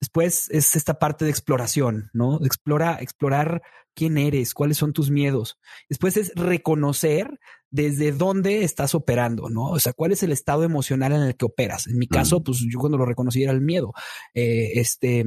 Después 0.00 0.48
es 0.50 0.76
esta 0.76 0.98
parte 0.98 1.24
de 1.24 1.30
exploración, 1.30 2.10
¿no? 2.12 2.44
Explora, 2.44 2.98
explorar 3.00 3.62
quién 3.94 4.18
eres, 4.18 4.54
cuáles 4.54 4.76
son 4.76 4.92
tus 4.92 5.10
miedos. 5.10 5.58
Después 5.88 6.16
es 6.16 6.32
reconocer 6.34 7.38
desde 7.70 8.12
dónde 8.12 8.64
estás 8.64 8.94
operando, 8.94 9.48
¿no? 9.50 9.70
O 9.70 9.80
sea, 9.80 9.92
cuál 9.92 10.12
es 10.12 10.22
el 10.22 10.32
estado 10.32 10.64
emocional 10.64 11.12
en 11.12 11.22
el 11.22 11.36
que 11.36 11.44
operas. 11.44 11.86
En 11.86 11.98
mi 11.98 12.06
caso, 12.06 12.42
pues 12.42 12.64
yo 12.70 12.78
cuando 12.78 12.98
lo 12.98 13.06
reconocí 13.06 13.42
era 13.42 13.52
el 13.52 13.60
miedo. 13.60 13.92
Eh, 14.32 14.72
este, 14.74 15.24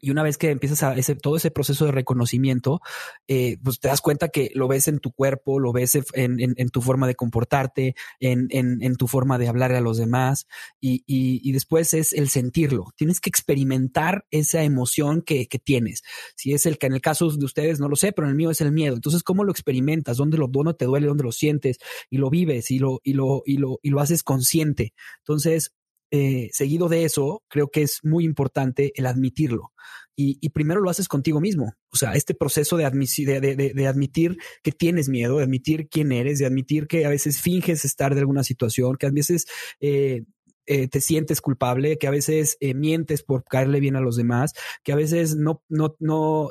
y 0.00 0.10
una 0.10 0.22
vez 0.22 0.38
que 0.38 0.50
empiezas 0.50 0.82
a 0.82 0.94
ese, 0.94 1.14
todo 1.14 1.36
ese 1.36 1.50
proceso 1.50 1.86
de 1.86 1.92
reconocimiento, 1.92 2.80
eh, 3.28 3.58
pues 3.62 3.80
te 3.80 3.88
das 3.88 4.00
cuenta 4.00 4.28
que 4.28 4.50
lo 4.54 4.68
ves 4.68 4.88
en 4.88 4.98
tu 4.98 5.12
cuerpo, 5.12 5.58
lo 5.58 5.72
ves 5.72 5.96
en, 6.14 6.38
en, 6.38 6.68
tu 6.68 6.82
forma 6.82 7.06
de 7.06 7.14
comportarte, 7.14 7.94
en, 8.20 8.48
en, 8.50 8.96
tu 8.96 9.06
forma 9.08 9.38
de 9.38 9.48
hablar 9.48 9.72
a 9.72 9.80
los 9.80 9.96
demás 9.96 10.46
y, 10.80 11.02
y, 11.06 11.52
después 11.52 11.94
es 11.94 12.12
el 12.12 12.28
sentirlo. 12.28 12.92
Tienes 12.96 13.20
que 13.20 13.30
experimentar 13.30 14.26
esa 14.30 14.62
emoción 14.62 15.22
que, 15.22 15.46
que, 15.48 15.58
tienes. 15.58 16.02
Si 16.36 16.52
es 16.52 16.66
el 16.66 16.78
que 16.78 16.86
en 16.86 16.94
el 16.94 17.00
caso 17.00 17.30
de 17.30 17.44
ustedes 17.44 17.80
no 17.80 17.88
lo 17.88 17.96
sé, 17.96 18.12
pero 18.12 18.26
en 18.26 18.30
el 18.30 18.36
mío 18.36 18.50
es 18.50 18.60
el 18.60 18.72
miedo. 18.72 18.94
Entonces, 18.94 19.22
¿cómo 19.22 19.44
lo 19.44 19.52
experimentas? 19.52 20.18
¿Dónde 20.18 20.38
lo 20.38 20.48
dónde 20.48 20.74
te 20.74 20.84
duele? 20.84 21.06
¿Dónde 21.06 21.24
lo 21.24 21.32
sientes? 21.32 21.78
Y 22.10 22.18
lo 22.18 22.30
vives 22.30 22.70
y 22.70 22.78
lo, 22.78 23.00
y 23.02 23.14
lo, 23.14 23.42
y 23.46 23.56
lo, 23.56 23.78
y 23.82 23.90
lo 23.90 24.00
haces 24.00 24.22
consciente. 24.22 24.92
Entonces, 25.20 25.72
eh, 26.10 26.50
seguido 26.52 26.88
de 26.88 27.04
eso, 27.04 27.42
creo 27.48 27.68
que 27.68 27.82
es 27.82 28.00
muy 28.04 28.24
importante 28.24 28.92
el 28.94 29.06
admitirlo. 29.06 29.72
Y, 30.18 30.48
primero 30.48 30.80
lo 30.80 30.88
haces 30.88 31.08
contigo 31.08 31.42
mismo. 31.42 31.74
O 31.90 31.96
sea, 31.98 32.14
este 32.14 32.34
proceso 32.34 32.78
de, 32.78 32.90
de, 32.90 33.86
admitir 33.86 34.38
que 34.62 34.72
tienes 34.72 35.10
miedo, 35.10 35.36
de 35.36 35.44
admitir 35.44 35.88
quién 35.90 36.10
eres, 36.10 36.38
de 36.38 36.46
admitir 36.46 36.86
que 36.86 37.04
a 37.04 37.10
veces 37.10 37.42
finges 37.42 37.84
estar 37.84 38.14
de 38.14 38.20
alguna 38.20 38.42
situación, 38.42 38.96
que 38.96 39.06
a 39.08 39.10
veces 39.10 39.44
eh, 39.78 40.24
eh, 40.64 40.88
te 40.88 41.02
sientes 41.02 41.42
culpable, 41.42 41.98
que 41.98 42.06
a 42.06 42.10
veces 42.10 42.56
mientes 42.62 43.22
por 43.22 43.44
caerle 43.44 43.78
bien 43.78 43.94
a 43.94 44.00
los 44.00 44.16
demás, 44.16 44.54
que 44.82 44.92
a 44.92 44.96
veces 44.96 45.36
no, 45.36 45.62
no, 45.68 45.96
no 45.98 46.48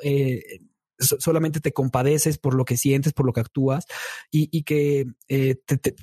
solamente 0.99 1.59
te 1.59 1.73
compadeces 1.73 2.37
por 2.37 2.53
lo 2.53 2.65
que 2.65 2.77
sientes, 2.77 3.13
por 3.13 3.25
lo 3.25 3.33
que 3.33 3.41
actúas 3.41 3.85
y, 4.29 4.61
que 4.61 5.07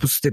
pues 0.00 0.20
te, 0.20 0.32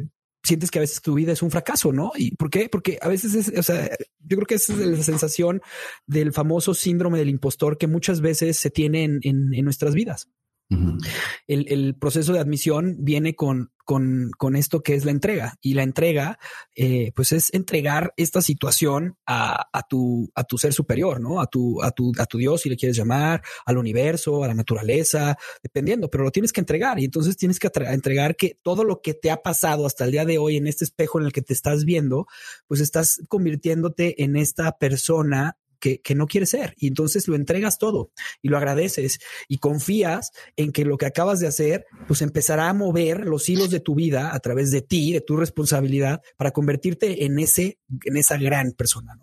sientes 0.50 0.70
que 0.70 0.80
a 0.80 0.82
veces 0.82 1.02
tu 1.02 1.14
vida 1.14 1.32
es 1.32 1.42
un 1.42 1.52
fracaso, 1.52 1.92
¿no? 1.94 2.12
¿Y 2.16 2.36
por 2.36 2.50
qué? 2.50 2.70
Porque 2.70 3.00
a 3.02 3.08
veces 3.08 3.34
es, 3.36 3.58
o 3.58 3.64
sea, 3.64 3.90
yo 4.20 4.38
creo 4.38 4.46
que 4.46 4.56
esa 4.56 4.74
es 4.74 4.80
la 4.80 5.04
sensación 5.04 5.62
del 6.06 6.34
famoso 6.34 6.74
síndrome 6.74 7.20
del 7.20 7.30
impostor 7.30 7.78
que 7.78 7.88
muchas 7.88 8.22
veces 8.22 8.58
se 8.58 8.70
tiene 8.70 9.04
en, 9.04 9.22
en 9.24 9.64
nuestras 9.64 9.94
vidas 9.94 10.28
el, 11.48 11.96
proceso 11.96 12.34
de 12.34 12.40
admisión 12.40 12.98
viene 13.00 13.36
con, 13.36 13.72
con, 13.86 14.30
con, 14.38 14.56
esto 14.56 14.82
que 14.82 14.94
es 14.94 15.04
la 15.04 15.12
entrega 15.12 15.58
y 15.62 15.74
la 15.74 15.82
entrega, 15.82 16.38
eh, 16.76 17.12
pues 17.16 17.32
es 17.32 17.52
entregar 17.54 18.14
esta 18.18 18.42
situación 18.42 19.18
a, 19.26 19.68
a, 19.74 19.84
tu, 19.84 20.30
a 20.36 20.44
tu 20.44 20.58
ser 20.60 20.74
superior, 20.74 21.20
¿no? 21.20 21.42
A 21.42 21.48
tu, 21.48 21.82
a 21.82 21.92
tu, 21.92 22.12
a 22.20 22.26
tu 22.26 22.38
Dios, 22.38 22.62
si 22.62 22.70
le 22.70 22.78
quieres 22.78 22.96
llamar, 22.96 23.42
al 23.66 23.78
universo, 23.78 24.44
a 24.44 24.48
la 24.48 24.54
naturaleza, 24.54 25.38
dependiendo, 25.64 26.10
pero 26.10 26.24
lo 26.24 26.32
tienes 26.32 26.54
que 26.54 26.62
entregar 26.62 27.00
y 27.00 27.06
entonces 27.06 27.36
tienes 27.36 27.58
que 27.58 27.70
entregar 27.88 28.36
que 28.36 28.60
todo 28.62 28.84
lo 28.84 29.02
que 29.02 29.16
te 29.16 29.32
ha 29.32 29.42
pasado 29.42 29.88
hasta 29.88 30.06
el 30.06 30.12
día 30.12 30.26
de 30.26 30.38
hoy 30.38 30.58
en 30.58 30.68
este 30.68 30.86
espejo 30.86 31.20
en 31.20 31.26
el 31.26 31.34
que 31.34 31.42
te 31.42 31.54
estás 31.54 31.84
viendo, 31.84 32.28
pues 32.68 32.80
estás 32.80 33.22
convirtiéndote 33.28 34.24
en 34.24 34.36
esta 34.36 34.78
persona 34.78 35.58
que, 35.80 36.16
no 36.16 36.28
quieres 36.28 36.50
ser. 36.50 36.74
Y 36.78 36.88
entonces 36.88 37.28
lo 37.28 37.36
entregas 37.36 37.78
todo 37.78 38.12
y 38.42 38.50
lo 38.50 38.58
agradeces 38.58 39.20
y 39.48 39.58
confías 39.58 40.32
en 40.56 40.72
que 40.72 40.86
lo 40.86 40.98
que 40.98 41.06
acabas 41.06 41.40
de 41.40 41.48
hacer, 41.48 41.86
pues 42.08 42.22
empezará 42.22 42.70
a 42.70 42.74
mover 42.74 43.26
los 43.26 43.48
hilos 43.50 43.70
de 43.70 43.80
tu 43.80 43.96
vida 43.96 44.34
a 44.34 44.40
través 44.40 44.72
de 44.72 44.82
ti, 44.82 45.14
de 45.14 45.22
tu 45.22 45.38
responsabilidad, 45.38 46.22
para 46.38 46.52
convertirte 46.52 47.26
en 47.26 47.40
ese, 47.40 47.80
en 48.06 48.18
esa 48.18 48.38
gran 48.38 48.72
persona. 48.74 49.18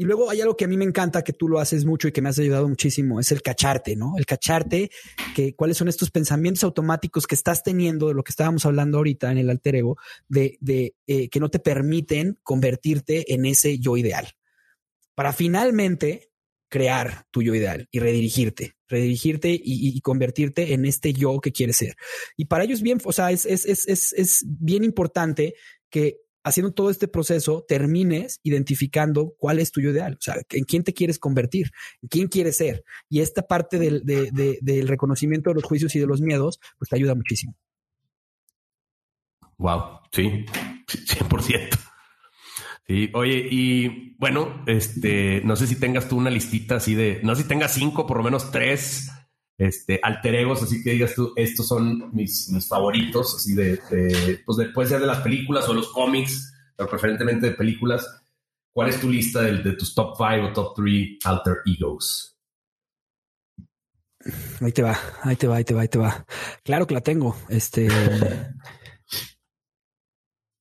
Y 0.00 0.04
luego 0.04 0.30
hay 0.30 0.40
algo 0.40 0.56
que 0.56 0.64
a 0.64 0.68
mí 0.68 0.78
me 0.78 0.86
encanta, 0.86 1.22
que 1.22 1.34
tú 1.34 1.46
lo 1.46 1.60
haces 1.60 1.84
mucho 1.84 2.08
y 2.08 2.12
que 2.12 2.22
me 2.22 2.30
has 2.30 2.38
ayudado 2.38 2.66
muchísimo, 2.66 3.20
es 3.20 3.32
el 3.32 3.42
cacharte, 3.42 3.96
¿no? 3.96 4.14
El 4.16 4.24
cacharte, 4.24 4.90
que 5.36 5.54
cuáles 5.54 5.76
son 5.76 5.88
estos 5.88 6.10
pensamientos 6.10 6.64
automáticos 6.64 7.26
que 7.26 7.34
estás 7.34 7.62
teniendo 7.62 8.08
de 8.08 8.14
lo 8.14 8.24
que 8.24 8.30
estábamos 8.30 8.64
hablando 8.64 8.96
ahorita 8.96 9.30
en 9.30 9.36
el 9.36 9.50
alter 9.50 9.76
ego, 9.76 9.98
de, 10.26 10.56
de 10.62 10.94
eh, 11.06 11.28
que 11.28 11.38
no 11.38 11.50
te 11.50 11.58
permiten 11.58 12.38
convertirte 12.42 13.34
en 13.34 13.44
ese 13.44 13.78
yo 13.78 13.98
ideal 13.98 14.34
para 15.14 15.32
finalmente 15.32 16.30
crear 16.70 17.26
tu 17.30 17.42
yo 17.42 17.54
ideal 17.54 17.88
y 17.90 17.98
redirigirte, 17.98 18.76
redirigirte 18.88 19.60
y, 19.62 20.00
convertirte 20.00 20.72
en 20.72 20.84
este 20.84 21.12
yo 21.12 21.40
que 21.40 21.52
quieres 21.52 21.76
ser. 21.76 21.96
Y 22.36 22.46
para 22.46 22.64
ello 22.64 22.74
es 22.74 22.82
bien, 22.82 23.00
o 23.04 23.12
sea, 23.12 23.32
es, 23.32 23.44
es, 23.44 23.66
es, 23.66 24.12
es 24.12 24.44
bien 24.46 24.84
importante 24.84 25.54
que 25.90 26.18
haciendo 26.44 26.72
todo 26.72 26.88
este 26.90 27.08
proceso 27.08 27.64
termines 27.68 28.40
identificando 28.42 29.34
cuál 29.36 29.58
es 29.58 29.72
tu 29.72 29.80
yo 29.80 29.90
ideal, 29.90 30.14
o 30.14 30.22
sea, 30.22 30.36
en 30.48 30.64
quién 30.64 30.84
te 30.84 30.94
quieres 30.94 31.18
convertir, 31.18 31.70
en 32.02 32.08
quién 32.08 32.28
quieres 32.28 32.56
ser. 32.56 32.84
Y 33.08 33.20
esta 33.20 33.42
parte 33.42 33.78
del, 33.78 34.02
del 34.04 34.88
reconocimiento 34.88 35.50
de 35.50 35.54
los 35.54 35.64
juicios 35.64 35.94
y 35.96 35.98
de 35.98 36.06
los 36.06 36.20
miedos, 36.20 36.60
pues 36.78 36.88
te 36.88 36.96
ayuda 36.96 37.14
muchísimo. 37.14 37.54
Wow, 39.58 40.00
sí, 40.12 40.46
100%. 40.86 41.89
Sí, 42.90 43.08
oye, 43.14 43.46
y 43.48 44.16
bueno, 44.18 44.64
este, 44.66 45.42
no 45.44 45.54
sé 45.54 45.68
si 45.68 45.76
tengas 45.76 46.08
tú 46.08 46.16
una 46.16 46.28
listita 46.28 46.74
así 46.74 46.96
de, 46.96 47.20
no 47.22 47.36
sé 47.36 47.42
si 47.42 47.48
tengas 47.48 47.72
cinco, 47.72 48.04
por 48.04 48.16
lo 48.16 48.24
menos 48.24 48.50
tres, 48.50 49.08
este, 49.58 50.00
alter 50.02 50.34
egos, 50.34 50.64
así 50.64 50.82
que 50.82 50.90
digas 50.90 51.14
tú, 51.14 51.32
estos 51.36 51.68
son 51.68 52.10
mis, 52.12 52.48
mis 52.48 52.66
favoritos, 52.66 53.36
así 53.36 53.54
de, 53.54 53.76
de, 53.92 54.40
pues 54.44 54.58
después 54.58 54.90
de 54.90 54.98
las 55.06 55.20
películas 55.20 55.68
o 55.68 55.74
los 55.74 55.92
cómics, 55.92 56.52
pero 56.74 56.90
preferentemente 56.90 57.50
de 57.50 57.52
películas, 57.52 58.04
¿cuál 58.72 58.88
es 58.88 59.00
tu 59.00 59.08
lista 59.08 59.42
de, 59.42 59.58
de 59.58 59.74
tus 59.74 59.94
top 59.94 60.16
5 60.16 60.48
o 60.48 60.52
top 60.52 60.74
3 60.74 61.18
alter 61.26 61.58
egos? 61.66 62.36
Ahí 64.60 64.72
te 64.72 64.82
va, 64.82 64.98
ahí 65.22 65.36
te 65.36 65.46
va, 65.46 65.56
ahí 65.58 65.64
te 65.64 65.74
va, 65.74 65.82
ahí 65.82 65.88
te 65.88 65.98
va. 65.98 66.26
Claro 66.64 66.88
que 66.88 66.94
la 66.94 67.02
tengo. 67.02 67.36
Este. 67.48 67.88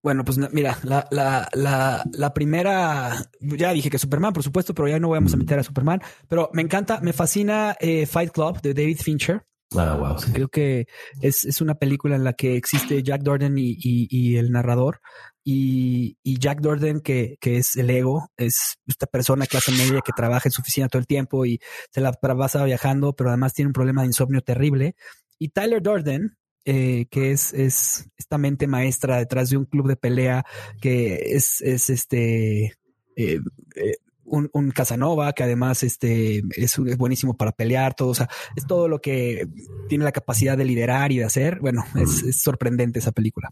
Bueno, 0.02 0.24
pues 0.24 0.38
mira, 0.54 0.78
la, 0.84 1.06
la, 1.12 1.50
la, 1.54 2.04
la, 2.14 2.34
primera, 2.34 3.30
ya 3.42 3.74
dije 3.74 3.90
que 3.90 3.98
Superman, 3.98 4.32
por 4.32 4.44
supuesto, 4.44 4.74
pero 4.74 4.88
ya 4.88 4.98
no 4.98 5.10
vamos 5.10 5.34
a 5.34 5.38
meter 5.38 5.60
a 5.60 5.64
Superman. 5.64 6.02
Pero 6.30 6.50
me 6.54 6.62
encanta, 6.62 7.02
me 7.02 7.12
fascina 7.12 7.76
eh, 7.82 8.06
Fight 8.06 8.32
Club 8.32 8.62
de 8.62 8.74
David 8.74 9.00
Fincher. 9.02 9.44
Ah, 9.76 9.96
wow. 10.00 10.16
Creo 10.34 10.48
que 10.48 10.88
es, 11.22 11.46
es, 11.46 11.62
una 11.62 11.76
película 11.76 12.16
en 12.16 12.24
la 12.24 12.34
que 12.34 12.56
existe 12.56 13.04
Jack 13.04 13.22
Dorden 13.22 13.58
y, 13.58 13.72
y, 13.72 14.08
y 14.10 14.38
el 14.38 14.52
narrador. 14.52 15.02
Y, 15.44 16.18
y, 16.24 16.40
Jack 16.40 16.62
Dorden, 16.62 17.02
que, 17.02 17.38
que 17.40 17.58
es 17.58 17.76
el 17.76 17.90
ego, 17.90 18.30
es 18.38 18.78
esta 18.88 19.06
persona 19.06 19.46
clase 19.46 19.72
media 19.72 20.02
que 20.04 20.12
trabaja 20.16 20.48
en 20.48 20.52
su 20.52 20.62
oficina 20.62 20.88
todo 20.88 21.00
el 21.00 21.08
tiempo 21.08 21.46
y 21.46 21.60
se 21.92 22.02
la 22.02 22.14
pasa 22.14 22.64
viajando, 22.64 23.14
pero 23.14 23.30
además 23.30 23.54
tiene 23.54 23.68
un 23.68 23.74
problema 23.74 24.02
de 24.02 24.08
insomnio 24.08 24.42
terrible. 24.42 24.96
Y 25.38 25.50
Tyler 25.50 25.82
Dorden, 25.82 26.38
eh, 26.72 27.08
que 27.10 27.32
es, 27.32 27.52
es 27.52 28.12
esta 28.16 28.38
mente 28.38 28.68
maestra 28.68 29.18
detrás 29.18 29.50
de 29.50 29.58
un 29.58 29.66
club 29.66 29.88
de 29.88 29.96
pelea 29.96 30.46
que 30.80 31.16
es, 31.34 31.62
es 31.62 31.90
este 31.90 32.78
eh, 33.16 33.40
eh, 33.76 33.96
un, 34.24 34.52
un, 34.54 34.70
Casanova 34.70 35.34
que 35.34 35.42
además 35.42 35.82
este 35.82 36.44
es, 36.56 36.78
es, 36.78 36.98
buenísimo 36.98 37.36
para 37.36 37.54
pelear, 37.54 37.96
todo, 37.96 38.10
o 38.10 38.14
sea, 38.14 38.30
es 38.56 38.68
todo 38.68 38.88
lo 38.88 39.02
que 39.02 39.48
tiene 39.88 40.04
la 40.04 40.12
capacidad 40.12 40.56
de 40.56 40.66
liderar 40.66 41.12
y 41.12 41.18
de 41.18 41.24
hacer. 41.24 41.60
Bueno, 41.60 41.84
es, 41.96 42.22
es 42.22 42.40
sorprendente 42.40 43.00
esa 43.00 43.14
película. 43.14 43.52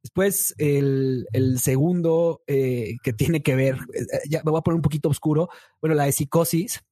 Después, 0.00 0.54
el, 0.58 1.26
el 1.32 1.58
segundo 1.58 2.42
que 2.46 3.12
tiene 3.16 3.42
que 3.42 3.56
ver, 3.56 3.78
ya 4.28 4.42
me 4.44 4.52
voy 4.52 4.60
a 4.60 4.62
poner 4.62 4.76
un 4.76 4.82
poquito 4.82 5.08
oscuro, 5.08 5.48
bueno, 5.80 5.96
la 5.96 6.04
de 6.04 6.12
psicosis 6.12 6.84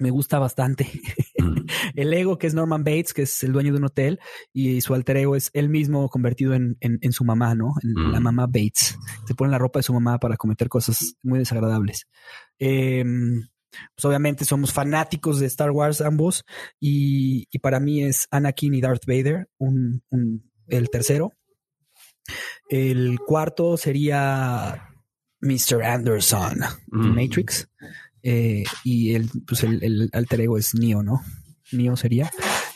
me 0.00 0.10
gusta 0.10 0.38
bastante. 0.38 0.90
el 1.94 2.12
ego, 2.12 2.38
que 2.38 2.46
es 2.46 2.54
Norman 2.54 2.82
Bates, 2.82 3.12
que 3.14 3.22
es 3.22 3.42
el 3.42 3.52
dueño 3.52 3.72
de 3.72 3.78
un 3.78 3.84
hotel, 3.84 4.18
y 4.52 4.80
su 4.80 4.94
alter 4.94 5.18
ego 5.18 5.36
es 5.36 5.50
él 5.52 5.68
mismo 5.68 6.08
convertido 6.08 6.54
en, 6.54 6.76
en, 6.80 6.98
en 7.02 7.12
su 7.12 7.24
mamá, 7.24 7.54
¿no? 7.54 7.74
En 7.82 8.12
la 8.12 8.20
mamá 8.20 8.46
Bates. 8.46 8.98
Se 9.26 9.34
pone 9.34 9.50
la 9.50 9.58
ropa 9.58 9.78
de 9.78 9.84
su 9.84 9.92
mamá 9.92 10.18
para 10.18 10.36
cometer 10.36 10.68
cosas 10.68 11.14
muy 11.22 11.38
desagradables. 11.38 12.06
Eh, 12.58 13.04
pues 13.94 14.04
obviamente 14.04 14.44
somos 14.44 14.72
fanáticos 14.72 15.38
de 15.38 15.46
Star 15.46 15.70
Wars 15.70 16.00
ambos, 16.00 16.44
y, 16.80 17.46
y 17.50 17.58
para 17.58 17.78
mí 17.78 18.02
es 18.02 18.26
Anakin 18.30 18.74
y 18.74 18.80
Darth 18.80 19.06
Vader, 19.06 19.48
un, 19.58 20.02
un, 20.10 20.50
el 20.66 20.90
tercero. 20.90 21.34
El 22.68 23.18
cuarto 23.20 23.76
sería 23.76 24.90
Mr. 25.40 25.82
Anderson, 25.82 26.60
mm. 26.88 27.14
Matrix. 27.14 27.68
Eh, 28.22 28.64
y 28.84 29.14
el, 29.14 29.28
pues 29.46 29.64
el, 29.64 30.10
alter 30.12 30.40
ego 30.42 30.58
es 30.58 30.74
Neo, 30.74 31.02
¿no? 31.02 31.22
Neo 31.72 31.96
sería. 31.96 32.30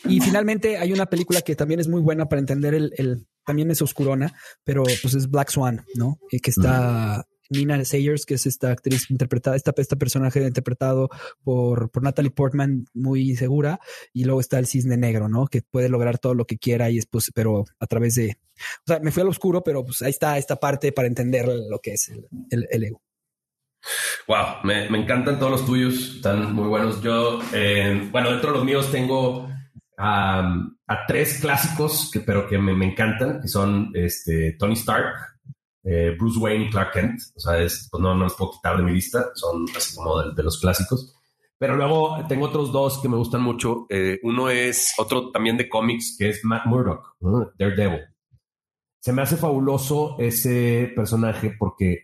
Y 0.09 0.21
finalmente 0.21 0.77
hay 0.79 0.93
una 0.93 1.07
película 1.07 1.41
que 1.41 1.57
también 1.57 1.81
es 1.81 1.89
muy 1.89 2.01
buena 2.01 2.29
para 2.29 2.41
entender 2.41 2.75
el, 2.75 2.93
el 2.97 3.27
también 3.45 3.71
es 3.71 3.83
oscurona, 3.83 4.35
pero 4.65 4.83
pues 5.03 5.15
es 5.15 5.31
Black 5.31 5.51
Swan, 5.51 5.85
¿no? 5.95 6.19
Eh, 6.31 6.41
que 6.41 6.51
está 6.51 7.27
Nina 7.51 7.85
Sayers, 7.85 8.27
que 8.27 8.35
es 8.35 8.47
esta 8.47 8.71
actriz 8.71 9.11
interpretada, 9.11 9.57
esta, 9.57 9.73
este 9.77 9.97
personaje 9.97 10.45
interpretado 10.47 11.09
por, 11.43 11.91
por 11.91 12.03
Natalie 12.03 12.31
Portman, 12.31 12.87
muy 12.95 13.37
segura, 13.37 13.81
y 14.13 14.25
luego 14.25 14.41
está 14.41 14.59
el 14.59 14.67
cisne 14.67 14.97
negro, 14.97 15.29
¿no? 15.29 15.47
Que 15.47 15.63
puede 15.63 15.89
lograr 15.89 16.19
todo 16.19 16.35
lo 16.35 16.47
que 16.47 16.59
quiera 16.59 16.91
y 16.91 16.97
después, 16.97 17.31
pero 17.35 17.65
a 17.79 17.87
través 17.87 18.15
de, 18.15 18.39
o 18.81 18.87
sea, 18.87 19.01
me 19.01 19.11
fui 19.11 19.23
al 19.23 19.29
oscuro, 19.29 19.63
pero 19.63 19.85
pues 19.85 20.03
ahí 20.03 20.11
está 20.11 20.39
esta 20.39 20.57
parte 20.57 20.93
para 20.93 21.09
entender 21.09 21.47
lo 21.47 21.79
que 21.81 21.95
es 21.95 22.11
el, 22.51 22.67
el 22.71 22.85
ego. 22.85 23.03
Wow, 24.27 24.65
me, 24.65 24.87
encantan 24.87 25.39
todos 25.39 25.53
los 25.53 25.67
tuyos, 25.67 26.17
están 26.17 26.55
muy 26.55 26.69
buenos. 26.69 27.03
Yo, 27.03 27.41
eh, 27.53 28.09
bueno, 28.11 28.31
dentro 28.31 28.53
de 28.53 28.57
los 28.59 28.65
míos 28.65 28.91
tengo 28.91 29.49
a, 29.99 30.67
tres 31.07 31.41
clásicos, 31.41 32.11
pero 32.25 32.49
que 32.49 32.59
me, 32.59 32.85
encantan, 32.85 33.41
que 33.41 33.49
son 33.49 33.91
este, 33.95 34.57
Tony 34.59 34.75
Stark, 34.75 35.15
eh, 35.85 36.15
Bruce 36.19 36.39
Wayne 36.39 36.71
Clark 36.71 36.93
Kent. 36.93 37.21
O 37.37 37.41
sea, 37.41 37.59
es, 37.59 37.89
pues 37.91 38.03
no, 38.03 38.15
no 38.15 38.25
los 38.25 38.35
puedo 38.35 38.53
quitar 38.53 38.77
de 38.77 38.83
mi 38.83 38.93
lista, 38.93 39.31
son 39.35 39.67
así 39.77 39.97
como 39.97 40.23
de, 40.23 40.43
los 40.43 40.59
clásicos. 40.59 41.15
Pero 41.59 41.77
luego 41.77 42.25
tengo 42.29 42.47
otros 42.47 42.73
dos 42.73 43.01
que 43.01 43.09
me 43.09 43.17
gustan 43.17 43.43
mucho. 43.43 43.87
Eh, 43.89 44.19
uno 44.23 44.51
es 44.51 44.93
otro 44.99 45.31
también 45.31 45.57
de 45.57 45.69
cómics, 45.69 46.17
que 46.19 46.31
es 46.31 46.45
Matt 46.45 46.67
Murdock. 46.67 47.17
Daredevil. 47.59 48.01
Se 49.01 49.13
me 49.13 49.23
hace 49.23 49.37
fabuloso 49.37 50.17
ese 50.19 50.91
personaje 50.97 51.55
porque 51.59 52.04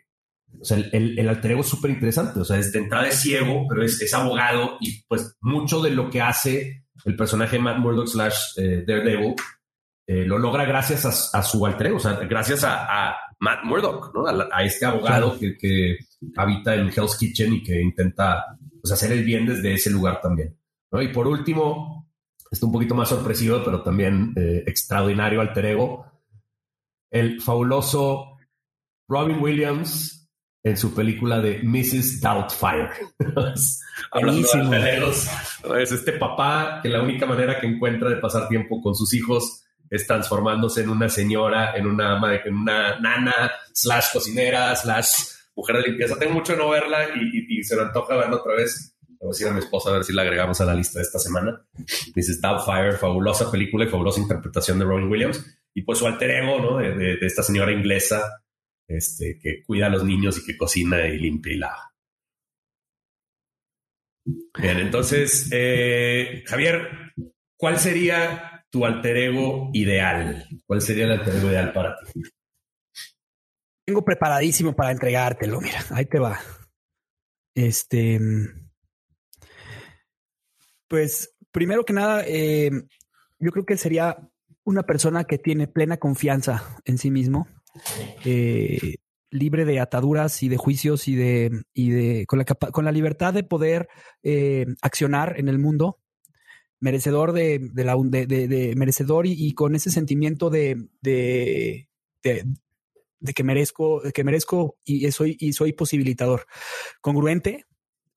o 0.58 0.64
sea, 0.64 0.78
el, 0.78 1.18
el 1.18 1.28
alter 1.28 1.52
ego 1.52 1.60
es 1.60 1.68
súper 1.68 1.90
interesante. 1.90 2.40
O 2.40 2.44
sea, 2.44 2.58
es 2.58 2.72
de 2.72 2.80
entrada 2.80 3.08
es 3.08 3.20
ciego, 3.20 3.66
pero 3.68 3.84
es, 3.84 4.00
es, 4.00 4.12
abogado 4.14 4.76
y 4.80 5.02
pues 5.04 5.36
mucho 5.40 5.80
de 5.80 5.90
lo 5.90 6.10
que 6.10 6.20
hace 6.20 6.84
el 7.04 7.16
personaje 7.16 7.58
Matt 7.58 7.78
Murdock 7.78 8.08
slash 8.08 8.58
eh, 8.58 8.84
Daredevil 8.86 9.34
eh, 10.06 10.24
lo 10.24 10.38
logra 10.38 10.64
gracias 10.64 11.06
a, 11.06 11.38
a, 11.38 11.42
su 11.42 11.64
alter 11.64 11.88
ego, 11.88 11.96
o 11.96 12.00
sea, 12.00 12.14
gracias 12.14 12.64
a, 12.64 13.10
a 13.10 13.16
Matt 13.38 13.64
Murdock, 13.64 14.12
¿no? 14.14 14.26
A, 14.26 14.48
a 14.52 14.64
este 14.64 14.84
abogado 14.84 15.38
que, 15.38 15.56
que, 15.56 15.98
habita 16.36 16.74
en 16.74 16.88
Hell's 16.88 17.16
Kitchen 17.16 17.54
y 17.54 17.62
que 17.62 17.80
intenta 17.80 18.58
pues, 18.80 18.92
hacer 18.92 19.12
el 19.12 19.24
bien 19.24 19.46
desde 19.46 19.72
ese 19.72 19.88
lugar 19.88 20.20
también. 20.20 20.58
¿no? 20.90 21.00
Y 21.00 21.08
por 21.08 21.26
último, 21.26 22.10
está 22.50 22.66
un 22.66 22.72
poquito 22.72 22.94
más 22.94 23.08
sorpresivo, 23.08 23.62
pero 23.64 23.82
también 23.82 24.34
eh, 24.36 24.64
extraordinario 24.66 25.40
alter 25.40 25.66
ego, 25.66 26.04
el 27.10 27.40
fabuloso 27.40 28.36
Robin 29.08 29.38
Williams 29.40 30.19
en 30.62 30.76
su 30.76 30.94
película 30.94 31.40
de 31.40 31.60
Mrs. 31.62 32.20
Doubtfire. 32.20 32.90
Buenísimo. 34.12 34.74
Es 34.74 35.92
este 35.92 36.12
papá 36.12 36.80
que 36.82 36.88
la 36.88 37.02
única 37.02 37.26
manera 37.26 37.58
que 37.58 37.66
encuentra 37.66 38.10
de 38.10 38.16
pasar 38.16 38.48
tiempo 38.48 38.80
con 38.82 38.94
sus 38.94 39.14
hijos 39.14 39.64
es 39.88 40.06
transformándose 40.06 40.82
en 40.82 40.90
una 40.90 41.08
señora, 41.08 41.74
en 41.74 41.86
una 41.86 42.16
ama, 42.16 42.36
en 42.36 42.54
una 42.54 42.98
nana, 43.00 43.50
slash 43.72 44.12
cocinera, 44.12 44.74
slash 44.76 45.08
mujer 45.56 45.76
de 45.76 45.82
limpieza. 45.82 46.18
Tengo 46.18 46.34
mucho 46.34 46.52
de 46.52 46.58
no 46.58 46.70
verla 46.70 47.08
y, 47.14 47.38
y, 47.38 47.60
y 47.60 47.64
se 47.64 47.74
me 47.76 47.82
antoja 47.82 48.16
verla 48.16 48.36
otra 48.36 48.54
vez. 48.54 48.94
Voy 49.18 49.28
a 49.28 49.32
decir 49.32 49.48
a 49.48 49.52
mi 49.52 49.58
esposa 49.58 49.90
a 49.90 49.94
ver 49.94 50.04
si 50.04 50.12
la 50.12 50.22
agregamos 50.22 50.60
a 50.60 50.64
la 50.64 50.74
lista 50.74 50.98
de 50.98 51.04
esta 51.04 51.18
semana. 51.18 51.60
Mrs. 52.14 52.40
Doubtfire, 52.40 52.92
fabulosa 52.92 53.50
película 53.50 53.84
y 53.84 53.88
fabulosa 53.88 54.20
interpretación 54.20 54.78
de 54.78 54.84
Robin 54.84 55.10
Williams. 55.10 55.44
Y 55.74 55.82
pues 55.82 55.98
su 55.98 56.06
alter 56.06 56.30
ego, 56.30 56.58
¿no? 56.60 56.78
De, 56.78 56.94
de, 56.94 57.16
de 57.16 57.26
esta 57.26 57.42
señora 57.42 57.72
inglesa 57.72 58.22
este, 58.90 59.38
que 59.40 59.62
cuida 59.64 59.86
a 59.86 59.90
los 59.90 60.04
niños 60.04 60.38
y 60.38 60.44
que 60.44 60.56
cocina 60.56 61.06
y 61.06 61.18
limpia 61.18 61.52
y 61.52 61.58
lava. 61.58 61.94
Bien, 64.24 64.78
entonces, 64.78 65.48
eh, 65.52 66.42
Javier, 66.46 67.12
¿cuál 67.56 67.78
sería 67.78 68.66
tu 68.68 68.84
alter 68.84 69.16
ego 69.16 69.70
ideal? 69.72 70.46
¿Cuál 70.66 70.82
sería 70.82 71.04
el 71.04 71.12
alter 71.12 71.36
ego 71.36 71.48
ideal 71.48 71.72
para 71.72 71.96
ti? 71.98 72.20
Tengo 73.86 74.04
preparadísimo 74.04 74.74
para 74.74 74.90
entregártelo. 74.90 75.60
Mira, 75.60 75.84
ahí 75.90 76.06
te 76.06 76.18
va. 76.18 76.38
Este. 77.54 78.20
Pues, 80.88 81.36
primero 81.52 81.84
que 81.84 81.92
nada, 81.92 82.24
eh, 82.26 82.70
yo 83.38 83.50
creo 83.52 83.64
que 83.64 83.76
sería 83.76 84.18
una 84.64 84.82
persona 84.82 85.24
que 85.24 85.38
tiene 85.38 85.66
plena 85.66 85.96
confianza 85.96 86.76
en 86.84 86.98
sí 86.98 87.10
mismo, 87.10 87.48
eh, 88.24 88.96
libre 89.30 89.64
de 89.64 89.80
ataduras 89.80 90.42
y 90.42 90.48
de 90.48 90.56
juicios 90.56 91.08
y 91.08 91.14
de, 91.14 91.62
y 91.72 91.90
de 91.90 92.26
con, 92.26 92.38
la, 92.38 92.44
con 92.44 92.84
la 92.84 92.92
libertad 92.92 93.32
de 93.32 93.44
poder 93.44 93.88
eh, 94.22 94.66
accionar 94.82 95.38
en 95.38 95.48
el 95.48 95.58
mundo, 95.58 96.00
merecedor 96.80 97.32
de, 97.32 97.60
de 97.72 97.84
la 97.84 97.96
de, 97.96 98.26
de, 98.26 98.74
merecedor 98.76 99.26
y, 99.26 99.32
y, 99.32 99.52
con 99.54 99.74
ese 99.74 99.90
sentimiento 99.90 100.50
de, 100.50 100.88
de, 101.00 101.88
que 102.22 103.44
merezco, 103.44 104.02
que 104.14 104.24
merezco 104.24 104.78
y 104.84 105.10
soy, 105.12 105.36
y 105.38 105.52
soy 105.52 105.72
posibilitador. 105.72 106.46
Congruente 107.00 107.66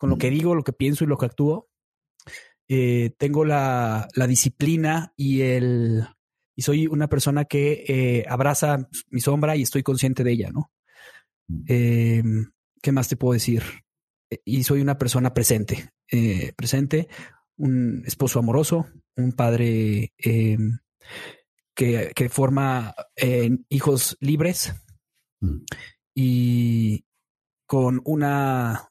con 0.03 0.09
lo 0.09 0.17
que 0.17 0.29
digo, 0.29 0.53
lo 0.53 0.65
que 0.65 0.73
pienso 0.73 1.05
y 1.05 1.07
lo 1.07 1.17
que 1.17 1.27
actúo. 1.27 1.69
Eh, 2.67 3.11
tengo 3.17 3.45
la, 3.45 4.09
la 4.15 4.27
disciplina 4.27 5.13
y 5.15 5.43
el, 5.43 6.05
y 6.55 6.61
soy 6.61 6.87
una 6.87 7.07
persona 7.07 7.45
que 7.45 7.83
eh, 7.87 8.25
abraza 8.27 8.87
mi 9.09 9.21
sombra 9.21 9.55
y 9.55 9.63
estoy 9.63 9.83
consciente 9.83 10.23
de 10.23 10.31
ella, 10.31 10.49
¿no? 10.51 10.71
Eh, 11.67 12.23
¿Qué 12.81 12.91
más 12.91 13.07
te 13.07 13.15
puedo 13.15 13.33
decir? 13.33 13.63
Eh, 14.29 14.39
y 14.45 14.63
soy 14.63 14.81
una 14.81 14.97
persona 14.97 15.33
presente, 15.33 15.89
eh, 16.11 16.53
presente, 16.55 17.07
un 17.57 18.03
esposo 18.05 18.39
amoroso, 18.39 18.87
un 19.15 19.31
padre 19.33 20.11
que, 20.17 20.57
que, 21.75 22.29
forma 22.29 22.95
hijos 23.69 24.17
libres 24.19 24.73
mm. 25.41 25.57
y 26.15 27.05
con 27.67 28.01
una 28.05 28.89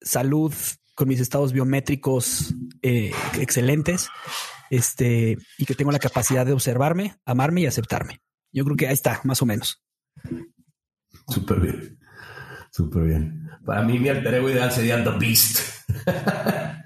salud, 0.00 0.54
con 0.94 1.08
mis 1.08 1.20
estados 1.20 1.52
biométricos 1.52 2.54
excelentes 2.82 4.08
este, 4.70 5.36
y 5.58 5.64
que 5.64 5.74
tengo 5.74 5.92
la 5.92 5.98
capacidad 5.98 6.46
de 6.46 6.52
observarme, 6.52 7.16
amarme 7.24 7.62
y 7.62 7.66
aceptarme. 7.66 8.20
Yo 8.52 8.64
creo 8.64 8.76
que 8.76 8.88
ahí 8.88 8.94
está, 8.94 9.20
más 9.24 9.42
o 9.42 9.46
menos. 9.46 9.82
Súper 11.28 11.60
bien. 11.60 11.98
Súper 12.70 13.04
bien. 13.04 13.50
Para 13.64 13.82
mí 13.82 13.98
mi 13.98 14.08
alter 14.08 14.34
ego 14.34 14.50
ideal 14.50 14.70
sería 14.72 15.02
The 15.02 15.18
Beast. 15.18 15.58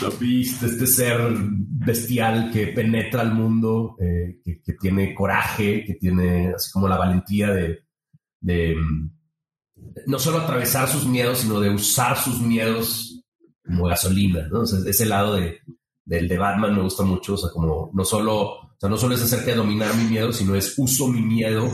The 0.00 0.08
Beast, 0.18 0.62
este 0.64 0.86
ser 0.86 1.20
bestial 1.30 2.50
que 2.50 2.68
penetra 2.68 3.20
al 3.20 3.32
mundo, 3.32 3.96
eh, 4.00 4.40
que, 4.44 4.72
tiene 4.74 5.14
coraje, 5.14 5.84
que 5.84 5.94
tiene 5.94 6.52
así 6.54 6.70
como 6.72 6.88
la 6.88 6.98
valentía 6.98 7.52
de, 7.52 7.84
mm, 8.40 9.10
no 10.06 10.18
solo 10.18 10.38
atravesar 10.38 10.88
sus 10.88 11.06
miedos, 11.06 11.38
sino 11.38 11.60
de 11.60 11.70
usar 11.70 12.16
sus 12.16 12.40
miedos 12.40 13.24
como 13.64 13.86
gasolina, 13.86 14.48
¿no? 14.48 14.64
ese 14.64 15.06
lado 15.06 15.36
de, 15.36 15.60
del 16.04 16.28
de 16.28 16.38
Batman 16.38 16.74
me 16.74 16.82
gusta 16.82 17.02
mucho, 17.02 17.34
o 17.34 17.36
sea, 17.36 17.50
como 17.50 17.90
no 17.92 18.04
solo, 18.04 18.42
o 18.42 18.76
sea, 18.78 18.88
no 18.88 18.96
solo 18.96 19.14
es 19.14 19.22
acerca 19.22 19.46
de 19.46 19.56
dominar 19.56 19.94
mi 19.96 20.04
miedo, 20.04 20.32
sino 20.32 20.54
es 20.54 20.74
uso 20.78 21.08
mi 21.08 21.22
miedo 21.22 21.66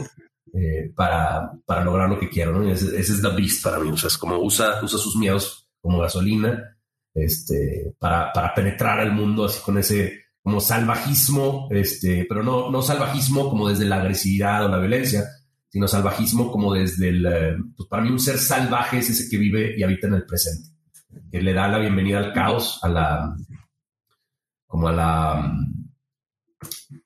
eh, 0.53 0.93
para, 0.95 1.51
para, 1.67 1.85
lograr 1.85 2.09
lo 2.09 2.19
que 2.19 2.29
quiero, 2.29 2.53
¿no? 2.53 2.71
ese, 2.71 2.99
es 2.99 3.21
The 3.21 3.29
Beast 3.31 3.63
para 3.63 3.79
mí, 3.79 3.91
o 3.91 3.97
sea, 3.97 4.09
es 4.09 4.19
como 4.19 4.39
usa, 4.39 4.81
usa 4.83 4.99
sus 4.99 5.17
miedos 5.17 5.69
como 5.81 5.99
gasolina 5.99 6.77
este, 7.15 7.95
para, 7.99 8.33
para 8.33 8.55
penetrar 8.55 9.01
al 9.01 9.13
mundo 9.13 9.45
así 9.45 9.61
con 9.63 9.79
ese 9.79 10.21
como 10.43 10.61
salvajismo, 10.61 11.69
este, 11.71 12.25
pero 12.29 12.43
no, 12.43 12.71
no 12.71 12.83
salvajismo 12.83 13.51
como 13.51 13.69
desde 13.69 13.85
la 13.85 13.97
agresividad 13.97 14.65
o 14.65 14.69
la 14.69 14.79
violencia, 14.79 15.25
sino 15.69 15.87
salvajismo 15.87 16.51
como 16.51 16.73
desde 16.73 17.11
el, 17.11 17.27
eh, 17.27 17.57
pues 17.77 17.89
para 17.89 18.03
mí 18.03 18.11
un 18.11 18.19
ser 18.19 18.39
salvaje 18.39 18.99
es 18.99 19.11
ese 19.11 19.29
que 19.29 19.37
vive 19.37 19.75
y 19.77 19.83
habita 19.83 20.07
en 20.07 20.15
el 20.15 20.25
presente, 20.25 20.71
que 21.31 21.43
le 21.43 21.53
da 21.53 21.69
la 21.69 21.79
bienvenida 21.79 22.19
al 22.19 22.33
caos, 22.33 22.79
a 22.83 22.89
la, 22.89 23.37
como 24.71 24.87
a 24.87 24.93
la, 24.93 25.53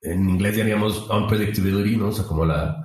en 0.03 0.29
inglés 0.29 0.55
diríamos 0.55 1.09
unpredictability, 1.09 1.97
¿no? 1.97 2.09
O 2.09 2.13
sea, 2.13 2.27
como 2.27 2.45
la, 2.45 2.77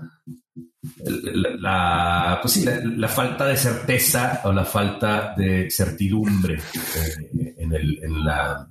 la, 1.60 2.40
pues 2.42 2.54
sí, 2.54 2.66
la, 2.96 3.10
falta 3.10 3.46
de 3.46 3.58
certeza 3.58 4.40
o 4.46 4.54
la 4.54 4.64
falta 4.64 5.36
de 5.36 5.70
certidumbre 5.70 6.56
eh, 6.56 7.56
en, 7.58 7.74
el, 7.74 8.00
en, 8.02 8.24
la, 8.24 8.70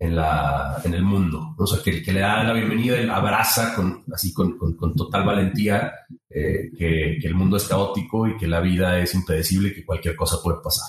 en, 0.00 0.16
la, 0.16 0.80
en 0.84 0.94
el 0.94 1.04
mundo. 1.04 1.54
O 1.56 1.64
sea, 1.64 1.80
que, 1.80 2.02
que 2.02 2.12
le 2.12 2.18
da 2.18 2.42
la 2.42 2.52
bienvenida, 2.52 2.96
abraza 3.14 3.72
con, 3.76 4.02
así 4.12 4.32
con, 4.34 4.58
con, 4.58 4.96
total 4.96 5.24
valentía 5.24 5.92
eh, 6.28 6.72
que, 6.76 7.18
que, 7.22 7.28
el 7.28 7.36
mundo 7.36 7.56
es 7.56 7.68
caótico 7.68 8.26
y 8.26 8.36
que 8.36 8.48
la 8.48 8.58
vida 8.58 8.98
es 8.98 9.14
impredecible 9.14 9.68
y 9.68 9.74
que 9.74 9.84
cualquier 9.84 10.16
cosa 10.16 10.38
puede 10.42 10.58
pasar. 10.60 10.88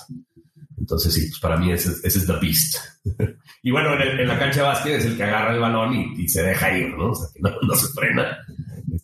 Entonces, 0.86 1.12
sí, 1.12 1.26
pues 1.28 1.40
para 1.40 1.56
mí 1.56 1.72
ese, 1.72 1.90
es 2.04 2.26
The 2.26 2.32
Beast. 2.40 2.76
y 3.62 3.72
bueno, 3.72 4.00
en, 4.00 4.28
la 4.28 4.38
cancha 4.38 4.60
de 4.60 4.66
básquet 4.68 4.92
es 4.94 5.06
el 5.06 5.16
que 5.16 5.24
agarra 5.24 5.52
el 5.52 5.60
balón 5.60 5.94
y, 6.16 6.28
se 6.28 6.44
deja 6.44 6.78
ir, 6.78 6.96
¿no? 6.96 7.10
O 7.10 7.14
sea, 7.14 7.26
que 7.34 7.40
no, 7.40 7.50
no 7.60 7.74
se 7.74 7.92
frena 7.92 8.38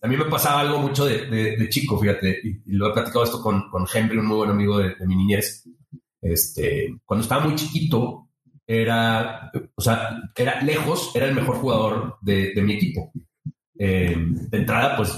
a 0.02 0.08
mí 0.08 0.16
me 0.16 0.24
pasaba 0.24 0.60
algo 0.60 0.78
mucho 0.78 1.06
de, 1.06 1.26
de, 1.26 1.68
chico, 1.68 1.98
fíjate, 1.98 2.40
y, 2.42 2.72
lo 2.72 2.90
he 2.90 2.92
platicado 2.92 3.24
esto 3.24 3.40
con, 3.40 3.70
con 3.70 3.86
Henry, 3.92 4.18
un 4.18 4.26
muy 4.26 4.36
buen 4.36 4.50
amigo 4.50 4.78
de, 4.78 4.94
mi 5.06 5.14
niñez. 5.14 5.64
Este, 6.20 6.96
cuando 7.04 7.22
estaba 7.22 7.44
muy 7.44 7.54
chiquito, 7.54 8.28
era, 8.66 9.50
o 9.74 9.80
sea, 9.80 10.20
era 10.34 10.60
lejos, 10.62 11.12
era 11.14 11.26
el 11.26 11.34
mejor 11.34 11.56
jugador 11.56 12.18
de, 12.20 12.52
de 12.52 12.62
mi 12.62 12.74
equipo. 12.74 13.12
Eh, 13.78 14.14
de 14.16 14.58
entrada, 14.58 14.96
pues 14.96 15.16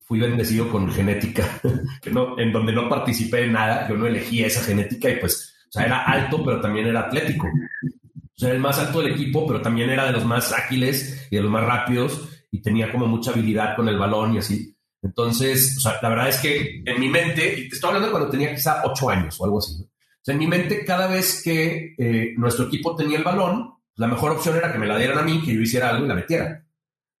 fui 0.00 0.20
bendecido 0.20 0.68
con 0.70 0.90
genética, 0.90 1.60
que 2.02 2.10
no, 2.10 2.38
en 2.38 2.52
donde 2.52 2.72
no 2.72 2.88
participé 2.88 3.44
en 3.44 3.52
nada, 3.52 3.88
yo 3.88 3.96
no 3.96 4.06
elegí 4.06 4.44
esa 4.44 4.62
genética 4.62 5.10
y 5.10 5.16
pues, 5.16 5.54
o 5.70 5.72
sea, 5.72 5.86
era 5.86 6.02
alto, 6.02 6.44
pero 6.44 6.60
también 6.60 6.88
era 6.88 7.00
atlético. 7.00 7.46
O 7.46 8.32
sea, 8.36 8.48
era 8.48 8.56
el 8.56 8.62
más 8.62 8.78
alto 8.80 9.00
del 9.00 9.12
equipo, 9.12 9.46
pero 9.46 9.62
también 9.62 9.88
era 9.88 10.06
de 10.06 10.12
los 10.12 10.24
más 10.24 10.52
ágiles 10.52 11.28
y 11.30 11.36
de 11.36 11.42
los 11.42 11.50
más 11.50 11.64
rápidos 11.64 12.28
y 12.50 12.60
tenía 12.60 12.90
como 12.90 13.06
mucha 13.06 13.30
habilidad 13.30 13.76
con 13.76 13.88
el 13.88 13.96
balón 13.96 14.34
y 14.34 14.38
así. 14.38 14.76
Entonces, 15.00 15.76
o 15.78 15.80
sea, 15.80 15.98
la 16.02 16.08
verdad 16.08 16.28
es 16.28 16.38
que 16.38 16.82
en 16.84 17.00
mi 17.00 17.08
mente, 17.08 17.54
y 17.56 17.68
te 17.68 17.76
estoy 17.76 17.88
hablando 17.88 18.10
cuando 18.10 18.28
tenía 18.28 18.52
quizá 18.52 18.82
ocho 18.84 19.08
años 19.08 19.40
o 19.40 19.44
algo 19.44 19.58
así, 19.58 19.80
o 19.80 20.22
sea, 20.22 20.32
en 20.32 20.40
mi 20.40 20.48
mente 20.48 20.84
cada 20.84 21.06
vez 21.06 21.40
que 21.42 21.94
eh, 21.96 22.34
nuestro 22.36 22.66
equipo 22.66 22.96
tenía 22.96 23.16
el 23.16 23.24
balón, 23.24 23.74
la 23.94 24.08
mejor 24.08 24.32
opción 24.32 24.56
era 24.56 24.72
que 24.72 24.78
me 24.78 24.88
la 24.88 24.98
dieran 24.98 25.18
a 25.18 25.22
mí, 25.22 25.40
que 25.40 25.54
yo 25.54 25.60
hiciera 25.60 25.90
algo 25.90 26.04
y 26.04 26.08
la 26.08 26.14
metiera. 26.14 26.66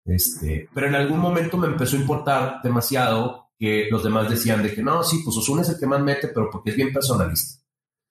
Este, 0.04 0.68
pero 0.74 0.88
en 0.88 0.96
algún 0.96 1.20
momento 1.20 1.56
me 1.56 1.68
empezó 1.68 1.96
a 1.96 2.00
importar 2.00 2.60
demasiado 2.62 3.50
que 3.56 3.88
los 3.90 4.02
demás 4.02 4.28
decían 4.28 4.62
de 4.62 4.74
que 4.74 4.82
no, 4.82 5.02
sí, 5.02 5.20
pues 5.24 5.36
Osuna 5.36 5.62
es 5.62 5.68
el 5.68 5.78
que 5.78 5.86
más 5.86 6.00
mete, 6.00 6.28
pero 6.28 6.48
porque 6.50 6.70
es 6.70 6.76
bien 6.76 6.92
personalista. 6.92 7.59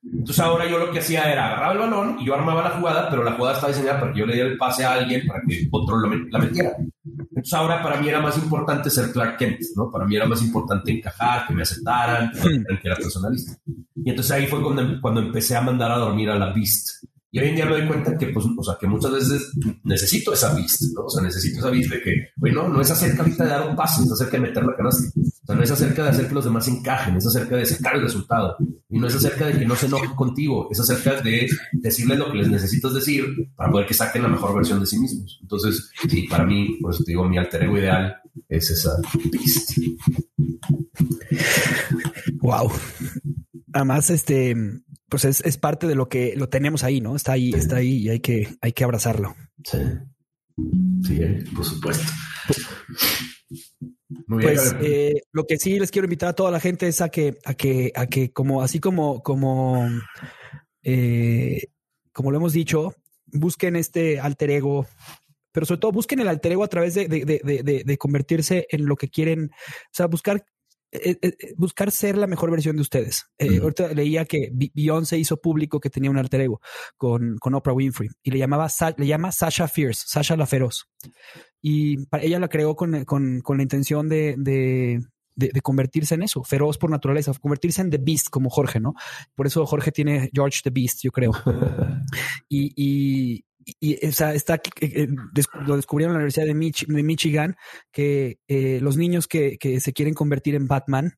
Entonces 0.01 0.39
ahora 0.39 0.65
yo 0.69 0.79
lo 0.79 0.91
que 0.91 0.99
hacía 0.99 1.31
era 1.31 1.47
agarrar 1.47 1.73
el 1.73 1.77
balón 1.79 2.17
y 2.19 2.25
yo 2.25 2.33
armaba 2.33 2.63
la 2.63 2.69
jugada, 2.71 3.09
pero 3.09 3.23
la 3.23 3.33
jugada 3.33 3.55
estaba 3.55 3.73
diseñada 3.73 3.99
para 3.99 4.13
que 4.13 4.19
yo 4.19 4.25
le 4.25 4.33
diera 4.33 4.49
el 4.49 4.57
pase 4.57 4.85
a 4.85 4.93
alguien 4.93 5.27
para 5.27 5.41
que 5.47 5.67
otro 5.71 5.99
la 5.99 6.39
metiera. 6.39 6.77
Entonces 7.03 7.53
ahora 7.53 7.83
para 7.83 7.99
mí 7.99 8.07
era 8.07 8.21
más 8.21 8.37
importante 8.37 8.89
ser 8.89 9.11
Clark 9.11 9.37
Kent, 9.37 9.59
¿no? 9.75 9.91
Para 9.91 10.05
mí 10.05 10.15
era 10.15 10.25
más 10.25 10.41
importante 10.41 10.91
encajar, 10.91 11.47
que 11.47 11.53
me 11.53 11.63
aceptaran, 11.63 12.31
que 12.31 12.87
era 12.87 12.95
personalista. 12.95 13.57
Y 13.95 14.09
entonces 14.09 14.31
ahí 14.31 14.47
fue 14.47 14.61
cuando, 14.63 15.01
cuando 15.01 15.21
empecé 15.21 15.55
a 15.57 15.61
mandar 15.61 15.91
a 15.91 15.97
dormir 15.97 16.29
a 16.29 16.35
la 16.35 16.53
Beast. 16.53 17.03
Y 17.31 17.39
hoy 17.39 17.49
en 17.49 17.55
día 17.55 17.65
me 17.65 17.73
doy 17.73 17.87
cuenta 17.87 18.17
que, 18.17 18.27
pues, 18.27 18.45
o 18.57 18.63
sea, 18.63 18.75
que 18.79 18.87
muchas 18.87 19.11
veces 19.11 19.51
necesito 19.83 20.33
esa 20.33 20.53
vista, 20.55 20.85
¿no? 20.95 21.05
O 21.05 21.09
sea, 21.09 21.21
necesito 21.21 21.59
esa 21.59 21.69
vista 21.69 21.95
de 21.95 22.01
que, 22.01 22.29
bueno, 22.35 22.67
no 22.67 22.81
es 22.81 22.89
acerca 22.89 23.21
ahorita 23.21 23.43
de 23.43 23.49
dar 23.51 23.69
un 23.69 23.75
paso, 23.75 24.03
es 24.03 24.11
acerca 24.11 24.37
de 24.37 24.47
meter 24.47 24.65
la 24.65 24.75
canasta. 24.75 25.11
O 25.15 25.45
sea, 25.45 25.55
no 25.55 25.61
es 25.61 25.69
acerca 25.69 26.03
de 26.03 26.09
hacer 26.09 26.27
que 26.27 26.33
los 26.33 26.45
demás 26.45 26.67
encajen, 26.67 27.15
es 27.17 27.27
acerca 27.27 27.55
de 27.55 27.65
sacar 27.67 27.95
el 27.95 28.01
resultado. 28.01 28.55
Y 28.89 28.99
no 28.99 29.07
es 29.07 29.15
acerca 29.15 29.45
de 29.45 29.59
que 29.59 29.65
no 29.65 29.75
se 29.75 29.85
enojen 29.85 30.15
contigo, 30.15 30.69
es 30.71 30.79
acerca 30.79 31.21
de 31.21 31.47
decirles 31.73 32.17
lo 32.17 32.31
que 32.31 32.39
les 32.39 32.49
necesitas 32.49 32.95
decir 32.95 33.25
para 33.55 33.71
poder 33.71 33.85
que 33.85 33.93
saquen 33.93 34.23
la 34.23 34.29
mejor 34.29 34.55
versión 34.55 34.79
de 34.79 34.87
sí 34.87 34.97
mismos. 34.97 35.37
Entonces, 35.43 35.91
sí, 36.09 36.23
para 36.27 36.45
mí, 36.45 36.79
por 36.81 36.93
eso 36.93 37.03
te 37.03 37.11
digo, 37.11 37.29
mi 37.29 37.37
alter 37.37 37.63
ego 37.63 37.77
ideal 37.77 38.15
es 38.47 38.71
esa 38.71 38.99
vista. 39.31 39.73
Wow. 42.41 42.71
Además, 43.73 44.09
este, 44.09 44.55
pues 45.09 45.25
es, 45.25 45.57
parte 45.57 45.87
de 45.87 45.95
lo 45.95 46.07
que 46.07 46.35
lo 46.35 46.49
tenemos 46.49 46.83
ahí, 46.83 47.01
¿no? 47.01 47.15
Está 47.15 47.33
ahí, 47.33 47.51
está 47.53 47.77
ahí 47.77 47.97
y 47.97 48.09
hay 48.09 48.19
que, 48.19 48.47
hay 48.61 48.71
que 48.71 48.83
abrazarlo. 48.83 49.35
Sí. 49.63 49.79
Sí, 51.03 51.19
por 51.55 51.65
supuesto. 51.65 52.03
Muy 54.27 54.43
pues 54.43 54.75
eh, 54.81 55.21
lo 55.31 55.45
que 55.45 55.57
sí 55.57 55.79
les 55.79 55.91
quiero 55.91 56.05
invitar 56.05 56.29
a 56.29 56.33
toda 56.33 56.51
la 56.51 56.59
gente 56.59 56.87
es 56.87 57.01
a 57.01 57.09
que, 57.09 57.37
a 57.45 57.53
que, 57.53 57.91
a 57.95 58.07
que 58.07 58.31
como 58.31 58.61
así 58.61 58.79
como, 58.79 59.21
como, 59.23 59.87
eh, 60.83 61.67
como 62.11 62.31
lo 62.31 62.37
hemos 62.37 62.53
dicho, 62.53 62.95
busquen 63.27 63.75
este 63.75 64.19
alter 64.19 64.51
ego, 64.51 64.87
pero 65.51 65.65
sobre 65.65 65.79
todo 65.79 65.91
busquen 65.91 66.19
el 66.19 66.27
alter 66.27 66.53
ego 66.53 66.63
a 66.63 66.69
través 66.69 66.95
de, 66.95 67.07
de, 67.07 67.23
de, 67.25 67.83
de 67.85 67.97
convertirse 67.97 68.67
en 68.69 68.85
lo 68.85 68.95
que 68.95 69.09
quieren, 69.09 69.51
o 69.53 69.93
sea, 69.93 70.07
buscar 70.07 70.43
eh, 70.91 71.17
eh, 71.21 71.37
eh, 71.39 71.53
buscar 71.55 71.91
ser 71.91 72.17
la 72.17 72.25
mejor 72.25 72.49
versión 72.49 72.75
de 72.75 72.81
ustedes. 72.81 73.25
Ahorita 73.39 73.93
leía 73.93 74.25
que 74.25 74.51
Beyoncé 74.51 75.17
hizo 75.17 75.37
público 75.37 75.79
que 75.79 75.89
tenía 75.89 76.09
un 76.09 76.17
alter 76.17 76.41
ego 76.41 76.61
con, 76.97 77.37
con 77.37 77.53
Oprah 77.53 77.73
Winfrey 77.73 78.09
y 78.23 78.31
le 78.31 78.39
llamaba 78.39 78.67
le 78.97 79.07
llama 79.07 79.31
Sasha 79.31 79.67
Fierce, 79.67 80.03
Sasha 80.07 80.35
la 80.35 80.47
feroz. 80.47 80.87
Y 81.61 82.07
ella 82.21 82.39
la 82.39 82.47
creó 82.47 82.75
con, 82.75 83.05
con, 83.05 83.41
con 83.41 83.57
la 83.57 83.63
intención 83.63 84.09
de, 84.09 84.35
de, 84.37 85.01
de, 85.35 85.61
convertirse 85.61 86.15
en 86.15 86.23
eso, 86.23 86.43
feroz 86.43 86.77
por 86.77 86.89
naturaleza, 86.89 87.33
convertirse 87.39 87.81
en 87.81 87.89
The 87.89 87.97
Beast 87.97 88.29
como 88.29 88.49
Jorge, 88.49 88.79
¿no? 88.79 88.93
Por 89.35 89.47
eso 89.47 89.65
Jorge 89.65 89.91
tiene 89.91 90.29
George 90.33 90.61
the 90.63 90.69
Beast, 90.69 91.01
yo 91.03 91.11
creo. 91.11 91.31
y, 92.49 92.73
y, 92.75 93.45
y 93.79 94.05
o 94.05 94.09
está 94.09 94.61
eh, 94.81 95.07
lo 95.65 95.75
descubrieron 95.75 96.11
en 96.11 96.15
la 96.15 96.25
Universidad 96.25 96.45
de, 96.45 97.03
Michigan 97.03 97.55
que 97.91 98.39
eh, 98.47 98.79
los 98.81 98.97
niños 98.97 99.27
que, 99.27 99.57
que, 99.57 99.79
se 99.79 99.93
quieren 99.93 100.13
convertir 100.13 100.55
en 100.55 100.67
Batman 100.67 101.13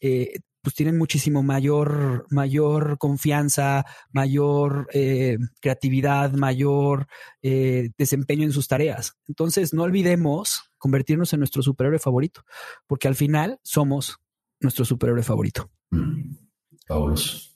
eh, 0.00 0.40
pues 0.60 0.76
tienen 0.76 0.96
muchísimo 0.96 1.42
mayor, 1.42 2.26
mayor 2.30 2.96
confianza, 2.98 3.84
mayor 4.12 4.86
creatividad, 5.60 6.32
mayor 6.34 7.08
desempeño 7.42 8.44
en 8.44 8.52
sus 8.52 8.68
tareas. 8.68 9.14
Entonces, 9.26 9.74
no 9.74 9.82
olvidemos 9.82 10.70
convertirnos 10.78 11.32
en 11.32 11.40
nuestro 11.40 11.64
superhéroe 11.64 11.98
favorito, 11.98 12.44
porque 12.86 13.08
al 13.08 13.16
final 13.16 13.58
somos 13.64 14.18
nuestro 14.60 14.84
superhéroe 14.84 15.24
favorito. 15.24 15.68
Mm, 15.90 16.36
fabuloso. 16.86 17.52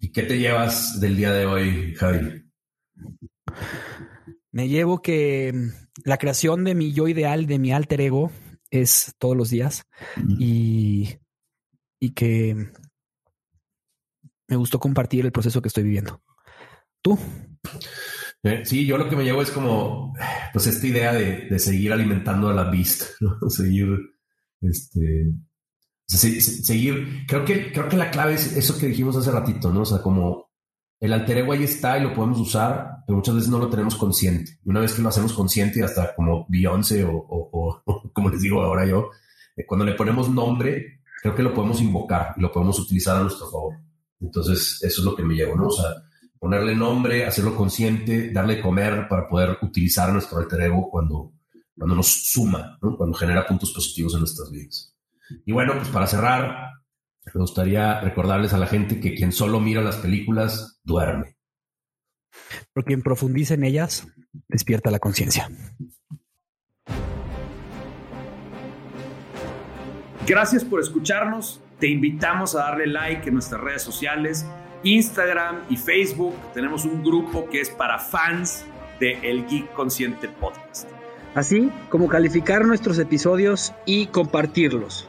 ¿Y 0.00 0.12
qué 0.12 0.22
te 0.22 0.38
llevas 0.38 1.00
del 1.00 1.16
día 1.16 1.32
de 1.32 1.46
hoy, 1.46 1.94
Javi? 1.94 2.43
Me 4.52 4.68
llevo 4.68 5.02
que 5.02 5.52
mm, 5.52 5.68
la 6.04 6.18
creación 6.18 6.64
de 6.64 6.74
mi 6.74 6.92
yo 6.92 7.08
ideal, 7.08 7.46
de 7.46 7.58
mi 7.58 7.72
alter 7.72 8.00
ego, 8.00 8.30
es 8.70 9.14
todos 9.18 9.36
los 9.36 9.50
días 9.50 9.86
y, 10.38 11.16
y 12.00 12.10
que 12.10 12.72
me 14.48 14.56
gustó 14.56 14.78
compartir 14.78 15.24
el 15.24 15.32
proceso 15.32 15.62
que 15.62 15.68
estoy 15.68 15.84
viviendo. 15.84 16.22
¿Tú? 17.00 17.18
Eh, 18.42 18.62
sí, 18.64 18.86
yo 18.86 18.98
lo 18.98 19.08
que 19.08 19.16
me 19.16 19.24
llevo 19.24 19.42
es 19.42 19.50
como, 19.50 20.14
pues 20.52 20.66
esta 20.66 20.86
idea 20.86 21.12
de, 21.12 21.58
seguir 21.58 21.92
alimentando 21.92 22.48
a 22.48 22.54
la 22.54 22.70
beast, 22.70 23.12
seguir, 23.48 23.88
este, 24.60 25.32
seguir, 26.06 27.24
creo 27.26 27.44
que, 27.44 27.72
creo 27.72 27.88
que 27.88 27.96
la 27.96 28.10
clave 28.10 28.34
es 28.34 28.54
eso 28.56 28.78
que 28.78 28.86
dijimos 28.86 29.16
hace 29.16 29.30
ratito, 29.30 29.72
¿no? 29.72 29.82
O 29.82 29.86
sea, 29.86 30.02
como 30.02 30.50
el 31.04 31.12
alter 31.12 31.36
ego 31.36 31.52
ahí 31.52 31.64
está 31.64 31.98
y 31.98 32.02
lo 32.02 32.14
podemos 32.14 32.40
usar, 32.40 33.04
pero 33.06 33.18
muchas 33.18 33.34
veces 33.34 33.50
no 33.50 33.58
lo 33.58 33.68
tenemos 33.68 33.94
consciente. 33.94 34.58
Una 34.64 34.80
vez 34.80 34.94
que 34.94 35.02
lo 35.02 35.10
hacemos 35.10 35.34
consciente, 35.34 35.82
hasta 35.82 36.14
como 36.14 36.46
Beyoncé 36.48 37.04
o, 37.06 37.82
como 38.14 38.30
les 38.30 38.40
digo 38.40 38.62
ahora 38.62 38.86
yo, 38.86 39.10
eh, 39.54 39.66
cuando 39.66 39.84
le 39.84 39.92
ponemos 39.92 40.30
nombre, 40.30 41.02
creo 41.20 41.34
que 41.34 41.42
lo 41.42 41.52
podemos 41.52 41.82
invocar 41.82 42.32
y 42.38 42.40
lo 42.40 42.50
podemos 42.50 42.78
utilizar 42.78 43.18
a 43.18 43.20
nuestro 43.20 43.50
favor. 43.50 43.74
Entonces, 44.18 44.82
eso 44.82 45.02
es 45.02 45.04
lo 45.04 45.14
que 45.14 45.22
me 45.22 45.34
llevo, 45.34 45.54
¿no? 45.56 45.66
O 45.66 45.72
sea, 45.72 45.90
ponerle 46.38 46.74
nombre, 46.74 47.26
hacerlo 47.26 47.54
consciente, 47.54 48.32
darle 48.32 48.62
comer 48.62 49.06
para 49.06 49.28
poder 49.28 49.58
utilizar 49.60 50.10
nuestro 50.10 50.38
alter 50.38 50.62
ego 50.62 50.88
cuando, 50.90 51.34
cuando 51.76 51.96
nos 51.96 52.30
suma, 52.32 52.78
¿no? 52.80 52.96
cuando 52.96 53.14
genera 53.14 53.46
puntos 53.46 53.72
positivos 53.72 54.14
en 54.14 54.20
nuestras 54.20 54.50
vidas. 54.50 54.96
Y 55.44 55.52
bueno, 55.52 55.74
pues 55.76 55.88
para 55.88 56.06
cerrar, 56.06 56.70
me 57.34 57.40
gustaría 57.42 58.00
recordarles 58.00 58.54
a 58.54 58.58
la 58.58 58.66
gente 58.66 59.00
que 59.00 59.14
quien 59.14 59.32
solo 59.32 59.60
mira 59.60 59.82
las 59.82 59.96
películas 59.96 60.73
duerme. 60.84 61.36
Pero 62.72 62.84
quien 62.84 63.02
profundiza 63.02 63.54
en 63.54 63.64
ellas, 63.64 64.06
despierta 64.48 64.90
la 64.90 64.98
conciencia. 64.98 65.50
Gracias 70.26 70.64
por 70.64 70.80
escucharnos. 70.80 71.60
Te 71.78 71.88
invitamos 71.88 72.54
a 72.54 72.60
darle 72.60 72.86
like 72.86 73.28
en 73.28 73.34
nuestras 73.34 73.60
redes 73.60 73.82
sociales, 73.82 74.46
Instagram 74.82 75.64
y 75.68 75.76
Facebook. 75.76 76.34
Tenemos 76.54 76.84
un 76.84 77.02
grupo 77.02 77.48
que 77.48 77.60
es 77.60 77.70
para 77.70 77.98
fans 77.98 78.64
de 79.00 79.18
El 79.28 79.46
Geek 79.46 79.72
Consciente 79.74 80.28
Podcast. 80.28 80.88
Así 81.34 81.70
como 81.90 82.08
calificar 82.08 82.64
nuestros 82.64 82.98
episodios 82.98 83.74
y 83.86 84.06
compartirlos. 84.06 85.08